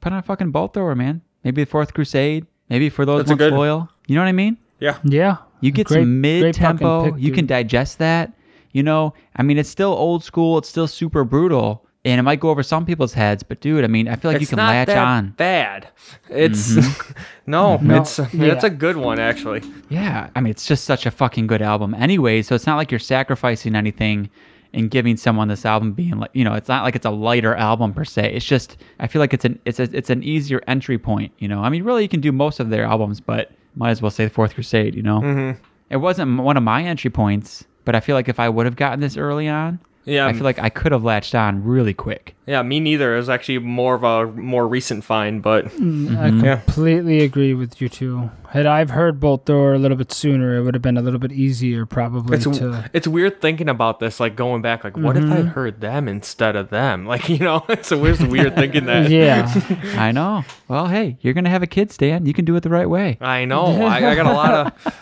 [0.01, 1.21] put on a fucking bolt thrower, man.
[1.43, 2.45] Maybe the Fourth Crusade.
[2.69, 3.89] Maybe for those That's a ones loyal.
[4.07, 4.57] You know what I mean?
[4.79, 4.97] yeah.
[5.03, 5.37] Yeah.
[5.61, 8.33] You get Great- some mid tempo, you can digest that.
[8.73, 10.57] You know, I mean, it's still old school.
[10.57, 13.43] It's still super brutal, and it might go over some people's heads.
[13.43, 15.29] But dude, I mean, I feel like you it's can not latch that on.
[15.31, 15.87] bad.
[16.29, 16.75] It's
[17.47, 19.61] no, it's it's a good one actually.
[19.89, 22.41] Yeah, I mean, it's just such a fucking good album, anyway.
[22.41, 24.29] So it's not like you're sacrificing anything
[24.73, 27.55] in giving someone this album being like, you know, it's not like it's a lighter
[27.55, 28.33] album per se.
[28.33, 31.33] It's just I feel like it's an it's a, it's an easier entry point.
[31.39, 34.01] You know, I mean, really, you can do most of their albums, but might as
[34.01, 34.95] well say the Fourth Crusade.
[34.95, 35.61] You know, mm-hmm.
[35.89, 38.75] it wasn't one of my entry points, but I feel like if I would have
[38.75, 42.33] gotten this early on, Yeah, I feel like I could have latched on really quick.
[42.45, 43.13] yeah, me neither.
[43.13, 46.55] It was actually more of a more recent find, but I Yeah.
[46.61, 48.31] completely agree with you two.
[48.51, 51.19] Had I've heard Bolt Thrower a little bit sooner, it would have been a little
[51.19, 52.89] bit easier probably it's to.
[52.93, 55.47] it's weird thinking about this, like going back, like what if I Mm-hmm.
[55.49, 57.05] heard them instead of them?
[57.13, 59.09] Like you know, it's a weird, weird thinking that.
[59.11, 59.51] Yeah,
[59.97, 60.45] I know.
[60.69, 62.25] Well, hey, you're gonna have a kid, Stan.
[62.25, 63.17] You can do it the right way.
[63.19, 63.65] I know.
[63.85, 64.93] I, I got a lot of.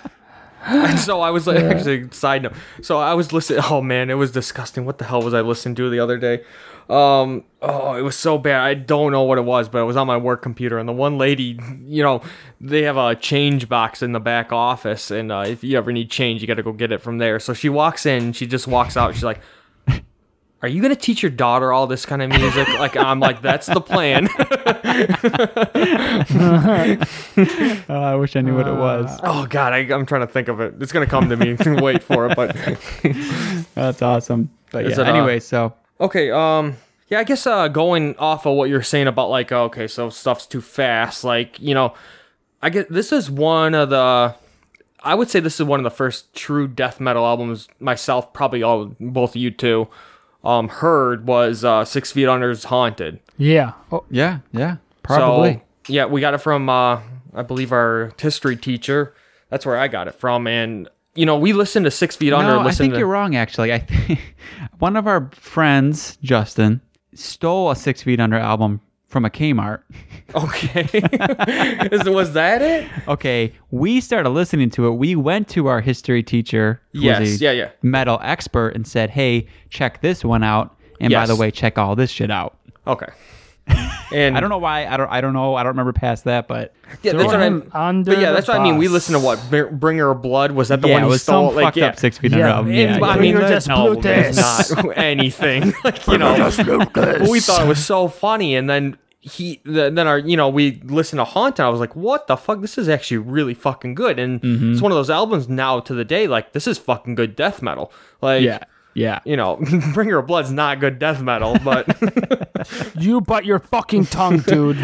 [0.66, 2.53] And so I was like, actually, side note.
[2.82, 3.61] So I was listening.
[3.70, 4.86] Oh man, it was disgusting.
[4.86, 6.43] What the hell was I listening to the other day?
[6.89, 8.61] Um, oh, it was so bad.
[8.61, 10.78] I don't know what it was, but it was on my work computer.
[10.78, 12.22] And the one lady, you know,
[12.59, 16.11] they have a change box in the back office, and uh, if you ever need
[16.11, 17.39] change, you got to go get it from there.
[17.39, 18.34] So she walks in.
[18.34, 19.13] She just walks out.
[19.13, 19.39] She's like.
[20.61, 22.67] Are you gonna teach your daughter all this kind of music?
[22.79, 24.27] Like I'm like, that's the plan.
[27.87, 29.19] Oh, I wish I knew what it was.
[29.23, 30.75] oh God, I, I'm trying to think of it.
[30.79, 31.55] It's gonna come to me.
[31.81, 32.55] Wait for it, but
[33.75, 34.49] That's awesome.
[34.71, 36.77] But Is yeah, it, uh, anyway, so Okay, um
[37.09, 40.09] yeah, I guess uh going off of what you're saying about like uh, okay, so
[40.09, 41.93] stuff's too fast, like, you know,
[42.61, 44.35] I get this is one of the
[45.03, 48.63] I would say this is one of the first true death metal albums myself, probably
[48.63, 49.87] all both of you two,
[50.45, 53.19] um, heard was uh Six Feet Under is Haunted.
[53.37, 53.73] yeah.
[53.91, 55.53] Oh, yeah, yeah, probably.
[55.87, 57.01] So, yeah, we got it from uh
[57.33, 59.13] I believe our history teacher.
[59.49, 62.55] That's where I got it from and you know, we listened to Six Feet Under.
[62.55, 63.35] no, I think to, you're wrong.
[63.35, 64.19] Actually, I think
[64.79, 66.81] one of our friends, Justin,
[67.13, 68.81] stole a Six Feet Under album
[69.16, 69.80] from a Kmart.
[70.36, 70.89] Okay,
[72.11, 72.89] was that it?
[73.07, 74.95] Okay, we started listening to it.
[74.95, 77.70] We went to our history teacher, who Yes, was a yeah, yeah.
[77.84, 81.95] metal expert, and said, "Hey, check this one out." And by the way, check all
[81.95, 82.57] this shit out.
[82.88, 83.07] Okay.
[84.11, 84.88] And I don't know why.
[84.88, 85.09] I don't.
[85.09, 85.55] I don't know.
[85.55, 87.45] I don't remember past that, but Yeah, that's what I.
[87.45, 88.78] him under But yeah, that's what I mean.
[88.78, 89.39] We listened to what
[89.80, 91.49] Bringer of Blood was that the yeah, one it was stole?
[91.49, 91.88] some like fucked yeah.
[91.88, 92.74] up Six Feet Under Yeah, album.
[92.74, 95.74] Yeah, I mean, Bringer that's, no, that's not anything.
[95.84, 96.51] like you know,
[96.93, 98.97] but we thought it was so funny, and then
[99.28, 102.38] he, then our, you know, we listened to Haunt, and I was like, what the
[102.38, 102.61] fuck?
[102.61, 104.73] This is actually really fucking good, and Mm-hmm.
[104.73, 106.28] it's one of those albums now to the day.
[106.28, 107.91] Like this is fucking good death metal.
[108.21, 108.59] Like yeah,
[108.93, 109.19] yeah.
[109.26, 109.57] you know,
[109.93, 111.88] Bringer of Blood's not good death metal, but
[112.99, 114.78] You bite your fucking tongue, dude.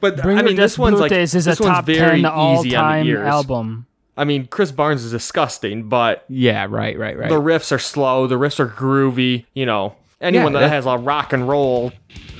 [0.00, 2.24] but Bring I mean, this one's like is a this one's top very ten easy
[2.26, 3.26] on all-time the ears.
[3.26, 3.86] album.
[4.16, 7.28] I mean, Chris Barnes is disgusting, but Yeah, right, right, right.
[7.30, 9.46] the riffs are slow, the riffs are groovy.
[9.54, 11.92] You know, anyone Yeah, that that- has a rock and roll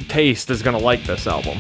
[0.09, 1.59] taste is gonna like this album.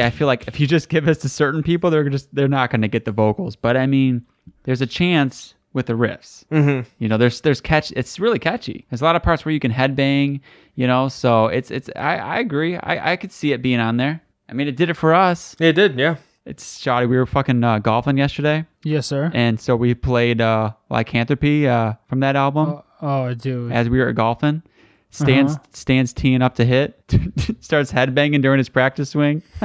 [0.00, 2.48] Honestly, I feel like if you just give this to certain people, they're just they're
[2.48, 3.56] not going to get the vocals.
[3.56, 4.24] But I mean,
[4.64, 6.44] there's a chance with the riffs.
[6.50, 6.88] Mm-hmm.
[6.98, 7.92] You know, there's there's catch.
[7.92, 8.86] It's really catchy.
[8.90, 10.40] There's a lot of parts where you can headbang.
[10.74, 11.90] You know, so it's it's.
[11.96, 12.76] I I agree.
[12.76, 14.20] I I could see it being on there.
[14.48, 15.54] I mean, it did it for us.
[15.60, 16.16] It did, yeah.
[16.46, 17.04] It's shoddy.
[17.04, 19.30] We were fucking uh, golfing yesterday, Yes, sir.
[19.34, 23.70] and so we played uh, Lycanthropy uh, from that album Oh, dude.
[23.70, 24.62] as we were golfing.
[25.10, 25.64] Stands Uh-huh.
[25.72, 27.02] stands teeing up to hit,
[27.60, 29.42] starts headbanging during his practice swing.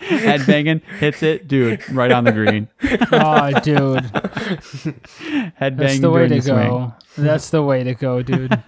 [0.00, 2.68] headbanging, hits it, dude, right on the green.
[3.12, 4.04] oh, dude.
[5.60, 6.68] Headbanging That's the way to the swing.
[6.68, 6.94] go.
[7.16, 8.58] That's the way to go, dude.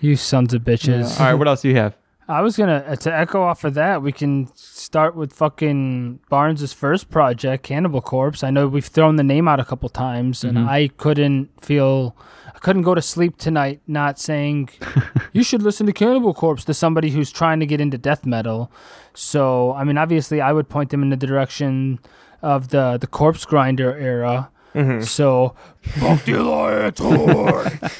[0.00, 1.18] you sons of bitches.
[1.20, 1.94] All right, what else do you have?
[2.28, 4.02] I was gonna to echo off of that.
[4.02, 4.48] We can
[4.88, 8.42] start with fucking Barnes's first project, Cannibal Corpse.
[8.42, 10.66] I know we've thrown the name out a couple times, and Mhm.
[10.66, 12.16] I couldn't feel,
[12.56, 14.70] I couldn't go to sleep tonight not saying
[15.34, 18.72] you should listen to Cannibal Corpse to somebody who's trying to get into death metal.
[19.12, 21.98] So I mean, obviously, I would point them in the direction
[22.40, 24.48] of the the Corpsegrinder era.
[24.74, 25.04] Mhm.
[25.04, 26.38] So, fuck the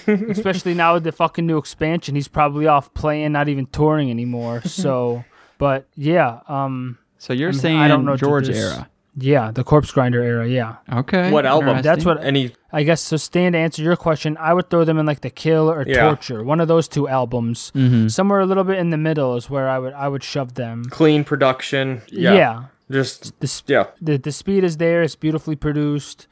[0.30, 4.60] Especially now with the fucking new expansion, he's probably off playing, not even touring anymore.
[4.62, 5.24] So,
[5.58, 8.88] but yeah, um, So you're I mean, saying I don't know what George era.
[9.16, 10.46] yeah, the Corpsegrinder era.
[10.48, 11.30] Yeah, Okay.
[11.30, 11.82] What album?
[11.82, 13.16] That's what- Any I guess so.
[13.16, 16.02] Stan, to answer your question, I would throw them in like the Kill or Yeah.
[16.02, 17.72] Torture, one of those two albums.
[17.74, 18.10] Mhm.
[18.10, 20.84] Somewhere a little bit in the middle is where I would I would shove them.
[20.90, 22.02] clean production?
[22.10, 22.34] Yeah.
[22.34, 22.62] yeah.
[22.90, 23.84] Just The, yeah.
[24.00, 25.02] the the speed is there.
[25.02, 26.26] It's beautifully produced,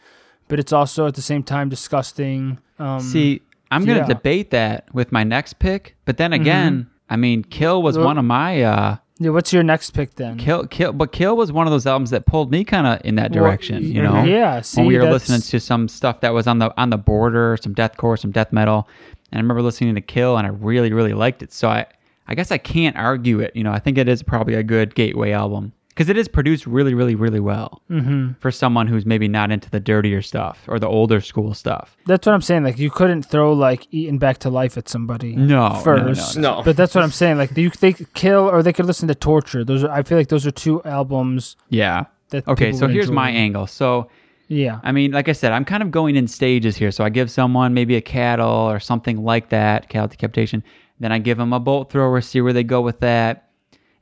[0.48, 2.58] but it's also at the same time disgusting.
[2.78, 4.02] Um, See, I'm going to yeah.
[4.04, 4.12] Mm-hmm.
[4.12, 8.18] debate that with my next pick, but then again, I mean, Kill was Well- one
[8.18, 10.36] of my uh yeah, what's your next pick then?
[10.36, 13.14] Kill Kill but Kill was one of those albums that pulled me kind of in
[13.16, 14.14] that Well, direction, you mm-hmm.
[14.14, 14.24] know.
[14.24, 16.98] Yeah, see, when we were listening to some stuff that was on the on the
[16.98, 18.88] border, some deathcore, some death metal,
[19.32, 21.52] and I remember listening to Kill, and I really really liked it.
[21.52, 21.86] So I
[22.28, 23.56] I guess I can't argue it.
[23.56, 26.66] You know, I think it is probably a good gateway album because it is produced
[26.66, 28.36] really really really well Mhm.
[28.38, 31.96] for someone who's maybe not into the dirtier stuff or the older school stuff.
[32.06, 32.64] That's what I'm saying.
[32.64, 35.34] Like you couldn't throw like Eaten Back to Life at somebody.
[35.34, 36.36] No, no, first.
[36.36, 36.60] no.
[36.64, 37.38] But that's what I'm saying.
[37.38, 39.64] Like you they could kill or they could listen to torture.
[39.64, 42.04] Those are I feel like those are two albums Yeah.
[42.30, 43.66] that Okay, so would here's my angle.
[43.66, 44.08] So
[44.48, 44.78] Yeah.
[44.84, 46.92] I mean, like I said, I'm kind of going in stages here.
[46.92, 50.62] So I give someone maybe a cattle or something like that, cattle decapitation.
[51.00, 53.45] Then I give them a bolt thrower, see where they go with that.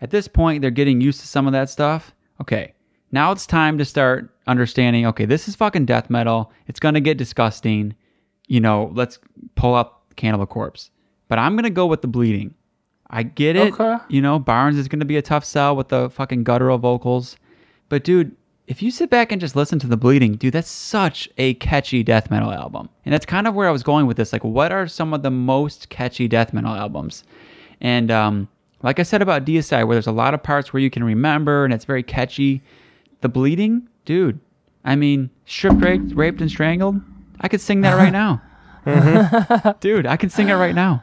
[0.05, 2.15] At this point, they're getting used to some of that stuff.
[2.39, 2.75] Okay,
[3.11, 5.07] now it's time to start understanding.
[5.07, 6.53] Okay, this is fucking death metal.
[6.67, 7.95] It's gonna get disgusting.
[8.47, 9.19] You know, let's
[9.55, 10.91] pull up Cannibal Corpse.
[11.29, 12.53] But I'm gonna go with the bleeding.
[13.09, 13.73] I get it.
[13.73, 13.97] Okay.
[14.11, 17.39] You know, Barnes is gonna be a tough sell with the fucking guttural vocals.
[17.89, 18.37] But dude,
[18.67, 22.03] if you sit back and just listen to the bleeding, dude, that's such a catchy
[22.03, 22.91] death metal album.
[23.07, 24.35] And that's kind of where I was going with this.
[24.35, 27.25] Like, what are some of the most catchy death metal albums?
[27.81, 28.49] And um,
[28.85, 31.65] like I said about DSI, where there's a lot of parts where you can remember
[31.65, 32.63] and it's very catchy.
[33.23, 34.39] The bleeding, dude.
[34.85, 37.01] I mean, stripped, raped, raped, and strangled.
[37.41, 38.43] I could sing that right now.
[38.85, 39.71] Mm-hmm.
[39.81, 41.03] dude, I can sing it right now.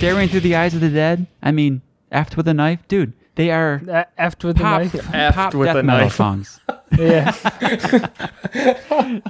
[0.00, 1.26] Staring through the eyes of the dead.
[1.42, 3.12] I mean, Aft with a knife, dude.
[3.34, 5.14] They are uh, A- After with the pop, knife.
[5.14, 6.14] Aft pop with death a metal knife.
[6.16, 6.60] songs.
[6.98, 7.30] Yeah.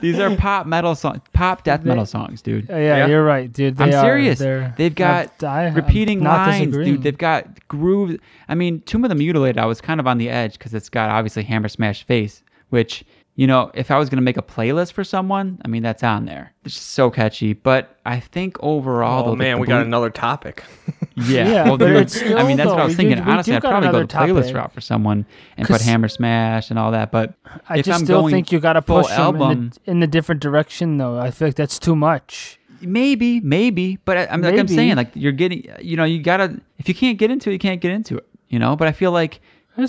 [0.01, 2.71] These are pop metal songs, pop death metal songs, dude.
[2.71, 3.07] Uh, yeah, Yeah.
[3.09, 3.77] you're right, dude.
[3.77, 4.39] They I'm are, serious.
[4.39, 7.03] They're, They've got I- repeating lines, dude.
[7.03, 8.17] They've got grooves.
[8.49, 10.89] I mean, Tomb of the Mutilated, I was kind of on the edge because it's
[10.89, 13.05] got obviously Hammer Smash Face, which
[13.41, 16.27] you know, if I was gonna make a playlist for someone, I mean, that's on
[16.27, 16.53] there.
[16.63, 17.55] It's just so catchy.
[17.55, 20.63] But I think overall, Oh though, man, the we got blue- another topic.
[21.17, 23.17] Yeah, Yeah, well, dude, it's I mean, that's what I was thinking.
[23.17, 24.55] do- Honestly, I'd probably go another the playlist topic.
[24.57, 25.27] route for someone
[25.57, 27.11] and put Hammer Smash and all that.
[27.11, 27.35] But
[27.69, 29.71] I if just I'm still going think you got to full push them in album,
[29.85, 31.19] the, in the different direction, though.
[31.19, 32.59] I feel like that's too much.
[32.81, 36.61] maybe, maybe, but I, I'm like I'm saying, like you're getting, you know, you gotta.
[36.79, 38.27] If you can't get into it, you can't get into it.
[38.49, 39.41] You know, but I feel like
[39.77, 39.87] uh,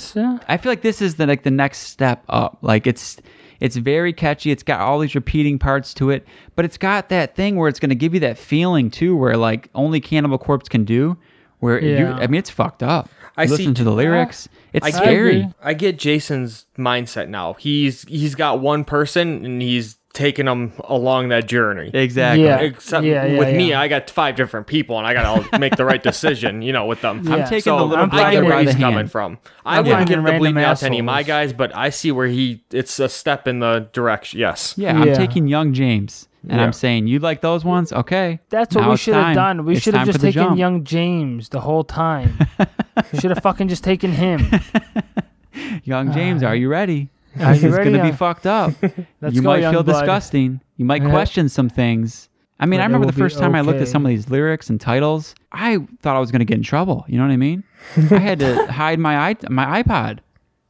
[0.47, 2.57] I feel like this is the like the next step up.
[2.61, 3.17] Like it's
[3.61, 4.51] it's very catchy.
[4.51, 7.79] It's got all these repeating parts to it, but it's got that thing where it's
[7.79, 11.17] going to give you that feeling too, where like only Cannibal Corpse can do.
[11.59, 13.07] Where you, I mean, it's fucked up.
[13.37, 14.49] I Listen see- to the lyrics.
[14.73, 15.39] It's I I scary.
[15.41, 15.53] agree.
[15.61, 17.53] I get Jason's mindset now.
[17.53, 21.89] He's he's got one person and he's taking them along that journey.
[21.93, 22.43] Exactly.
[22.43, 22.59] Yeah.
[22.59, 23.73] Except yeah, yeah, with me.
[23.73, 26.85] I got five different people, and I got to make the right decision, you know,
[26.85, 27.21] with them.
[27.27, 27.35] Yeah.
[27.35, 29.11] I'm taking So the little I'm I get where by the he's coming hand.
[29.11, 29.37] from.
[29.65, 31.89] I I'm wouldn't give the random bleeding out to any of my guys, but I
[31.91, 32.63] see where he.
[32.71, 34.39] It's a step in the direction.
[34.39, 34.73] Yes.
[34.77, 36.63] Yeah, I'm taking young James, and Yeah.
[36.65, 37.93] I'm saying you like those ones.
[37.93, 39.63] Okay, That's what now we should have done.
[39.65, 40.57] We should have just taken jump.
[40.57, 42.37] young James the whole time.
[43.19, 44.41] should have fucking just taken him.
[45.83, 46.43] Young James.
[46.43, 47.09] Are you ready?
[47.39, 47.91] Are This you is ready?
[47.91, 48.73] gonna be Uh, fucked up.
[49.21, 49.99] Let's you go, might feel blood.
[50.01, 50.59] disgusting.
[50.77, 51.09] You might Yeah.
[51.09, 52.27] question some things.
[52.59, 54.69] I mean, But I remember the first time I looked at some of these lyrics
[54.69, 55.33] and titles.
[55.51, 57.05] I thought I was gonna get in trouble.
[57.07, 57.63] You know what I mean?
[58.11, 60.19] I had to hide my i my iPod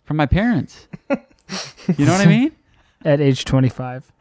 [0.06, 0.88] from my parents.
[1.98, 2.52] You know what I mean?
[3.04, 4.12] At age 25.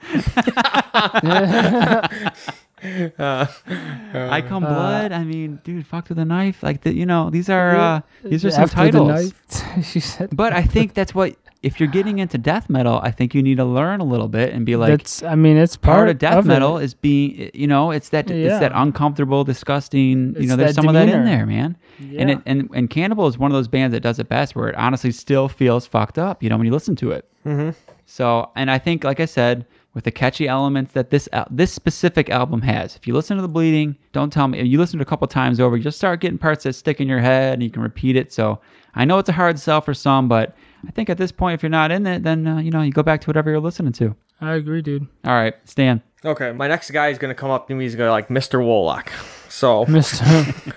[2.83, 5.13] I come blood.
[5.13, 6.63] I mean, dude, fucked with a knife.
[6.63, 9.35] Like the, you know, these are uh, these are some After the titles.
[9.77, 10.31] knife, she said.
[10.35, 13.57] But I think that's what if you're getting into death metal, I think you need
[13.57, 15.23] to learn a little bit and be like That's.
[15.23, 16.49] I mean, it's part, part of death it.
[16.49, 20.83] metal is being you know, it's that it's that uncomfortable, disgusting, you know, there's that
[20.83, 21.77] some of that in there, man.
[22.17, 24.69] And it and and Cannibal is one of those bands that does it best where
[24.69, 27.29] it honestly still feels fucked up, you know, when you listen to it.
[27.45, 27.71] Mm-hmm.
[28.07, 31.73] So, and I think like I said, with the catchy elements that this al- this
[31.73, 32.97] specific album has.
[32.97, 34.61] If you listen to the bleeding, don't tell me.
[34.61, 36.75] If you listen to it a couple times over, you just start getting parts that
[36.75, 38.33] stick in your head, and you can repeat it.
[38.33, 38.61] So
[38.95, 40.57] I know it's a hard sell for some, but
[40.87, 42.93] I think at this point, if you're not in it, then uh, you know you
[42.93, 44.15] go back to whatever you're listening to.
[44.41, 45.07] I agree, dude.
[45.25, 46.03] All right, Stan.
[46.25, 47.85] Okay, my next guy is gonna come up to me.
[47.85, 48.61] He's gonna like Mr.
[48.61, 49.09] Wolak.
[49.51, 50.75] So Mr.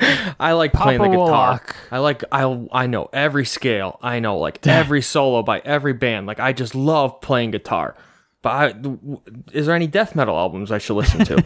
[0.40, 1.60] I like playing the guitar.
[1.60, 1.74] Wolak.
[1.90, 3.98] I like I I know every scale.
[4.02, 6.26] I know like every solo by every band.
[6.26, 7.96] Like I just love playing guitar.
[8.42, 9.20] But I, w-
[9.52, 11.44] is there any death metal albums I should listen to?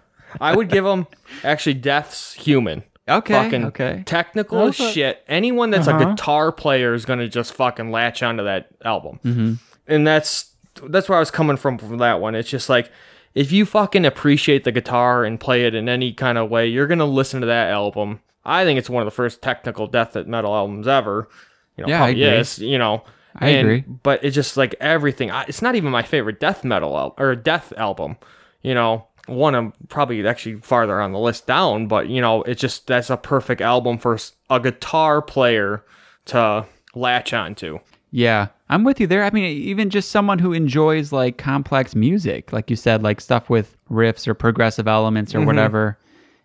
[0.40, 1.06] I would give them
[1.44, 2.82] actually Death's Human.
[3.08, 4.02] Okay, Fucking okay.
[4.06, 5.24] technical as shit.
[5.28, 6.10] Anyone that's a Uh-huh.
[6.10, 9.18] guitar player is gonna just fucking latch onto that album.
[9.24, 9.52] Mm-hmm.
[9.86, 10.52] And that's
[10.86, 12.34] that's where I was coming from from that one.
[12.34, 12.90] It's just like
[13.34, 16.86] if you fucking appreciate the guitar and play it in any kind of way, you're
[16.86, 18.20] gonna listen to that album.
[18.44, 21.28] I think it's one of the first technical death metal albums ever.
[21.76, 22.38] You know, Yeah, I probably agree.
[22.38, 23.02] is, you know.
[23.36, 23.84] I And- agree.
[24.02, 25.30] But it's just like everything.
[25.30, 28.16] I, it's not even my favorite death metal al- or death album.
[28.62, 31.86] You know, one of probably actually farther on the list down.
[31.86, 34.18] But you know, it's just that's a perfect album for
[34.50, 35.84] a guitar player
[36.26, 37.78] to latch onto.
[38.10, 39.24] Yeah, I'm with you there.
[39.24, 43.50] I mean, even just someone who enjoys like complex music, like you said, like stuff
[43.50, 45.98] with riffs or progressive elements or whatever.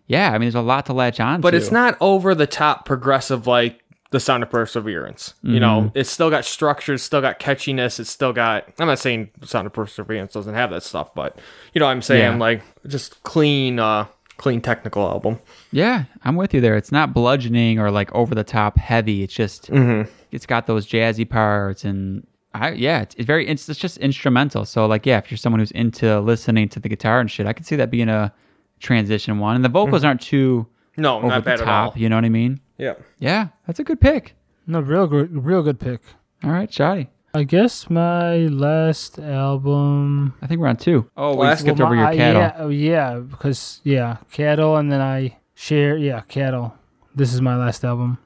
[0.06, 1.40] Yeah, I mean, there's a lot to latch on Mm-hmm.
[1.40, 1.56] But to.
[1.56, 3.80] it's not over the top progressive like
[4.14, 5.34] the sound of perseverance.
[5.42, 5.98] You know, Mm-hmm.
[5.98, 9.66] it's still got structure, it's still got catchiness, it's still got I'm not saying sound
[9.66, 11.36] of perseverance doesn't have that stuff, but
[11.72, 12.38] you know what I'm saying Yeah.
[12.38, 14.06] like just clean uh
[14.36, 15.38] clean technical album.
[15.72, 16.76] Yeah, I'm with you there.
[16.76, 19.22] It's not bludgeoning or like over the top heavy.
[19.24, 20.08] It's just Mm-hmm.
[20.30, 24.64] it's got those jazzy parts and I yeah, it's, it's very it's, it's just instrumental.
[24.64, 27.52] So like yeah, if you're someone who's into listening to the guitar and shit, I
[27.52, 28.32] can see that being a
[28.80, 29.56] transition one.
[29.56, 31.28] And the vocals aren't too No, over Mm-hmm.
[31.30, 31.92] not the bad at top.
[31.96, 32.00] all.
[32.00, 32.60] You know what I mean?
[32.78, 32.94] Yeah.
[33.18, 34.34] Yeah, that's a good pick.
[34.66, 36.00] no, real good, real good pick.
[36.42, 37.08] All right, Shoddy.
[37.36, 40.34] I guess my last album.
[40.40, 41.10] I think we're on two.
[41.16, 42.42] Oh, we Last- skipped Well, over my- your cattle.
[42.42, 45.96] Yeah, oh, yeah, because yeah, cattle, and then I share.
[45.96, 46.74] Yeah, cattle.
[47.14, 48.18] This is my last album.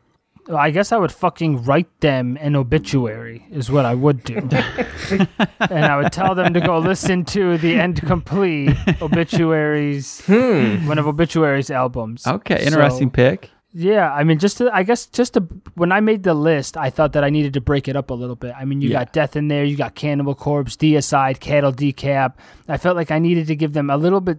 [0.54, 4.36] I guess I would fucking write them an obituary is what I would do,
[5.60, 10.86] and I would tell them to go listen to the end complete obituaries, hmm.
[10.88, 12.26] one of obituaries albums.
[12.26, 13.50] Okay, interesting So- pick.
[13.72, 15.40] Yeah, I mean, just to, I guess just to
[15.74, 18.14] when I made the list, I thought that I needed to break it up a
[18.14, 18.54] little bit.
[18.58, 19.00] I mean, you Yeah.
[19.00, 22.32] got Death in there, you got Cannibal Corpse, Deicide, Cattle Decap.
[22.66, 24.38] I felt like I needed to give them a little bit,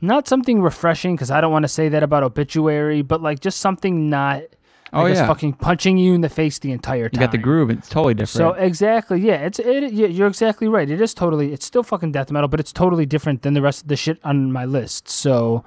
[0.00, 3.58] not something refreshing because I don't want to say that about Obituary, but like just
[3.58, 4.42] something not,
[4.92, 5.26] oh, I Oh, yeah.
[5.26, 7.20] fucking punching you in the face the entire You time.
[7.20, 7.70] got the groove.
[7.70, 8.28] It's totally different.
[8.38, 9.92] So exactly, yeah, it's it.
[9.92, 10.88] Yeah, you're exactly right.
[10.88, 11.52] It is totally.
[11.52, 14.18] It's still fucking death metal, but it's totally different than the rest of the shit
[14.22, 15.08] on my list.
[15.08, 15.64] So,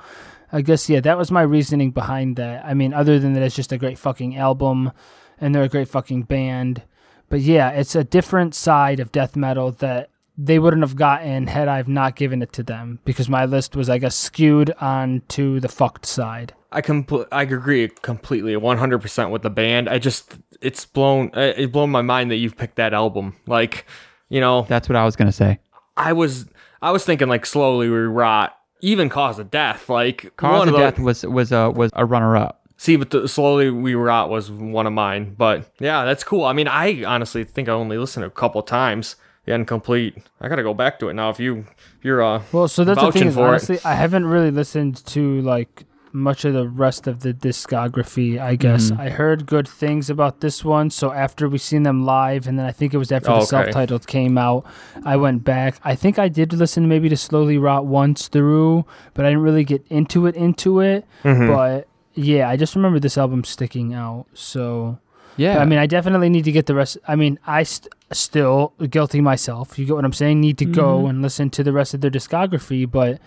[0.52, 2.66] I guess yeah, that was my reasoning behind that.
[2.66, 4.92] I mean, other than that, it's just a great fucking album,
[5.40, 6.84] and they're a great fucking band.
[7.30, 11.68] But yeah, it's a different side of death metal that they wouldn't have gotten had
[11.68, 15.60] I've not given it to them because my list was, I guess, skewed on to
[15.60, 16.54] the fucked side.
[16.72, 19.90] I compl- I agree completely, 100% with the band.
[19.90, 23.36] I just it's blown uh, it blown my mind that you've picked that album.
[23.48, 23.86] Like,
[24.30, 25.60] you know, That's what I was gonna say.
[25.96, 26.46] I was
[26.82, 29.90] I was thinking like slowly we rot, even cause of death.
[29.90, 32.62] Like Cause one of the- Death was was a was a runner up.
[32.80, 35.34] See, but the slowly we rot was one of mine.
[35.38, 36.46] But yeah, that's cool.
[36.46, 39.16] I mean, I honestly think I only listened a couple times.
[39.46, 40.16] The End Complete.
[40.42, 41.30] I gotta go back to it now.
[41.30, 41.66] If you
[41.98, 43.86] if you're uh Well, so that's the thing is for honestly, it.
[43.86, 45.86] I haven't really listened to like
[46.18, 48.40] much of the rest of the discography.
[48.40, 49.00] I guess Mhm.
[49.00, 50.90] I heard good things about this one.
[50.90, 53.40] So after we seen them live, and then I think it was after Oh, the
[53.42, 53.46] okay.
[53.48, 54.66] self-titled came out,
[55.06, 55.80] I went back.
[55.84, 59.64] I think I did listen maybe to Slowly Rot once through, but I didn't really
[59.64, 60.36] get into it.
[60.36, 61.48] Into it, Mhm.
[61.48, 64.26] but yeah, I just remember this album sticking out.
[64.34, 64.98] So
[65.38, 65.60] Yeah.
[65.60, 66.98] I mean, I definitely need to get the rest.
[67.08, 69.78] I mean, I st- still guilty myself.
[69.78, 70.42] You get what I'm saying?
[70.42, 71.10] Need to go Mhm.
[71.10, 73.20] and listen to the rest of their discography, but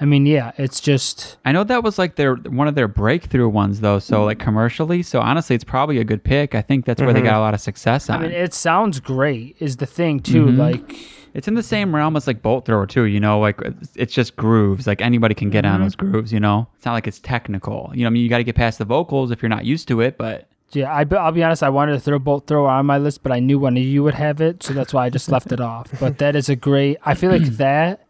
[0.00, 3.48] I mean, yeah, it's just I know that was like their one of their breakthrough
[3.48, 5.02] ones though, so like commercially.
[5.02, 6.54] So honestly, it's probably a good pick.
[6.54, 7.24] I think that's where they Mhm.
[7.24, 8.18] got a lot of success On.
[8.18, 9.56] I mean, it sounds great.
[9.58, 10.46] Is the thing too?
[10.46, 10.58] Mhm.
[10.58, 10.96] Like,
[11.32, 13.04] it's in the same realm as like Bolt Thrower too.
[13.04, 14.86] You know, like it's- just grooves.
[14.86, 15.84] Like anybody can get on Mhm.
[15.84, 16.32] those grooves.
[16.32, 17.90] You know, it's not like it's technical.
[17.94, 19.88] You know, I mean, you got to get past the vocals if you're not used
[19.88, 20.18] to it.
[20.18, 21.62] But yeah, I, I'll be honest.
[21.62, 24.02] I wanted to throw Bolt Thrower on my list, but I knew one of you
[24.02, 25.88] would have it, so that's why I just left it off.
[26.00, 26.98] But that is a great.
[27.04, 28.00] I feel like that.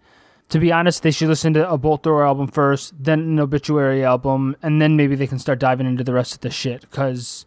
[0.51, 4.05] To be honest, they should listen to a Bolt Thrower album first, then an Obituary
[4.05, 6.83] album, and then maybe they can start diving into the rest of the shit.
[6.83, 7.45] Because,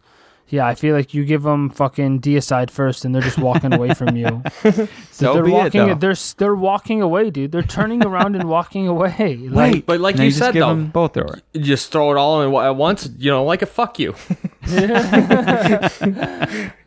[0.48, 3.94] yeah, I feel like you give them fucking deicide first, and they're just walking away
[3.94, 4.42] from you.
[5.10, 5.80] so they're be walking.
[5.82, 5.86] it.
[6.00, 6.08] Though.
[6.08, 7.52] They're they're walking away, dude.
[7.52, 9.36] They're turning around and walking away.
[9.36, 11.40] Like, Wait, But like Now you said, though, Bolt Thrower.
[11.56, 13.08] just throw it all in at once.
[13.16, 14.14] You know, like a fuck you.
[14.68, 14.88] You're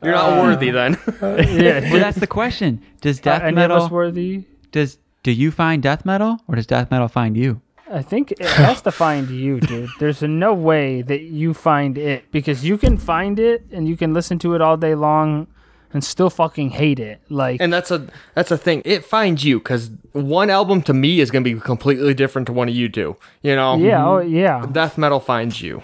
[0.04, 0.98] not worthy then.
[1.22, 2.84] yeah, well, that's the question.
[3.02, 4.46] Does death any of metal us worthy?
[4.72, 7.62] does do you find death metal or does death metal find you?
[7.90, 9.90] I think it has to find you, dude.
[10.00, 14.14] There's no way that you find it because you can find it and you can
[14.14, 15.48] listen to it all day long
[15.94, 17.22] and still fucking hate it.
[17.30, 18.82] Like, and that's a that's a thing.
[18.84, 22.68] It finds you because one album to me is gonna be completely different to one
[22.68, 23.16] of you two.
[23.44, 23.78] You know.
[23.78, 25.84] yeah, oh yeah, Death metal finds you.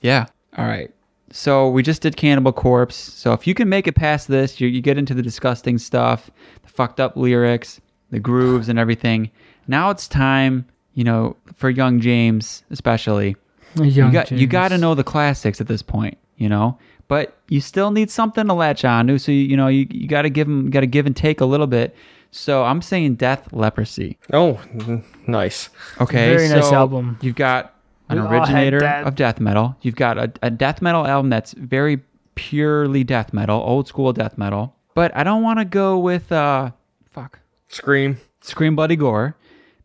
[0.00, 0.26] Yeah.
[0.56, 0.90] All right.
[1.32, 2.96] So we just did Cannibal Corpse.
[2.96, 6.28] So if you can make it past this, you, you get into the disgusting stuff,
[6.62, 7.80] the fucked up lyrics,
[8.10, 9.30] the grooves, and everything.
[9.68, 13.36] Now it's time, you know, for young James especially.
[13.76, 16.78] Young you got you got to know the classics at this point, you know.
[17.08, 19.18] But you still need something to latch on to.
[19.18, 21.40] So you, you know you, you got to give them got to give and take
[21.40, 21.94] a little bit.
[22.30, 24.16] So I'm saying Death Leprosy.
[24.32, 24.60] Oh,
[25.26, 25.68] nice.
[26.00, 27.18] Okay, Very nice album.
[27.20, 27.74] You've got
[28.08, 29.76] an We originator of death metal.
[29.82, 32.00] You've got a, a death metal album that's very
[32.34, 34.76] purely death metal, old school death metal.
[34.94, 36.70] But I don't want to go with uh,
[37.10, 37.40] fuck,
[37.70, 38.18] Scream.
[38.42, 39.36] Scream Bloody Gore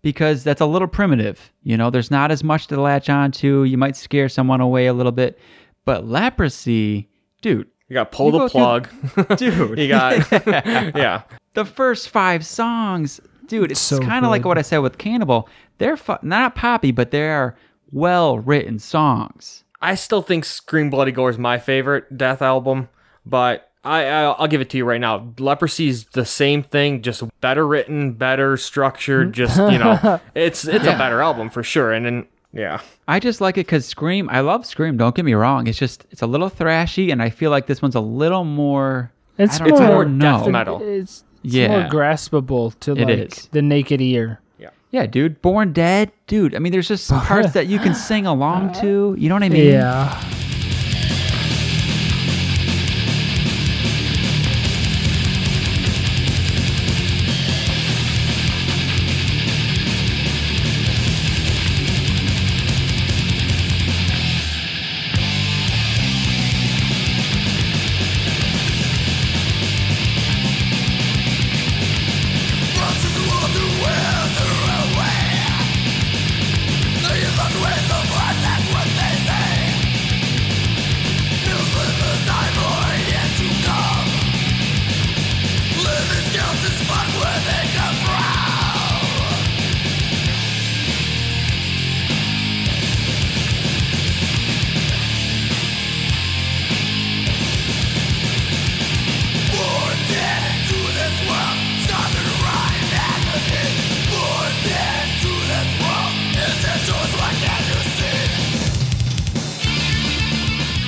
[0.02, 1.52] because that's a little primitive.
[1.64, 3.64] You know, there's not as much to latch on to.
[3.64, 5.40] You might scare someone away a little bit.
[5.86, 7.10] But leprosy,
[7.42, 9.38] dude, You got pull You the go through- plug.
[9.38, 10.32] dude, you got
[10.96, 11.24] yeah.
[11.54, 15.48] the first five songs, dude, it's So kind of like what I said with Cannibal.
[15.78, 17.56] They're fu- not poppy, but they are
[17.92, 19.64] well written songs.
[19.82, 22.90] I still think Scream Bloody Gore is my favorite Death album,
[23.26, 25.20] but I, I I'll give it to you right now.
[25.38, 29.28] Leprosy's the same thing, just better written, better structured.
[29.28, 29.34] Mm-hmm.
[29.34, 31.94] Just you know, it's it's a better album for sure.
[31.94, 34.30] And then yeah, I just like it because Scream.
[34.30, 34.98] I love Scream.
[34.98, 35.68] Don't get me wrong.
[35.68, 39.12] It's just it's a little thrashy, and I feel like this one's a little more.
[39.38, 40.40] It's I don't It's more, more know.
[40.40, 40.82] death metal.
[40.82, 41.68] It's, it's Yeah.
[41.68, 43.50] more graspable to It like is.
[43.52, 44.40] the naked ear.
[44.58, 45.42] Yeah, yeah, dude.
[45.42, 46.56] Born Dead, dude.
[46.56, 49.14] I mean, there's just parts that you can sing along to.
[49.20, 49.74] You know what I mean?
[49.74, 50.22] Yeah.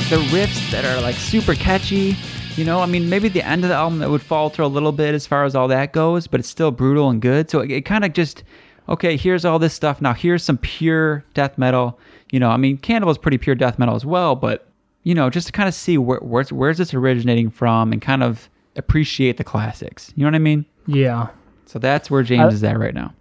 [0.10, 2.16] The riffs that are like super catchy.
[2.56, 4.94] You know, I mean, maybe the end of the album that would falter a little
[4.94, 7.50] bit as far as all that goes, but it's still brutal and good.
[7.52, 8.44] So it, it kind of just,
[8.88, 10.02] okay, here's all this stuff.
[10.02, 12.00] Now here's some pure death metal.
[12.32, 14.68] You know, I mean, Cannibal is pretty pure death metal as well, but
[15.04, 18.24] you know, just to kind of see where, where's where's this originating from and kind
[18.24, 20.12] of appreciate the classics.
[20.16, 20.66] You know what I mean?
[20.88, 21.28] Yeah.
[21.66, 23.14] So that's where James I- is at right now.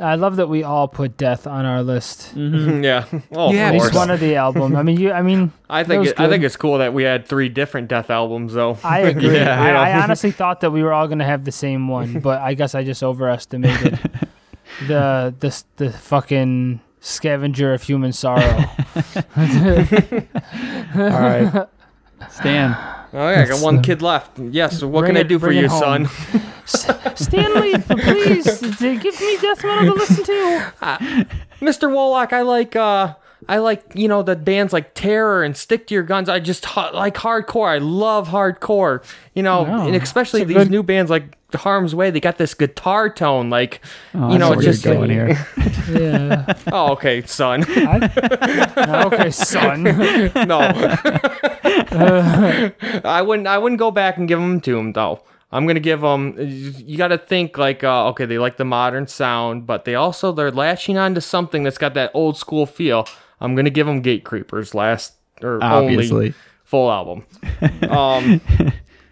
[0.00, 2.34] I love that we all put death on our list.
[2.36, 2.84] Mm-hmm.
[2.84, 3.04] yeah.
[3.32, 4.76] Oh, Yeah, of At least one of the album.
[4.76, 5.10] I mean, you.
[5.12, 8.08] I mean, I think it, I think it's cool that we had three different Death
[8.10, 8.78] albums though.
[8.84, 9.34] I agree.
[9.36, 9.78] Yeah, I, you know.
[9.80, 12.74] I honestly thought that we were all gonna have the same one, but I guess
[12.76, 13.98] I just overestimated
[14.86, 18.64] the the the fucking scavenger of human sorrow.
[20.94, 21.66] All right,
[22.30, 22.76] Stan.
[23.12, 24.38] Oh yeah, I got one kid left.
[24.38, 24.82] Yes.
[24.82, 26.08] what Bring can I it- do for you, son?
[26.68, 30.72] Stanley, please give me death metal to listen to.
[31.60, 31.88] Mr.
[31.90, 33.14] Wolak, I like uh
[33.48, 36.28] I like, you know, the bands like Terror and Stick to Your Guns.
[36.28, 37.68] I just ha- like hardcore.
[37.68, 39.02] I love hardcore.
[39.34, 42.52] You know, No, and especially these good- new bands like Harm's Way, they got this
[42.52, 43.80] guitar tone like
[44.14, 45.46] Oh, you know, where it's you're just going here.
[45.88, 46.52] Yeah.
[46.70, 47.64] Oh, okay, son.
[47.66, 49.84] I, okay, son.
[49.84, 50.58] no.
[53.04, 55.22] I wouldn't I wouldn't go back and give them to him though.
[55.50, 56.34] I'm gonna give them.
[56.38, 60.30] You got to think like, uh, okay, they like the modern sound, but they also
[60.32, 63.06] they're latching on to something that's got that old school feel.
[63.40, 66.08] I'm gonna give them Gatecreeper's last or only
[66.64, 67.24] full album.
[67.88, 68.40] Um,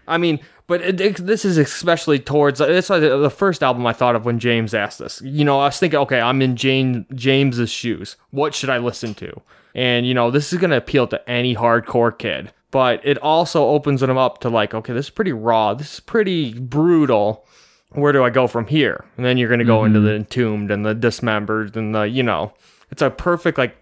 [0.09, 3.87] I mean, but it, it- this is especially towards it's like the the first album
[3.87, 5.23] I thought of when James asked this.
[5.23, 8.17] You know, I was thinking, okay, I'm in James James's shoes.
[8.31, 9.41] What should I listen to?
[9.75, 12.53] And you know, this is gonna appeal to any hardcore kid.
[12.77, 15.73] But it also opens them up to like, okay, this is pretty raw.
[15.73, 17.47] This is pretty brutal.
[17.93, 19.03] Where do I go from here?
[19.17, 20.09] And then you're gonna go into mm-hmm.
[20.09, 22.53] the entombed and the dismembered and the you know,
[22.91, 23.79] it's a perfect like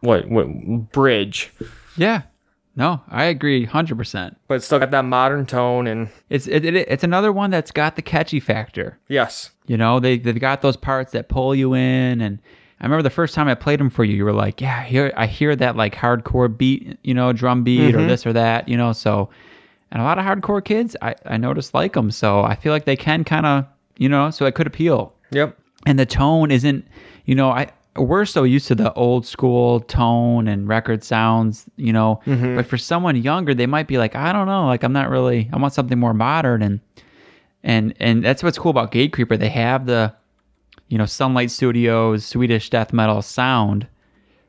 [0.00, 0.46] what what
[0.92, 1.52] bridge.
[1.98, 2.22] Yeah.
[2.74, 4.36] No, I agree 100%.
[4.46, 7.70] But it's still got that modern tone and It's it, it, it's another one that's
[7.70, 8.98] got the catchy factor.
[9.08, 9.50] yes.
[9.66, 12.38] You know, they they've got those parts that pull you in and
[12.80, 15.12] I remember the first time I played them for you, you were like, "Yeah, here
[15.16, 18.08] I hear that like hardcore beat, you know, drum beat or mm-hmm.
[18.08, 19.30] this or that, you know." So,
[19.90, 22.84] and a lot of hardcore kids, I I noticed like them, so I feel like
[22.84, 23.64] they can kind of,
[23.96, 25.14] you know, so it could appeal.
[25.30, 25.58] Yep.
[25.86, 26.86] and the tone isn't
[27.26, 31.92] you know i we're so used to the old school tone and record sounds you
[31.92, 32.56] know mm-hmm.
[32.56, 35.50] but for someone younger they might be like i don't know like i'm not really
[35.52, 36.80] i want something more modern and
[37.62, 40.14] and and that's what's cool about Gatecreeper they have the
[40.88, 43.86] you know sunlight studios swedish death metal sound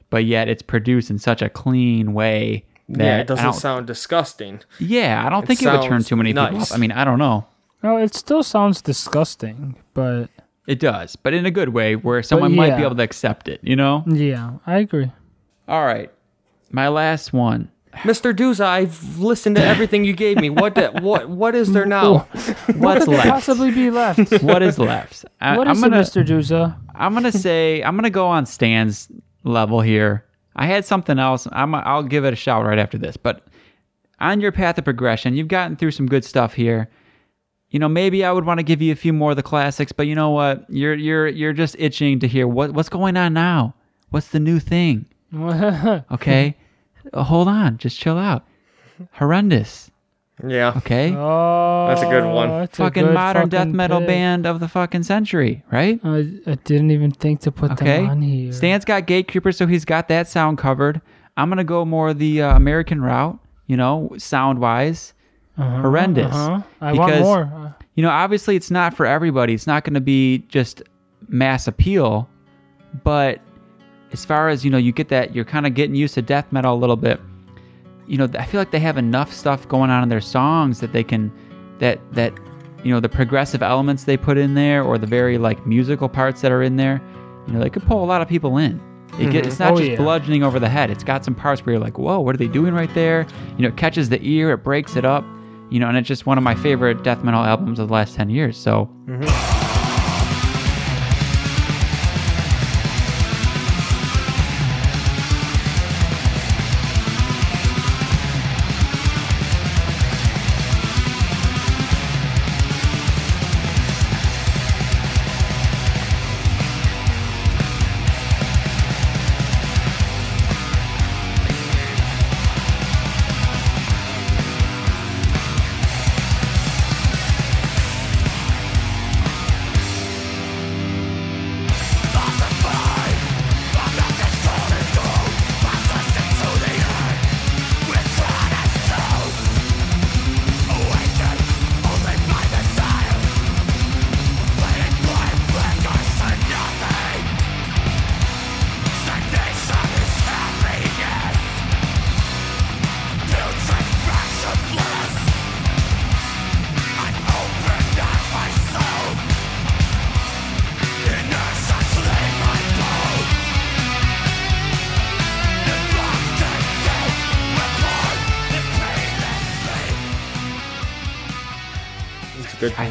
[0.10, 4.62] but yet it's produced in such a clean way that Yeah, it doesn't sound disgusting.
[4.80, 7.04] yeah i don't it think it would turn too many people off i mean i
[7.04, 7.46] don't know
[7.84, 10.28] No, it still sounds disgusting, but
[10.68, 13.60] it does but in a good way where someone might be able to accept it
[13.64, 15.12] you know yeah, I agree.
[15.68, 16.12] All right.
[16.72, 17.70] My last one.
[17.98, 18.34] Mr.
[18.34, 20.50] Duza, I've listened to everything you gave me.
[20.50, 22.20] What the, what what is there now?
[22.40, 23.30] What's could there left?
[23.30, 24.32] possibly be left?
[24.44, 25.26] What is left?
[25.42, 26.26] I, What I'm is gonna it, Mr.
[26.26, 26.78] Duza?
[26.96, 29.10] I'm gonna say I'm gonna go on Stan's
[29.44, 30.26] level here.
[30.56, 31.48] I had something else.
[31.52, 33.18] I'm I'll give it a shout right after this.
[33.18, 33.48] But
[34.20, 36.90] on your path of progression, you've gotten through some good stuff here.
[37.70, 39.92] You know, maybe I would want to give you a few more of the classics,
[39.92, 40.66] but you know what?
[40.70, 43.74] You're you're you're just itching to hear what what's going on now.
[44.10, 45.06] What's the new thing?
[46.12, 46.58] Okay,
[47.14, 48.46] hold on, just chill out.
[49.14, 49.92] Horrendous.
[50.48, 50.74] Yeah.
[50.78, 51.14] Okay.
[51.16, 52.48] Oh, That's a good one.
[52.50, 54.08] that's fucking good modern death metal pick.
[54.08, 56.00] band of the fucking century, right?
[56.04, 56.18] I,
[56.48, 58.02] I didn't even think to put Okay.
[58.02, 58.54] them on here.
[58.54, 61.02] Stan's got Gatecreeper, so he's got that sound covered.
[61.36, 63.38] I'm gonna go more the uh, American route,
[63.68, 65.14] you know, sound wise.
[65.58, 66.34] Uh-huh, horrendous.
[66.34, 66.62] uh-huh.
[66.80, 67.44] I want more.
[67.54, 69.54] Uh, You know, obviously it's not for everybody.
[69.54, 70.82] It's not gonna be just
[71.28, 72.30] mass appeal,
[73.04, 73.40] but
[74.12, 76.52] as far as you know, you get that you're kind of getting used to death
[76.52, 77.20] metal a little bit.
[78.08, 80.94] You know, I feel like they have enough stuff going on in their songs that
[80.94, 81.32] they can
[81.80, 82.34] that that
[82.84, 86.42] you know the progressive elements they put in there or the very like musical parts
[86.42, 87.02] that are in there.
[87.48, 88.82] You know, they could pull a lot of people in.
[89.20, 89.64] It get, it's mm-hmm.
[89.64, 89.98] not Oh, just yeah.
[89.98, 90.92] bludgeoning over the head.
[90.92, 93.26] It's got some parts where you're like, whoa, what are they doing right there?
[93.58, 95.26] You know, it catches the ear, it breaks it up.
[95.72, 98.16] You know, and it's just one of my favorite death metal albums of the last
[98.16, 98.58] ten years.
[98.58, 99.49] So It's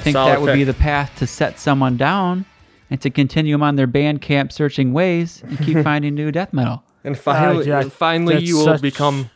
[0.08, 2.44] think solid that would be the path to set someone down.
[2.90, 6.82] and to continue them on their Bandcamp searching ways and keep finding new death metal.
[7.04, 9.30] And finally, yeah, finally, you will such- become,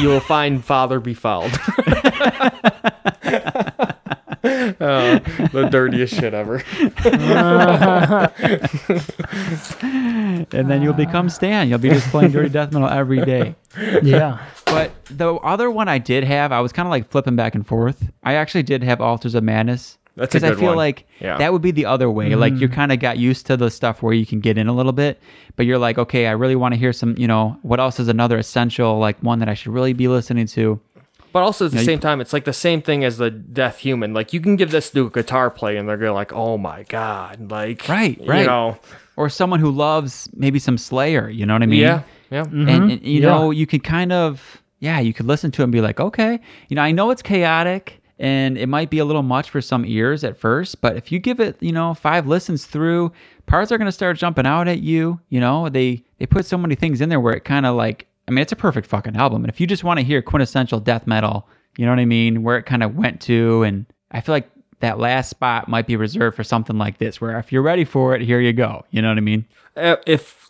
[0.00, 1.14] you will find Father Be
[4.84, 5.22] Fouled.
[5.26, 6.62] Oh, the dirtiest shit ever.
[10.52, 11.68] And then you'll become Stan.
[11.68, 13.54] You'll be just playing dirty death metal every day.
[14.02, 14.44] yeah.
[14.66, 17.66] But the other one I did have, I was kind of like flipping back and
[17.66, 18.10] forth.
[18.22, 19.98] I actually did have Altars of Madness.
[20.16, 20.76] That's a Because I feel one.
[20.76, 21.38] like Yeah.
[21.38, 22.34] that would be the other way.
[22.34, 22.72] Like you mm.
[22.72, 25.20] kind of got used to the stuff where you can get in a little bit,
[25.56, 28.08] but you're like, okay, I really want to hear some, you know, what else is
[28.08, 30.80] another essential, like one that I should really be listening to.
[31.34, 33.28] But also at the Yeah, you- same time, it's like the same thing as the
[33.30, 34.14] Death human.
[34.14, 36.84] Like you can give this to a guitar player, and they're gonna like, "Oh my
[36.84, 38.18] god!" Like, Right, right.
[38.20, 38.46] You right.
[38.46, 38.78] know,
[39.16, 41.80] Or someone who loves maybe some Slayer, you know what I mean?
[41.80, 42.44] yeah, yeah.
[42.44, 42.68] Mm-hmm.
[42.68, 43.28] and, and you Yeah.
[43.28, 46.38] know you could kind of yeah you could listen to it and be like okay
[46.68, 49.84] you know i know it's chaotic and it might be a little much for some
[49.86, 53.10] ears at first but if you give it you know five listens through
[53.46, 56.58] parts are going to start jumping out at you you know they they put so
[56.58, 59.16] many things in there where it kind of like i mean it's a perfect fucking
[59.16, 62.04] album and if you just want to hear quintessential death metal you know what i
[62.04, 65.86] mean where it kind of went to and i feel like that last spot might
[65.86, 68.84] be reserved for something like this where if you're ready for it here you go
[68.90, 69.44] you know what i mean
[69.76, 70.42] Uh, if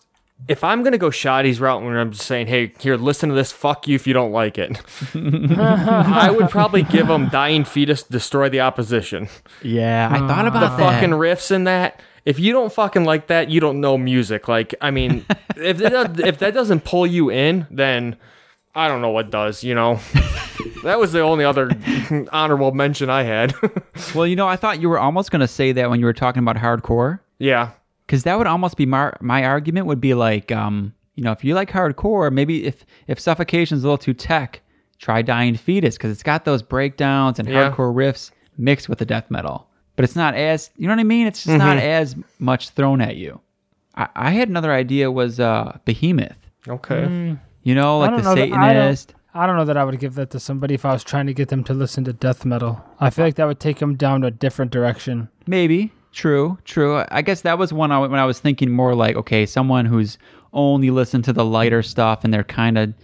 [0.49, 3.53] if I'm gonna go Shoddy's route when I'm just saying, "Hey, here, listen to this.
[3.53, 4.77] Fuck you if you don't like it,"
[5.15, 9.29] I would probably give them "Dying Fetus Destroy the Opposition."
[9.63, 12.03] yeah i thought The about that fucking riffs in that.
[12.25, 14.49] If you don't fucking like that, you don't know music.
[14.49, 15.27] Like, I mean,
[15.57, 18.17] if that, if that doesn't pull you in, then
[18.75, 19.63] I don't know what does.
[19.63, 20.01] You know,
[20.85, 21.71] that was the only other
[22.33, 23.55] honorable mention I had.
[24.15, 26.13] Well, you know, I thought you were almost going to say that when you were
[26.13, 27.71] talking about hardcore, yeah,
[28.07, 29.87] because that would almost be my my argument.
[29.87, 33.87] Would be like, um, you know, if you like hardcore, maybe if if suffocation's a
[33.87, 34.61] little too tech,
[34.99, 37.71] try Dying Fetus because it's got those breakdowns and Yeah.
[37.71, 39.69] hardcore riffs mixed with the death metal.
[39.97, 41.27] But it's not as you know what I mean.
[41.27, 41.87] It's just not Mm-hmm.
[41.87, 43.41] as much thrown at you.
[43.95, 46.37] I, I had another idea was uh, Behemoth.
[46.69, 47.37] okay.
[47.62, 49.15] You know, like the know that- I don't- Satanist.
[49.37, 51.35] I don't know that I would give that to somebody if I was trying to
[51.35, 52.85] get them to listen to death metal.
[53.01, 55.29] I feel like that would take them down a different direction.
[55.49, 57.03] Maybe true, true.
[57.11, 60.19] I guess that was one I, when I was thinking more like, okay, someone who's
[60.53, 62.95] only listened to the lighter stuff, and they're kind of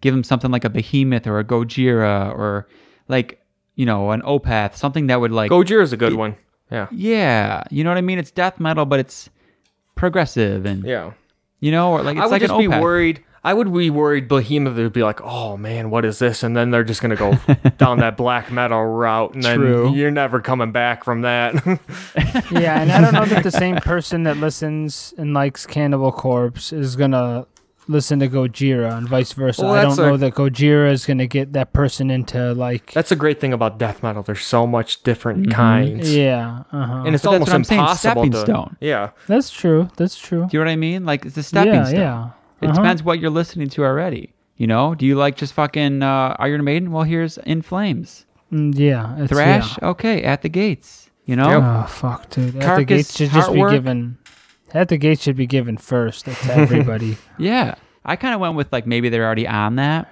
[0.00, 2.68] give them something like a Behemoth or a Gojira or
[3.08, 3.39] like
[3.80, 6.36] you know an Opeth, something that would like, Gojira is a good one.
[6.70, 8.18] Yeah, yeah, you know what I mean?
[8.18, 9.30] It's death metal, but it's
[9.94, 11.12] progressive and yeah.
[11.60, 13.24] you know, or like it's I would like just an be worried.
[13.42, 16.42] I would be worried Behemoth would be like, oh man, what is this?
[16.42, 17.38] And then they're just gonna go
[17.78, 21.54] down that black metal route, and then you're never coming back from that.
[22.50, 26.70] Yeah, and I don't know that the same person that listens and likes Cannibal Corpse
[26.70, 27.46] is gonna
[27.88, 29.62] listen to Gojira and vice versa.
[29.64, 33.16] Well, I don't know that Gojira is gonna get that person into like That's a
[33.16, 34.22] great thing about death metal.
[34.22, 37.02] There's so much different kinds, yeah, uh huh.
[37.06, 38.40] and it's But almost what impossible stepping to.
[38.40, 38.76] stone.
[38.80, 39.88] Yeah, That's true.
[39.96, 40.46] That's true.
[40.48, 41.04] Do you know what I mean?
[41.04, 42.00] Like it's a stepping yeah, stone.
[42.00, 42.30] yeah.
[42.60, 42.74] It Uh-huh.
[42.76, 44.34] depends what you're listening to already.
[44.56, 46.92] You know, do you like just fucking uh, Iron Maiden?
[46.92, 48.26] Well, here's In Flames.
[48.52, 49.88] Mm, yeah, it's, Thrash, Yeah.
[49.90, 51.08] okay, at the gates.
[51.24, 52.56] You know, Oh fuck, dude.
[52.56, 54.18] At the gates should just be given.
[54.72, 57.16] At the gates should be given first to everybody.
[57.38, 57.74] yeah.
[58.04, 60.08] I kind of went with like maybe they're already on that.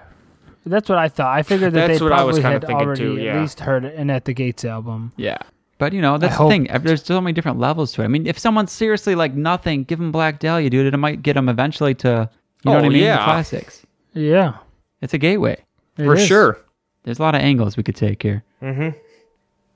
[0.66, 1.34] That's what I thought.
[1.34, 3.22] I figured that That's they what I was probably kinda had thinking already too, at
[3.22, 3.40] yeah.
[3.40, 5.12] least heard an At the Gates album.
[5.16, 5.38] Yeah,
[5.78, 6.68] but you know that's the hope- thing.
[6.82, 8.04] There's so many different levels to it.
[8.04, 10.92] I mean, if someone's seriously like nothing, give them Black Dahlia, dude.
[10.92, 12.28] It might get them eventually to,
[12.64, 12.92] you know Oh, what I mean?
[12.92, 13.24] The yeah.
[13.24, 13.86] classics.
[14.12, 14.56] Yeah,
[15.00, 15.64] It's a gateway.
[15.96, 16.26] it for is.
[16.26, 16.58] sure.
[17.04, 18.42] There's a lot of angles we could take here.
[18.60, 18.98] Mm-hmm.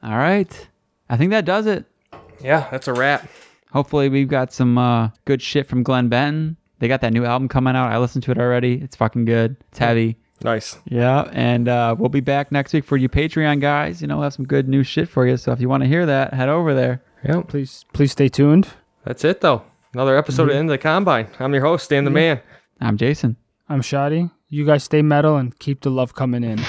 [0.07, 0.69] All right,
[1.09, 1.87] I think that does it.
[2.43, 3.27] Yeah, that's a wrap.
[3.73, 6.57] Hopefully, we've got some uh, good shit from Glen Benton.
[6.79, 7.91] They got that new album coming out.
[7.91, 8.75] I listened to it already.
[8.75, 9.57] It's fucking good.
[9.71, 10.19] It's heavy.
[10.43, 10.79] Nice.
[10.87, 14.03] Yeah, and uh, we'll be back next week for you Patreon guys.
[14.03, 15.37] You know, we'll have some good new shit for you.
[15.37, 17.03] So if you want to hear that, head over there.
[17.25, 17.49] Yep.
[17.49, 18.69] Please, please stay tuned.
[19.05, 19.65] That's it though.
[19.95, 21.29] Another episode of In the Combine.
[21.39, 22.41] I'm your host, Dan the Man.
[22.81, 23.37] I'm Jason.
[23.69, 24.31] I'm Shoddy.
[24.49, 26.61] You guys stay metal and keep the love coming in.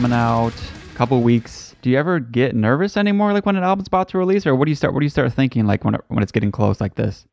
[0.00, 0.54] Coming out
[0.94, 1.76] a couple weeks.
[1.82, 4.64] Do you ever get nervous anymore, like when an album's about to release, or what
[4.64, 4.94] do you start?
[4.94, 7.26] What do you start thinking, like when it, when it's getting close like this?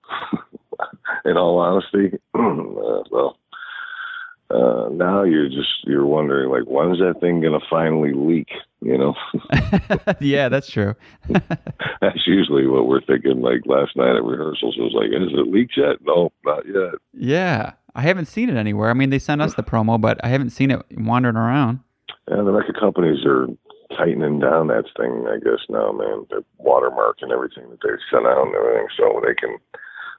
[1.25, 3.37] in all honesty, uh, well,
[4.49, 8.49] uh, now you're just you're wondering like when's that thing gonna finally leak?
[8.81, 9.15] You know,
[10.19, 10.93] yeah, that's true.
[12.01, 13.39] that's usually what we're thinking.
[13.39, 16.95] Like last night at rehearsals, it was like, "Is it leaked yet?" No, not yet.
[17.13, 18.89] Yeah, I haven't seen it anywhere.
[18.89, 21.79] I mean, they sent us the promo, but I haven't seen it wandering around.
[22.29, 23.47] Yeah, the record companies are
[23.95, 25.25] tightening down that thing.
[25.29, 29.21] I guess now, man, the watermark and everything that they sent out and everything, so
[29.25, 29.57] they can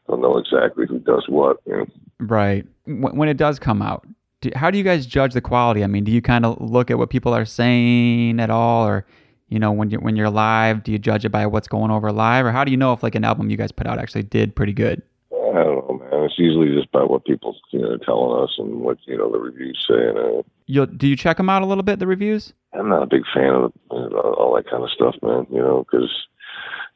[0.06, 1.58] they'll know exactly who does what.
[1.66, 1.86] You know?
[2.20, 2.66] Right.
[2.86, 4.06] When when it does come out,
[4.40, 5.84] do, how do you guys judge the quality?
[5.84, 9.04] I mean, do you kind of look at what people are saying at all, or
[9.48, 12.12] you know, when you when you're live, do you judge it by what's going over
[12.12, 14.22] live, or how do you know if like an album you guys put out actually
[14.22, 15.02] did pretty good?
[15.32, 16.24] I don't know, man.
[16.24, 19.38] It's usually just by what people you know telling us and what you know the
[19.38, 20.08] reviews say.
[20.08, 22.52] And uh, You'll do you check them out a little bit, the reviews?
[22.74, 25.46] I'm not a big fan of all that kind of stuff, man.
[25.50, 26.10] You know, because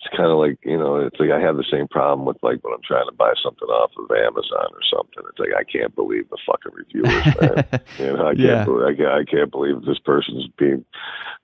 [0.04, 2.62] it's kind of like you know, it's like I have the same problem with like
[2.62, 5.24] when I'm trying to buy something off of Amazon or something.
[5.30, 7.80] It's like I can't believe the fucking reviewers, man.
[7.98, 8.64] you know, I can't, Yeah.
[8.64, 10.84] believe, I can't, I can't believe this person's being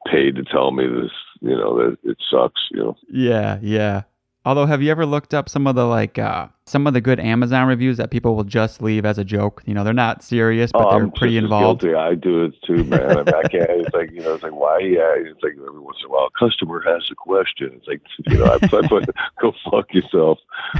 [0.06, 1.10] paid to tell me this.
[1.40, 2.60] You know, that it sucks.
[2.70, 2.96] You know.
[3.10, 4.02] Yeah, yeah.
[4.44, 7.18] Although, have you ever looked up some of the like uh, some of the good
[7.20, 9.62] Amazon reviews that people will just leave as a joke?
[9.66, 11.82] You know, they're not serious, but oh, they're I'm pretty involved.
[11.82, 11.96] Guilty.
[11.96, 13.00] I do it too, man.
[13.02, 13.70] I, mean, I can't.
[13.70, 14.78] It's like you know, it's like why?
[14.78, 17.72] Yeah, it's like every once in a while, a customer has a question.
[17.74, 19.08] It's like you know, I, I put,
[19.40, 20.38] go fuck yourself,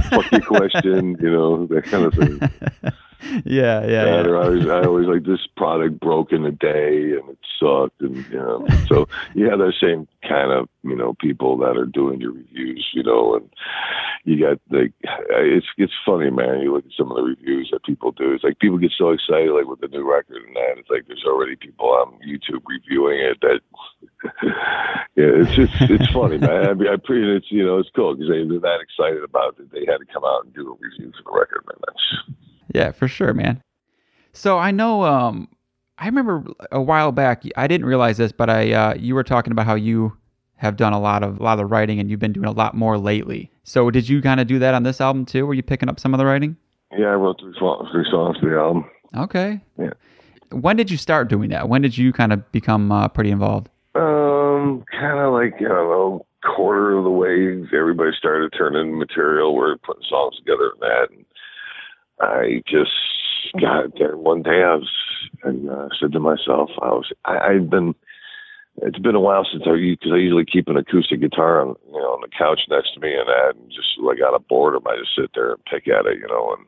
[0.09, 1.17] fuck your question.
[1.19, 2.39] You know, that kind of thing.
[3.45, 4.23] yeah, yeah, Yeah, yeah.
[4.23, 8.15] they're always, I always like this product broke in a day and it sucked, and
[8.15, 12.21] you know, so you have those same kind of you know people that are doing
[12.21, 13.49] your reviews, you know, and
[14.23, 14.93] you got like
[15.29, 16.59] it's it's funny, man.
[16.59, 18.33] You look at some of the reviews that people do.
[18.33, 20.77] It's like people get so excited, like with the new record and that.
[20.77, 23.37] It's like there's already people on YouTube reviewing it.
[23.39, 23.61] That
[25.15, 26.67] yeah, it's just it's funny, man.
[26.67, 29.55] I mean, I appreciate it's you know it's cool because they, they're that excited about
[29.57, 29.71] it.
[29.71, 31.79] They had to come out and do a review for the record, man.
[31.87, 32.37] That's
[32.75, 33.63] Yeah, for sure, man.
[34.33, 35.47] So I know um
[35.97, 36.43] I remember
[36.73, 39.75] a while back I didn't realize this, but I uh you were talking about how
[39.75, 40.17] you
[40.59, 42.51] have done a lot of a lot of the writing and you've been doing a
[42.51, 43.49] lot more lately.
[43.63, 45.45] So did you kind of do that on this album too?
[45.45, 46.57] Were you picking up some of the writing?
[46.97, 47.07] yeah.
[47.07, 48.89] I wrote three songs, three songs for the album.
[49.15, 49.61] Okay.
[49.77, 49.93] Yeah.
[50.51, 51.69] When did you start doing that?
[51.69, 53.69] When did you kind of become uh, pretty involved?
[53.95, 59.55] Um, kind of like I don't know, quarter of the way, everybody started turning material.
[59.55, 61.25] We're putting songs together and that, and
[62.19, 62.91] I just
[63.61, 64.63] got there one day.
[64.63, 64.89] I was
[65.43, 67.95] and uh, said to myself, I was I, I'd been.
[68.81, 71.99] It's been a while since I because I usually keep an acoustic guitar on you
[71.99, 74.87] know on the couch next to me and that, and just like out of boredom,
[74.87, 76.65] I just sit there and pick at it, you know, and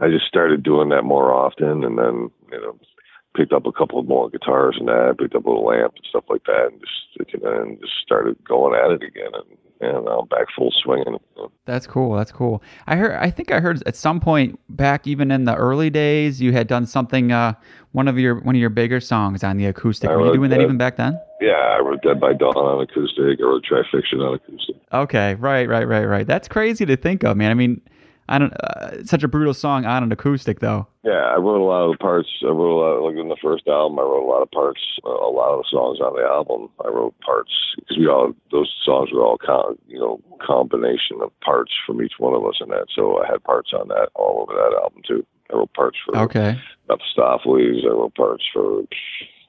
[0.00, 2.78] I just started doing that more often, and then you know
[3.36, 6.06] picked up a couple of more guitars and that, picked up a little amp and
[6.08, 10.26] stuff like that, and just and just started going at it again, and and I'm
[10.26, 11.16] back full swinging.
[11.64, 12.14] That's cool.
[12.16, 12.62] That's cool.
[12.86, 13.16] I heard.
[13.16, 16.66] I think I heard at some point back, even in the early days, you had
[16.66, 17.32] done something.
[17.32, 17.54] Uh,
[17.92, 20.10] one of your one of your bigger songs on the acoustic.
[20.10, 20.62] I Were you doing that that.
[20.62, 21.18] even back then?
[21.40, 23.40] Yeah, I wrote Dead by Dawn on acoustic.
[23.40, 24.76] I wrote Trifixion on acoustic.
[24.92, 25.34] Okay.
[25.34, 25.68] Right.
[25.68, 25.88] Right.
[25.88, 26.04] Right.
[26.04, 26.26] Right.
[26.26, 27.50] That's crazy to think of, man.
[27.50, 27.80] I mean,
[28.30, 28.52] I don't.
[28.54, 30.86] Uh, such a brutal song on an acoustic, though.
[31.04, 32.28] Yeah, I wrote a lot of the parts.
[32.42, 33.10] I wrote a lot.
[33.10, 34.80] Like in the first album, I wrote a lot of parts.
[35.04, 38.72] A lot of the songs on the album, I wrote parts because we all those
[38.84, 42.68] songs were all com- you know combination of parts from each one of us in
[42.68, 42.86] that.
[42.94, 45.26] So I had parts on that all over that album too.
[45.52, 46.56] I wrote parts for Okay.
[46.88, 47.84] Mephistopheles.
[47.84, 48.82] I wrote parts for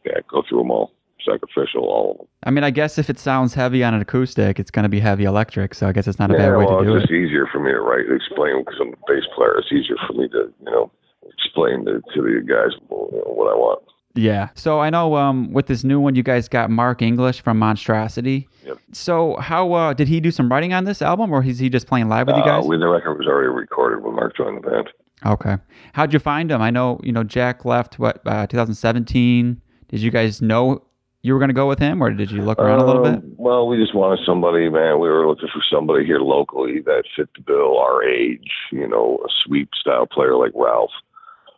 [0.05, 0.19] yeah.
[0.29, 0.91] Go through them all.
[1.25, 2.27] Sacrificial, all of them.
[2.43, 4.99] I mean, I guess if it sounds heavy on an acoustic, it's going to be
[4.99, 5.73] heavy electric.
[5.75, 7.13] So I guess it's not a yeah, bad way well, to do it's it.
[7.13, 9.55] It's easier for me to write, explain because I'm a bass player.
[9.57, 10.91] It's easier for me to you know
[11.37, 13.83] explain to, to the guys you know, what I want.
[14.13, 14.49] Yeah.
[14.55, 18.49] So I know um, with this new one, you guys got Mark English from Monstrosity.
[18.65, 18.77] Yep.
[18.91, 21.87] So how uh, did he do some writing on this album, or is he just
[21.87, 22.65] playing live with you Uh, guys?
[22.67, 24.89] we- the record was already recorded when Mark joined the band.
[25.25, 25.57] Okay.
[25.93, 26.61] How'd you find him?
[26.61, 29.61] I know you know Jack left what uh, 2017.
[29.87, 30.83] Did you guys know
[31.23, 33.15] you were going to go with him, or did you look around a little bit?
[33.15, 34.99] Um, Well, we just wanted somebody, man.
[34.99, 39.19] We were looking for somebody here locally that fit the bill, our age, you know,
[39.23, 40.91] a sweep style player like Ralph.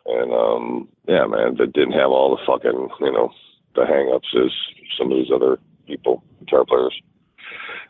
[0.06, 3.30] And um yeah, man, that didn't have all the fucking, you know,
[3.74, 4.50] the hang ups as
[4.98, 7.00] some of these other people, guitar players.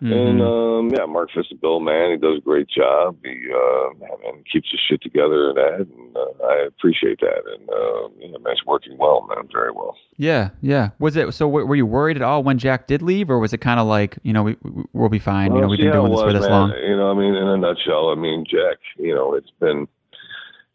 [0.01, 0.43] And Mhm.
[0.43, 2.11] um yeah, Mark fits the bill, man.
[2.13, 3.17] He does a great job.
[3.25, 3.89] He uh
[4.29, 7.43] and keeps his shit together and that and uh, I appreciate that.
[7.47, 9.97] And uh you know, man, it's working well, man, very well.
[10.17, 10.91] yeah, yeah.
[10.99, 11.47] Was it so?
[11.47, 13.87] w- Were you worried at all when Jack did leave, or was it kind of
[13.87, 14.57] like you know we,
[14.93, 15.55] we'll be fine?
[15.55, 16.51] you know, we've been doing this for this man.
[16.51, 16.71] long.
[16.83, 19.87] You know, I mean, in a nutshell, I mean, Jack, you know, it's been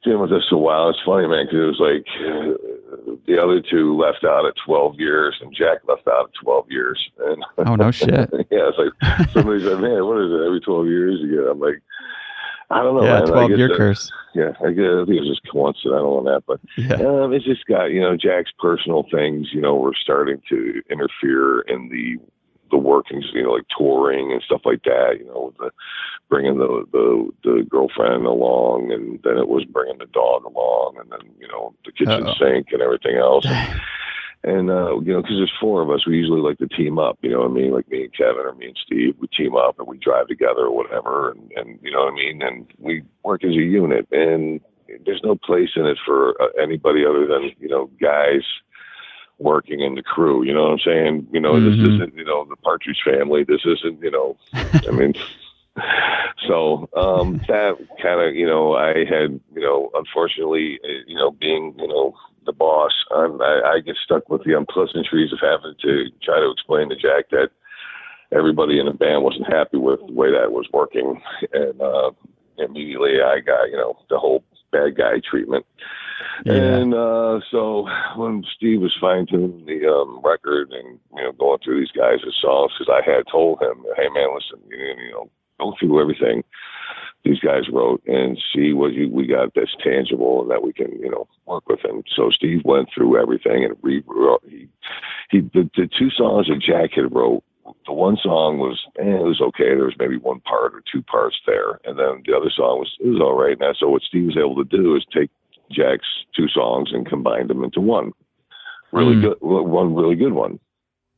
[0.05, 0.89] been with us a while.
[0.89, 2.05] It's funny, man, because it was like
[3.27, 6.99] the other two left out at 12 years, and Jack left out at 12 years.
[7.19, 8.09] And Oh no shit.
[8.51, 10.45] yeah, it's like somebody said, "Man, what is it?
[10.45, 11.81] Every 12 years you get?" I'm like,
[12.69, 13.03] I don't know.
[13.03, 13.27] yeah, man.
[13.27, 14.11] Twelve guess year that- curse.
[14.35, 16.95] Yeah, I guess I think it was just coincidental on that, but Yeah.
[17.01, 19.47] um, it's just got you know Jack's personal things.
[19.51, 22.17] You know, were starting to interfere in the
[22.71, 23.25] the workings.
[23.33, 25.17] You know, like touring and stuff like that.
[25.19, 25.71] You know, the
[26.29, 31.11] bringing the the the girlfriend along, and then it was bringing the dog along, and
[31.11, 32.33] then you know the kitchen Uh-oh.
[32.39, 33.45] sink and everything else.
[34.41, 37.17] And uh, you know, because there's four of us, we usually like to team up.
[37.21, 37.73] You know what I mean?
[37.73, 40.61] Like me and Kevin or me and Steve, we team up and we drive together
[40.61, 41.31] or whatever.
[41.31, 42.41] And, and you know what I mean?
[42.41, 44.07] And we work as a unit.
[44.13, 44.61] And
[45.05, 48.41] there's no place in it for uh, anybody other than you know guys
[49.39, 50.43] working in the crew.
[50.43, 51.27] You know what I'm saying?
[51.31, 51.95] You know, this Mhm.
[51.95, 53.43] isn't you know the Partridge Family.
[53.43, 54.37] This isn't you know.
[54.87, 55.13] I mean.
[56.47, 61.31] So um, that kind of, you know, I had, you know, unfortunately, uh, you know,
[61.31, 65.75] being, you know, the boss, I'm, I, I get stuck with the unpleasantries of having
[65.81, 67.49] to try to explain to Jack that
[68.31, 71.21] everybody in the band wasn't happy with the way that was working,
[71.53, 72.11] and uh,
[72.57, 75.65] immediately I got, you know, the whole bad guy treatment.
[76.45, 81.59] And uh, so when Steve was fine tuning the um, record and you know going
[81.63, 85.11] through these guys' songs, because I had told him, "Hey man, listen, you know, you
[85.11, 85.29] know,
[85.59, 86.43] go through everything
[87.25, 90.91] these guys wrote and see what you, we got that's tangible and that we can
[90.99, 94.03] you know work with." And so Steve went through everything and re
[94.47, 94.67] he
[95.29, 97.43] he the, the two songs that Jack had wrote.
[97.85, 99.75] The one song was, eh, it was okay.
[99.75, 102.91] There was maybe one part or two parts there, and then the other song was,
[102.99, 103.55] it was all right.
[103.59, 105.29] And so what Steve was able to do is take
[105.71, 108.11] Jack's two songs and combined them into one
[108.91, 109.21] really Mm.
[109.21, 110.59] good, one really good one.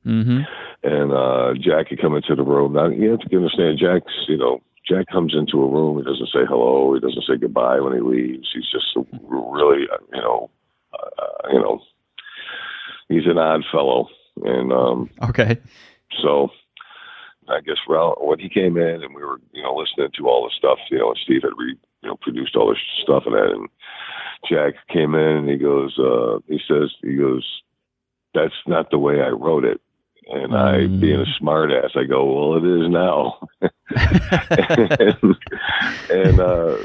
[0.06, 0.40] Mm-hmm.
[0.84, 2.73] And uh, Jack had come into the room.
[2.73, 5.98] Now you have to understand, Jack's you know, Jack comes into a room.
[5.98, 6.94] He doesn't say hello.
[6.94, 8.49] He doesn't say goodbye when he leaves.
[8.53, 10.49] He's just a really, uh, you know,
[10.94, 11.80] uh, you know,
[13.10, 14.10] he's an odd fellow.
[14.44, 15.57] And um, Okay.
[16.22, 16.49] so
[17.49, 20.43] I guess well, when he came in and we were, you know, listening to all
[20.43, 23.35] the stuff, you know, and Steve had re, you know, produced all this stuff and
[23.35, 23.68] that, and
[24.49, 27.61] Jack came in and he goes, uh, he says, he goes,
[28.34, 29.81] that's not the way I wrote it.
[30.27, 31.01] And I, Mm.
[31.01, 33.39] being a smart ass, I go, well, it is now.
[33.61, 35.35] and
[36.09, 36.77] and uh,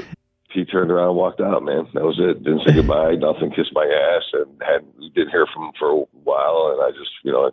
[0.49, 1.87] he turned around and walked out, man.
[1.93, 2.43] That was it.
[2.43, 5.91] Didn't say goodbye, nothing, kissed my ass, and had we didn't hear from him for
[5.91, 6.73] a while.
[6.73, 7.51] And I just, you know,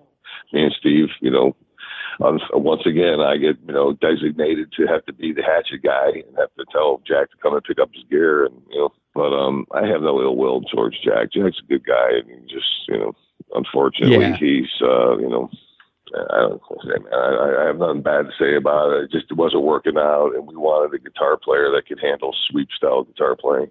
[0.53, 1.55] me and Steve, you know,
[2.23, 6.09] um, once again, I get, you know, designated to have to be the hatchet guy
[6.27, 8.93] and have to tell Jack to come and pick up his gear, and you know,
[9.15, 11.33] but um, I have no ill will towards Jack.
[11.33, 13.13] Jack's a good guy, and just, you know,
[13.55, 14.37] unfortunately, Yeah.
[14.37, 15.51] he's, uh, you know.
[16.31, 16.63] I don't
[17.13, 19.05] I, I I have nothing bad to say about it.
[19.05, 22.69] It just wasn't working out, and we wanted a guitar player that could handle sweep
[22.77, 23.71] style guitar playing.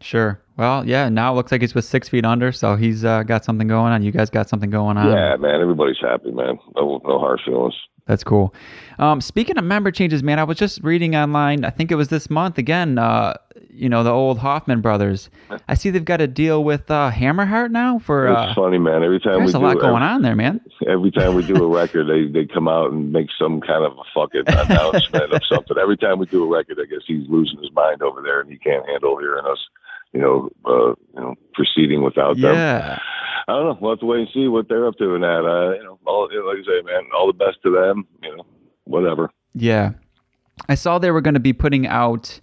[0.00, 0.40] Sure.
[0.56, 1.08] Well, yeah.
[1.08, 3.92] Now it looks like he's with Six Feet Under, so he's uh, got something going
[3.92, 4.02] on.
[4.02, 5.08] You guys got something going on.
[5.08, 6.58] yeah, man, everybody's happy, man.
[6.76, 7.74] No, no hard feelings.
[8.08, 8.52] That's cool.
[8.98, 11.64] Um, speaking of member changes, man, I was just reading online.
[11.64, 12.98] I think it was this month again.
[12.98, 13.34] Uh,
[13.70, 15.30] you know, the old Hoffman brothers.
[15.68, 18.26] I see they've got a deal with uh, Hammerheart now for.
[18.26, 19.04] It's Uh, funny, man.
[19.04, 20.60] Every time there's we a do lot going every, on there, man.
[20.88, 23.92] every time we do a record, they they come out and make some kind of
[23.92, 25.76] a fucking announcement of something.
[25.78, 28.50] Every time we do a record, I guess he's losing his mind over there, and
[28.50, 29.58] he can't handle hearing us,
[30.12, 32.54] you know, uh, you know, proceeding without them.
[32.54, 32.98] Yeah.
[33.46, 33.78] I don't know.
[33.80, 35.44] We'll have to wait and see what they're up to in that.
[35.44, 38.06] Uh, you know, all, like I say, man, all the best to them.
[38.22, 38.46] You know,
[38.84, 39.30] whatever.
[39.54, 39.92] Yeah.
[40.68, 42.40] I saw they were going to be putting out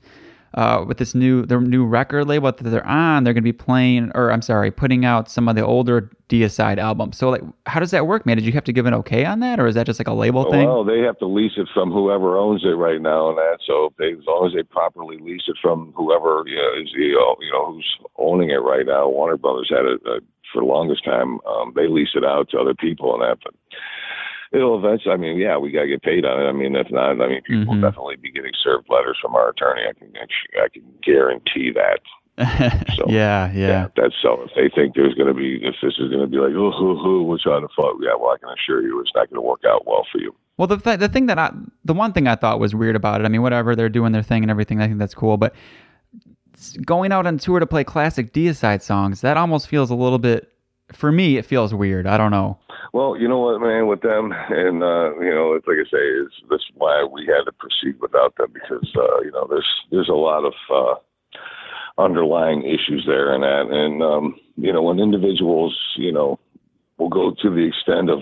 [0.55, 3.23] uh, with this new their new record label that they're on.
[3.23, 6.79] They're going to be playing, or I'm sorry, putting out some of the older Deicide
[6.79, 7.17] albums.
[7.17, 8.37] So, like, how does that work, man?
[8.37, 10.13] Did you have to give an okay on that, or is that just like a
[10.13, 10.67] label thing?
[10.67, 13.59] Well, they have to lease it from whoever owns it right now, and that.
[13.67, 17.13] So they, as long as they properly lease it from whoever you know, is you
[17.13, 19.09] know, you know who's owning it right now.
[19.09, 20.19] Warner Brothers had it uh,
[20.51, 21.39] for the longest time.
[21.45, 23.53] Um, they lease it out to other people and that, but
[24.55, 25.13] it'll eventually.
[25.13, 26.47] I mean, yeah, we gotta get paid on it.
[26.47, 27.81] I mean, if not, I mean, people Mhm.
[27.81, 29.81] will definitely be getting served letters from our attorney.
[29.89, 30.11] I can,
[30.63, 31.99] I can guarantee that.
[32.97, 34.41] So, yeah, yeah, that's so.
[34.43, 36.71] If they think there's going to be, if this is going to be like, oh,
[36.71, 39.37] hoo, hoo, we're trying to fuck, yeah, well, I can assure you, it's not going
[39.37, 40.35] to work out well for you.
[40.57, 41.51] Well, the th- the thing that I
[41.85, 43.25] the one thing I thought was weird about it.
[43.25, 45.37] I mean, whatever they're doing their thing and everything, I think that's cool.
[45.37, 45.53] But
[46.85, 50.49] going out on tour to play classic Deicide songs, that almost feels a little bit.
[50.95, 52.07] For me, it feels weird.
[52.07, 52.57] I don't know.
[52.93, 55.97] Well, you know what, man, with them, and uh, you know, it's like I say,
[55.97, 60.09] is that's why we had to proceed without them because uh, you know, there's there's
[60.09, 60.95] a lot of uh,
[62.01, 66.39] underlying issues there, and that, and um, you know, when individuals, you know,
[66.97, 68.21] will go to the extent of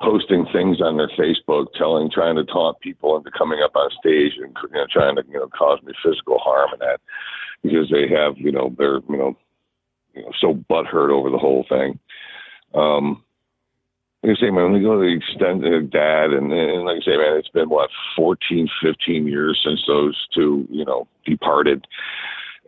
[0.00, 4.32] posting things on their Facebook, telling, trying to taunt people into coming up on stage
[4.40, 7.00] and you know, trying to you know cause me physical harm and that
[7.62, 9.36] because they have you know their you know
[10.14, 11.98] you know, so butthurt over the whole thing.
[12.74, 13.22] Um,
[14.22, 17.04] like I say, man, we go to the extent of dad, and, and like I
[17.04, 21.86] say, man, it's been what 14, 15 years since those two, you know, departed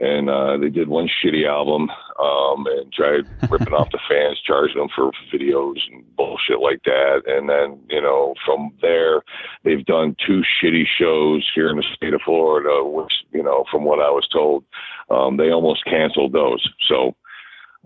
[0.01, 1.89] and uh, they did one shitty album
[2.21, 7.23] um, and tried ripping off the fans, charging them for videos and bullshit like that.
[7.27, 9.23] And then, you know, from there,
[9.65, 13.85] they've done two shitty shows here in the state of Florida, which, you know, from
[13.85, 14.65] what I was told,
[15.11, 16.67] um, they almost canceled those.
[16.89, 17.17] So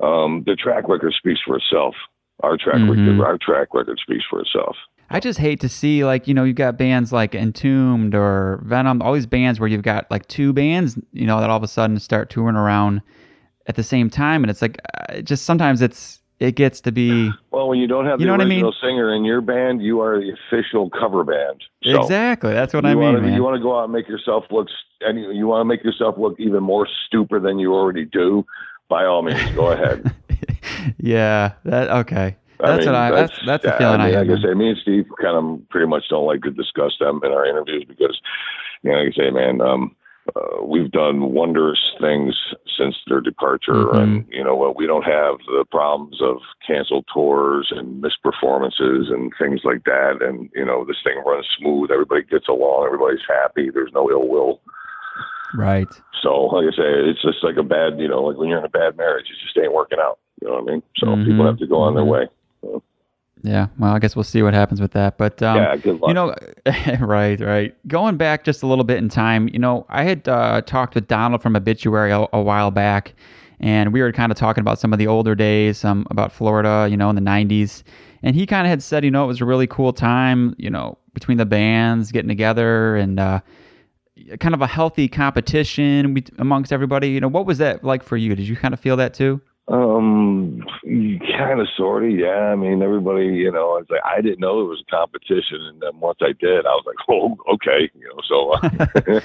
[0.02, 1.94] um, the track record speaks for itself.
[2.42, 2.90] Our track Mhm.
[2.90, 4.76] record, our track record speaks for itself.
[5.12, 9.02] I just hate to see like you know you've got bands like Entombed or Venom,
[9.02, 11.68] all these bands where you've got like two bands, you know, that all of a
[11.68, 13.02] sudden start touring around
[13.66, 17.30] at the same time, and it's like uh, just sometimes it's it gets to be
[17.50, 18.64] Well, when you don't have You the know what I mean?
[18.64, 21.62] original singer in your band, you are the official cover band.
[21.84, 23.34] So exactly that's what I mean, wanna.
[23.34, 24.68] You want to go out and make yourself look,
[25.02, 28.46] and you, you want to make yourself look even more stupid than you already do.
[28.88, 30.10] By all means, go ahead.
[30.98, 32.36] yeah, that okay.
[32.62, 34.28] I That's mean, what I that's that's the yeah, feeling I, I, mean, have.
[34.28, 37.20] Like I say, me and Steve kind of pretty much don't like to discuss them
[37.24, 38.20] in our interviews because,
[38.82, 39.96] you know, like I say, man, um,
[40.36, 42.36] uh, we've done wondrous things
[42.76, 44.02] since their departure, Mhm.
[44.02, 44.76] and you know what?
[44.76, 46.36] We don't have the problems of
[46.66, 50.20] canceled tours and missed performances and things like that.
[50.20, 51.90] And you know, this thing runs smooth.
[51.90, 52.84] Everybody gets along.
[52.86, 53.70] Everybody's happy.
[53.70, 54.60] There's no ill will.
[55.54, 55.88] Right.
[56.22, 58.64] So, like I say, it's just like a bad, you know, like when you're in
[58.64, 60.18] a bad marriage, it just ain't working out.
[60.40, 60.82] You know what I mean?
[60.96, 61.24] So Mhm.
[61.26, 62.08] people have to go on their Mhm.
[62.08, 62.26] way.
[63.42, 63.68] Yeah.
[63.78, 65.16] Well, I guess we'll see what happens with that.
[65.16, 66.08] But um, yeah, good luck.
[66.08, 66.34] You know,
[67.00, 67.74] right, right.
[67.88, 71.08] Going back just a little bit in time, you know, I had uh, talked with
[71.08, 73.14] Donald from Obituary a, a while back,
[73.58, 76.86] and we were kind of talking about some of the older days, um, about Florida,
[76.90, 77.82] you know, in the '90s,
[78.22, 80.68] and he kind of had said, you know, it was a really cool time, you
[80.68, 83.40] know, between the bands getting together and uh,
[84.38, 87.08] kind of a healthy competition amongst everybody.
[87.08, 88.34] You know, what was that like for you?
[88.34, 89.40] Did you kind of feel that too?
[89.70, 92.50] Um, kind of, sort of, yeah.
[92.50, 95.80] I mean, everybody, you know, it's like I didn't know it was a competition, and
[95.80, 98.20] then once I did, I was like, oh, okay, you know.
[98.26, 99.20] So, uh,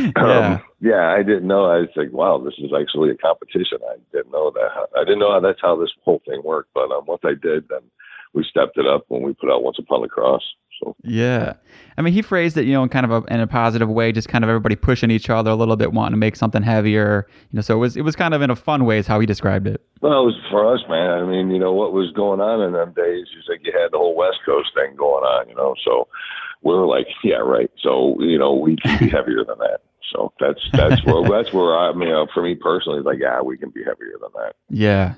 [0.16, 0.54] yeah.
[0.54, 1.66] um, yeah, I didn't know.
[1.66, 3.78] I was like, wow, this is actually a competition.
[3.86, 4.88] I didn't know that.
[4.96, 6.72] I didn't know how that's how this whole thing worked.
[6.72, 7.80] But um, once I did, then
[8.32, 10.42] we stepped it up when we put out Once Upon the Cross.
[10.82, 11.54] So, Yeah.
[11.96, 14.10] I mean, he phrased it, you know, in kind of a, in a positive way,
[14.10, 17.26] just kind of everybody pushing each other a little bit, wanting to make something heavier.
[17.52, 19.20] You know, so it was it was kind of in a fun way is how
[19.20, 19.80] he described it.
[20.00, 21.10] well, it was for us, man.
[21.10, 23.26] I mean, you know, what was going on in them days?
[23.38, 25.74] Is like you had the whole West Coast thing going on, you know.
[25.84, 26.08] So
[26.62, 27.70] we were like, yeah, right.
[27.80, 29.82] So you know, we can be heavier than that.
[30.12, 33.40] So that's that's where that's where I, mean, uh, for me personally, it's like, yeah,
[33.40, 34.54] we can be heavier than that.
[34.68, 35.14] Yeah.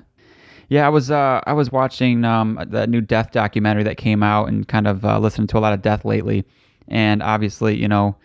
[0.69, 4.49] Yeah, I was uh, I was watching um, the new Death documentary that came out
[4.49, 6.45] and kind of uh, listening to a lot of Death lately,
[6.87, 8.15] and obviously, you know,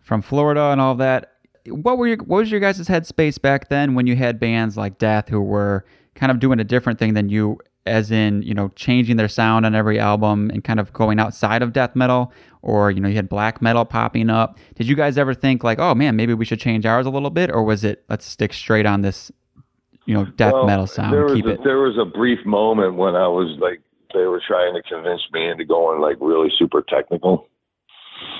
[0.00, 1.32] from Florida and all that.
[1.66, 4.98] What were your what was your guys' headspace back then when you had bands like
[4.98, 5.84] Death who were
[6.14, 9.66] kind of doing a different thing than you, as in you know changing their sound
[9.66, 13.16] on every album and kind of going outside of death metal, or you know you
[13.16, 14.58] had black metal popping up.
[14.76, 17.30] Did you guys ever think like, oh man, maybe we should change ours a little
[17.30, 19.32] bit, or was it let's stick straight on this,
[20.08, 21.60] you know, death Well, metal sound, There was keep a, it?
[21.64, 23.82] there was a brief moment when I was like,
[24.14, 27.46] they were trying to convince me into going like really super technical.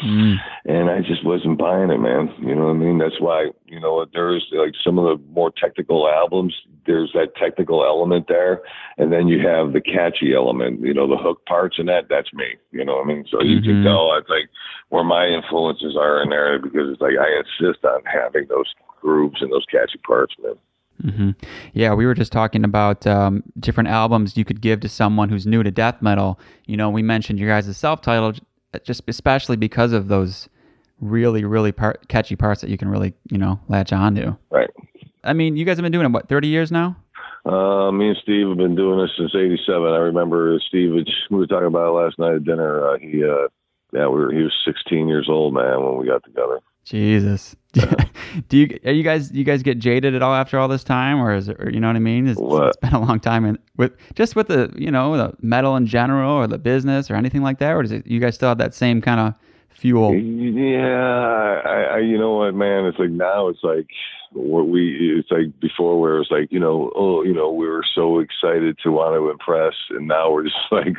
[0.02, 0.36] Mm.
[0.64, 2.32] and I just wasn't buying it, man.
[2.40, 2.98] You know what I mean?
[2.98, 6.54] That's why, you know, there's like some of the more technical albums,
[6.86, 8.62] there's that technical element there.
[8.96, 12.32] And then you have the catchy element, you know, the hook parts and that, that's
[12.32, 12.56] me.
[12.72, 13.24] You know what I mean?
[13.30, 13.64] So you Mhm.
[13.64, 14.48] can tell it's like
[14.88, 19.42] where my influences are in there because it's like I insist on having those grooves
[19.42, 20.54] and those catchy parts, man.
[21.00, 21.30] Hmm
[21.72, 25.46] Yeah, we were just talking about um, different albums you could give to someone who's
[25.46, 26.38] new to death metal.
[26.66, 28.40] You know, we mentioned your guys' self-titled,
[28.84, 30.48] just especially because of those
[31.00, 34.36] really, really part, catchy parts that you can really, you know, latch onto.
[34.50, 34.70] Right.
[35.24, 36.96] I mean, you guys have been doing it what, thirty years now?
[37.44, 39.82] Uh, me and Steve have been doing this since '87.
[39.82, 40.92] I remember Steve.
[40.92, 42.88] We were talking about it last night at dinner.
[42.88, 43.48] Uh, he, uh,
[43.92, 44.32] yeah, we were.
[44.32, 46.60] He was 16 years old, man, when we got together.
[46.88, 47.54] Jesus.
[48.48, 51.20] Do you are you guys you guys get jaded at all after all this time,
[51.20, 52.26] or is it or, you know what I mean?
[52.26, 55.76] It's, it's been a long time, and with just with the you know the metal
[55.76, 58.48] in general, or the business, or anything like that, or does it, you guys still
[58.48, 59.34] have that same kind of
[59.68, 60.14] fuel?
[60.14, 62.86] Yeah, I, I, you know what, man?
[62.86, 63.88] It's like now it's like
[64.32, 65.18] what we.
[65.18, 68.78] It's like before where it's like you know, oh, you know, we were so excited
[68.82, 70.94] to want to impress, and now we're just like,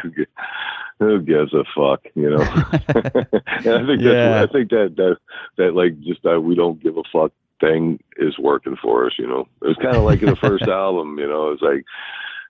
[1.00, 2.42] who gives a fuck, you know?
[2.42, 2.48] and
[3.68, 4.44] I think Yeah.
[4.44, 5.18] that's, I think that that
[5.58, 7.32] that like just that we don't give a fuck
[7.62, 9.48] thing is working for us, you know.
[9.62, 11.52] It was kind of like in the first album, you know.
[11.52, 11.86] It's like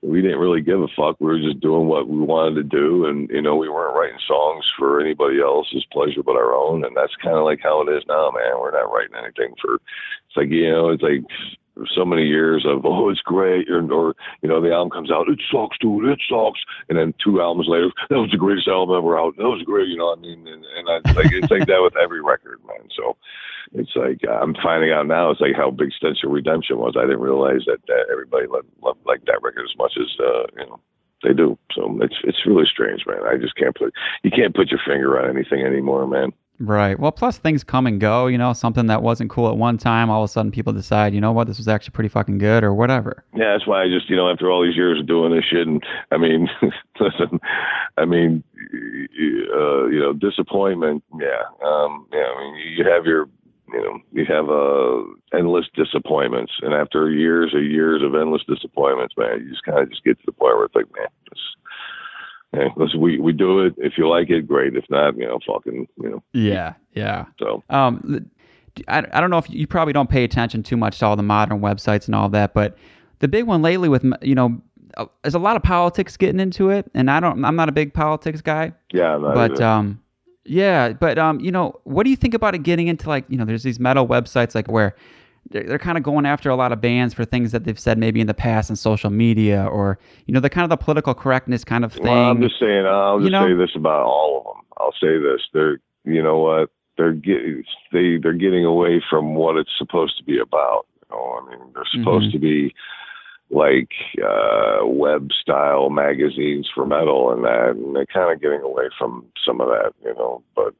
[0.01, 1.17] we didn't really give a fuck.
[1.19, 4.19] We were just doing what we wanted to do, and you know, we weren't writing
[4.27, 6.85] songs for anybody else's pleasure but our own.
[6.85, 8.59] And that's kind of like how it is now, man.
[8.59, 9.75] We're not writing anything for.
[9.75, 11.21] It's like you know, it's like
[11.93, 15.29] so many years of oh it's great or, or you know the album comes out
[15.29, 16.59] it sucks dude it sucks.
[16.89, 19.37] And then two albums later that was the greatest album ever out.
[19.37, 21.81] That was great you know I mean and, and I, it's like it's like that
[21.81, 22.87] with every record man.
[22.95, 23.17] So
[23.73, 26.95] it's like I'm finding out now it's like how big Stench of Redemption was.
[26.97, 30.47] I didn't realize that, that everybody loved, loved like that record as much as uh,
[30.57, 30.79] you know
[31.23, 31.57] they do.
[31.75, 33.23] So it's it's really strange man.
[33.27, 33.93] I just can't put
[34.23, 36.99] you can't put your finger on anything anymore man Right.
[36.99, 38.27] Well, plus things come and go.
[38.27, 41.13] You know, something that wasn't cool at one time, all of a sudden people decide,
[41.13, 43.23] you know what, this was actually pretty fucking good or whatever.
[43.33, 45.65] Yeah, that's why I just, you know, after all these years of doing this shit,
[45.65, 45.81] and
[46.11, 46.49] I mean,
[46.99, 47.39] listen,
[47.97, 51.01] I mean, uh, you know, disappointment.
[51.17, 52.27] Yeah, um, yeah.
[52.27, 53.29] I mean, you have your,
[53.71, 59.15] you know, you have uh, endless disappointments, and after years and years of endless disappointments,
[59.17, 61.07] man, you just kind of just get to the point where it's like, man,
[62.51, 63.75] Hey, listen, we we do it.
[63.77, 64.75] If you like it, great.
[64.75, 66.23] If not, you know, fucking, you know.
[66.33, 67.25] Yeah, yeah.
[67.39, 68.27] So, um,
[68.87, 71.23] I, I don't know if you probably don't pay attention too much to all the
[71.23, 72.77] modern websites and all that, but
[73.19, 74.59] the big one lately with you know,
[74.97, 77.71] uh, there's a lot of politics getting into it, and I don't, I'm not a
[77.71, 78.73] big politics guy.
[78.91, 79.63] Yeah, but either.
[79.63, 80.01] um,
[80.45, 83.37] yeah, but um, you know, what do you think about it getting into like you
[83.37, 84.95] know, there's these metal websites like where
[85.51, 87.97] they're, they're kind of going after a lot of bands for things that they've said
[87.97, 91.13] maybe in the past on social media or you know the kind of the political
[91.13, 92.03] correctness kind of thing.
[92.03, 92.85] Well, I'm just saying.
[92.85, 93.47] I'll just You know?
[93.47, 94.65] say this about all of them.
[94.77, 96.69] I'll say this: they're, you know what?
[96.97, 100.85] They're getting they they're getting away from what it's supposed to be about.
[101.09, 102.31] You know, I mean, they're supposed Mhm.
[102.33, 102.75] to be
[103.51, 103.91] like
[104.23, 109.25] uh web style magazines for metal and that and they're kind of getting away from
[109.43, 110.75] some of that you know but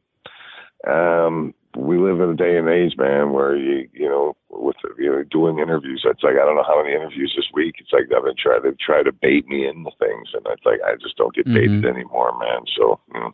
[0.88, 5.10] um we live in a day and age man where you you know with you
[5.10, 7.76] know doing interviews it's like i don't know how many interviews this week.
[7.78, 10.80] It's like i've been trying to try to bait me into things and it's like
[10.86, 12.62] i just don't get baited anymore man.
[12.76, 13.32] So you know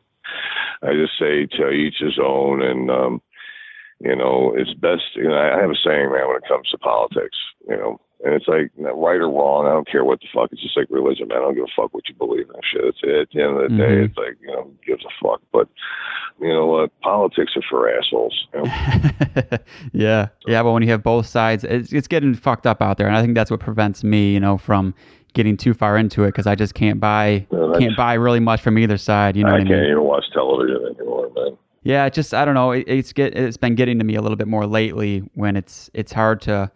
[0.84, 3.22] i just say to each his own and um
[3.99, 6.78] you know it's best you know i have a saying man when it comes to
[6.78, 7.38] politics
[7.70, 10.50] you know and it's like right or wrong, I don't care what the fuck.
[10.52, 11.38] It's just like religion, man.
[11.38, 12.54] I don't give a fuck what you believe in.
[12.54, 12.84] That shit.
[12.86, 14.06] It's, at the end of the day, Mhm.
[14.06, 15.42] it's like you know, who gives a fuck.
[15.52, 15.68] But
[16.42, 16.92] you know what?
[17.02, 18.48] Politics are for assholes.
[18.54, 18.72] You know?
[19.94, 20.64] yeah, yeah.
[20.64, 23.22] But when you have both sides, it's it's getting fucked up out there, and I
[23.22, 24.94] think that's what prevents me, you know, from
[25.34, 27.46] getting too far into it because I just can't buy
[27.78, 29.36] can't buy really much from either side.
[29.36, 29.84] You know I I can't mean?
[29.92, 31.58] even watch television anymore, man.
[31.84, 32.72] Yeah, it just I don't know.
[32.72, 35.90] It, it's get it's been getting to me a little bit more lately when it's
[35.94, 36.72] it's hard to.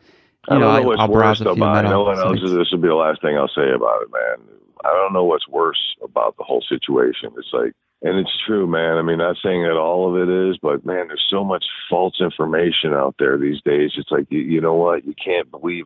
[0.50, 1.58] I don't know, I, what's I'll worse about.
[1.58, 2.40] You metal know what else?
[2.42, 4.48] This will be the last thing I'll say about it, man.
[4.84, 7.32] I don't know what's worse about the whole situation.
[7.38, 8.98] It's like, and it's true, man.
[8.98, 12.16] I mean, not saying that all of it is, but man, there's so much false
[12.22, 13.92] information out there these days.
[13.98, 15.06] It's like, you, you know what?
[15.06, 15.86] You can't believe,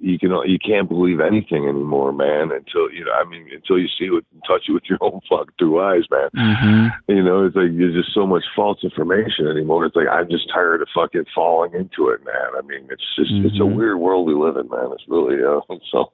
[0.00, 2.50] you can, you can't believe anything anymore, man.
[2.52, 5.20] Until you know, I mean, until you see it and touch it with your own
[5.28, 6.28] fuck two eyes, man.
[6.34, 6.90] Mhm.
[7.08, 9.84] You know, it's like there's just so much false information anymore.
[9.84, 12.56] It's like I'm just tired of fucking falling into it, man.
[12.56, 13.76] I mean, it's just it's a Mhm.
[13.76, 14.90] weird world we live in, man.
[14.92, 15.60] It's really uh,
[15.92, 16.12] so.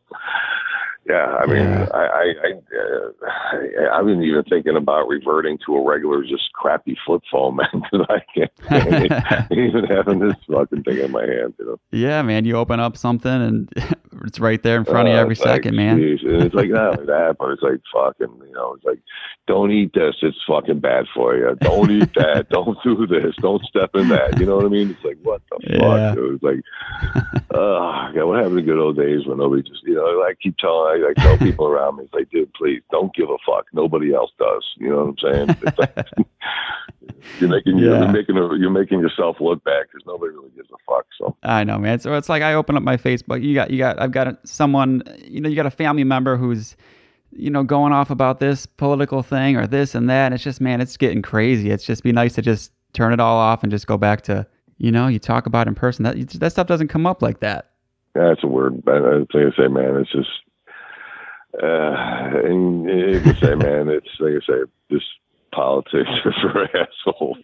[1.06, 1.86] Yeah, I mean, Yeah.
[1.94, 6.52] I I I, uh, I I've been even thinking about reverting to a regular, just
[6.52, 11.54] crappy flip phone, man, because I can't even having this fucking thing in my hand,
[11.58, 11.80] you know.
[11.92, 12.44] Yeah, man.
[12.44, 13.72] You open up something and
[14.26, 15.98] it's right there in front of you Uh, every it's like, second, man.
[16.02, 19.00] it's like not only that, but it's like fucking, you know, it's like,
[19.46, 20.14] don't eat this.
[20.20, 21.56] It's fucking bad for you.
[21.62, 22.48] Don't eat that.
[22.50, 23.34] don't do this.
[23.40, 24.38] Don't step in that.
[24.38, 24.90] You know what I mean?
[24.90, 26.08] It's like, what the Yeah.
[26.10, 26.16] fuck?
[26.16, 26.34] Dude?
[26.34, 26.60] It's like,
[27.54, 30.56] oh, God, what happened to good old days when nobody just, you know, I keep
[30.58, 33.66] telling, I, I tell people around me, it's like, dude, please don't give a fuck.
[33.72, 34.64] Nobody else does.
[34.78, 35.72] You know what I'm saying?
[35.78, 36.06] Like,
[37.40, 38.00] you're making, Yeah.
[38.00, 41.06] you're making, a, you're making yourself look bad because nobody really gives a fuck.
[41.18, 41.36] So.
[41.42, 41.98] I know, man.
[42.00, 43.42] So it's like I open up my Facebook.
[43.42, 46.76] You got, you got, I've got someone, you know, you got a family member who's,
[47.30, 50.26] you know, going off about this political thing or this and that.
[50.26, 51.70] And it's just, man, it's getting crazy.
[51.70, 54.46] It's just be nice to just turn it all off and just go back to,
[54.78, 56.04] you know, you talk about in person.
[56.04, 57.70] That that stuff doesn't come up like that.
[58.16, 58.82] Yeah, it's a word.
[58.84, 59.02] But
[59.32, 60.28] think I say, man, it's just,
[61.62, 65.06] uh, and you can say, man, it's like I say, just
[65.52, 67.38] politics are for assholes.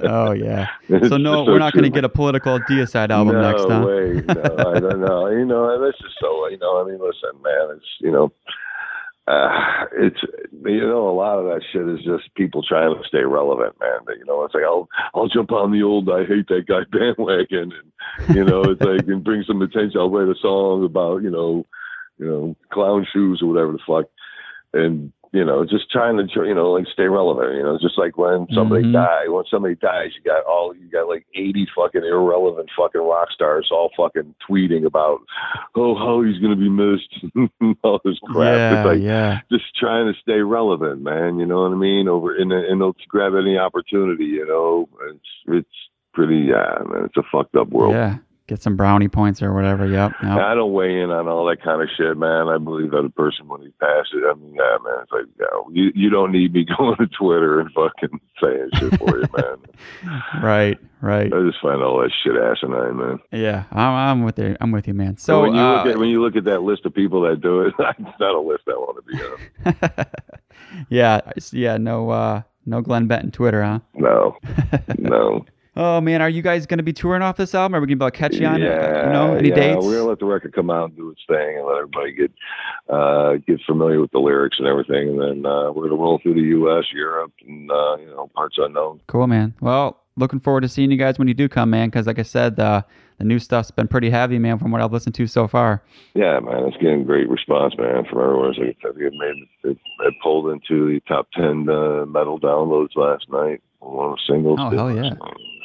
[0.00, 0.68] Oh yeah.
[0.88, 3.84] So no, just we're not going to get a political deicide album no next time.
[3.84, 4.22] way.
[4.26, 5.22] No, I don't know.
[5.32, 6.48] You know, this is so.
[6.48, 8.32] You know, I mean, listen, man, it's you know.
[9.28, 10.18] Uh, it's
[10.64, 14.00] you know a lot of that shit is just people trying to stay relevant, man.
[14.04, 16.80] But, you know, it's like I'll I'll jump on the old I hate that guy
[16.90, 20.00] bandwagon, and you know it's like and bring some attention.
[20.00, 21.64] I'll write a song about you know
[22.22, 24.06] you know clown shoes or whatever the fuck,
[24.72, 27.54] and you know just trying to you know like stay relevant.
[27.56, 28.92] You know, just like when somebody Mhm.
[28.92, 33.30] die, when somebody dies, you got all you got like eighty fucking irrelevant fucking rock
[33.32, 35.20] stars all fucking tweeting about
[35.74, 37.14] oh how he's gonna be missed,
[37.82, 38.56] all this crap.
[38.56, 39.40] Yeah, like yeah.
[39.50, 41.38] just trying to stay relevant, man.
[41.38, 42.08] You know what I mean?
[42.08, 44.26] Over and and they'll grab any opportunity.
[44.26, 45.76] You know, it's it's
[46.12, 47.04] pretty yeah, man.
[47.06, 47.94] It's a fucked up world.
[47.94, 48.16] Yeah.
[48.52, 49.86] Get some brownie points or whatever.
[49.86, 50.12] Yep.
[50.22, 50.38] yep.
[50.38, 52.48] I don't weigh in on all that kind of shit, man.
[52.48, 55.46] I believe that a person when he passes, I mean, yeah, man, it's like, yeah,
[55.70, 60.22] you you don't need me going to Twitter and fucking saying shit for you, man.
[60.42, 60.78] Right.
[61.00, 61.32] Right.
[61.32, 63.18] I just find all that shit asinine, man.
[63.30, 63.64] Yeah.
[63.72, 64.54] I'm, I'm with you.
[64.60, 65.16] I'm with you, man.
[65.16, 67.40] So when you uh, look at when you look at that list of people that
[67.40, 70.06] do it, it's not a list I want to be on.
[70.90, 71.22] yeah.
[71.52, 71.78] Yeah.
[71.78, 72.10] No.
[72.10, 73.80] Uh, no Glen Benton Twitter, huh?
[73.94, 74.36] No,
[74.98, 75.44] no.
[75.74, 77.76] Oh man, are you guys going to be touring off this album?
[77.76, 78.66] Are we going to be able to catch you on it?
[78.66, 79.86] Yeah, You know, any yeah, dates?
[79.86, 82.30] We're gonna let the record come out and do its thing, and let everybody get
[82.90, 86.34] uh, get familiar with the lyrics and everything, and then uh, we're gonna roll through
[86.34, 89.00] the U.S., Europe, and uh, you know parts unknown.
[89.06, 89.54] Cool, man.
[89.60, 91.88] Well, looking forward to seeing you guys when you do come, man.
[91.88, 92.82] Because like I said, uh,
[93.16, 95.82] the new stuff's been pretty heavy, man, from what I've listened to so far.
[96.14, 98.50] Yeah, man, it's getting great response, man, from everyone.
[98.50, 102.38] It's like, I think it made it, it pulled into the top ten uh, metal
[102.38, 103.62] downloads last night.
[103.80, 104.58] One of the singles.
[104.60, 105.14] Oh, hell yeah.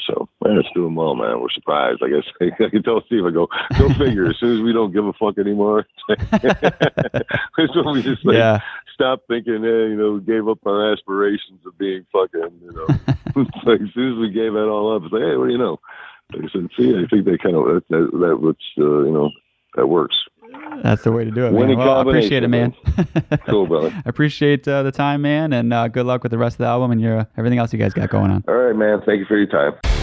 [0.07, 1.41] So man, it's doing well, man.
[1.41, 2.01] We're surprised.
[2.01, 2.23] I guess
[2.65, 3.25] I can tell Steve.
[3.25, 3.47] I go,
[3.77, 4.25] go figure.
[4.29, 8.59] As soon as we don't give a fuck anymore, it's when we just like yeah,
[8.93, 9.63] stop thinking.
[9.63, 12.59] Hey, you know, we gave up our aspirations of being fucking.
[12.63, 12.88] You know,
[13.65, 15.57] like as soon as we gave that all up, it's like, hey, what do you
[15.57, 15.79] know?
[16.34, 19.11] Like I said, see, I think they kind of that that, that what's uh, you
[19.11, 19.31] know
[19.75, 20.15] that works.
[20.81, 21.77] that's the way to do it, man.
[21.77, 22.73] Well, I appreciate it, man.
[23.47, 23.93] Cool, brother.
[23.93, 26.65] I appreciate uh, the time, man, and uh, good luck with the rest of the
[26.65, 28.43] album and your everything else you guys got going on.
[28.47, 29.01] All right, man.
[29.05, 29.96] Thank you for your time.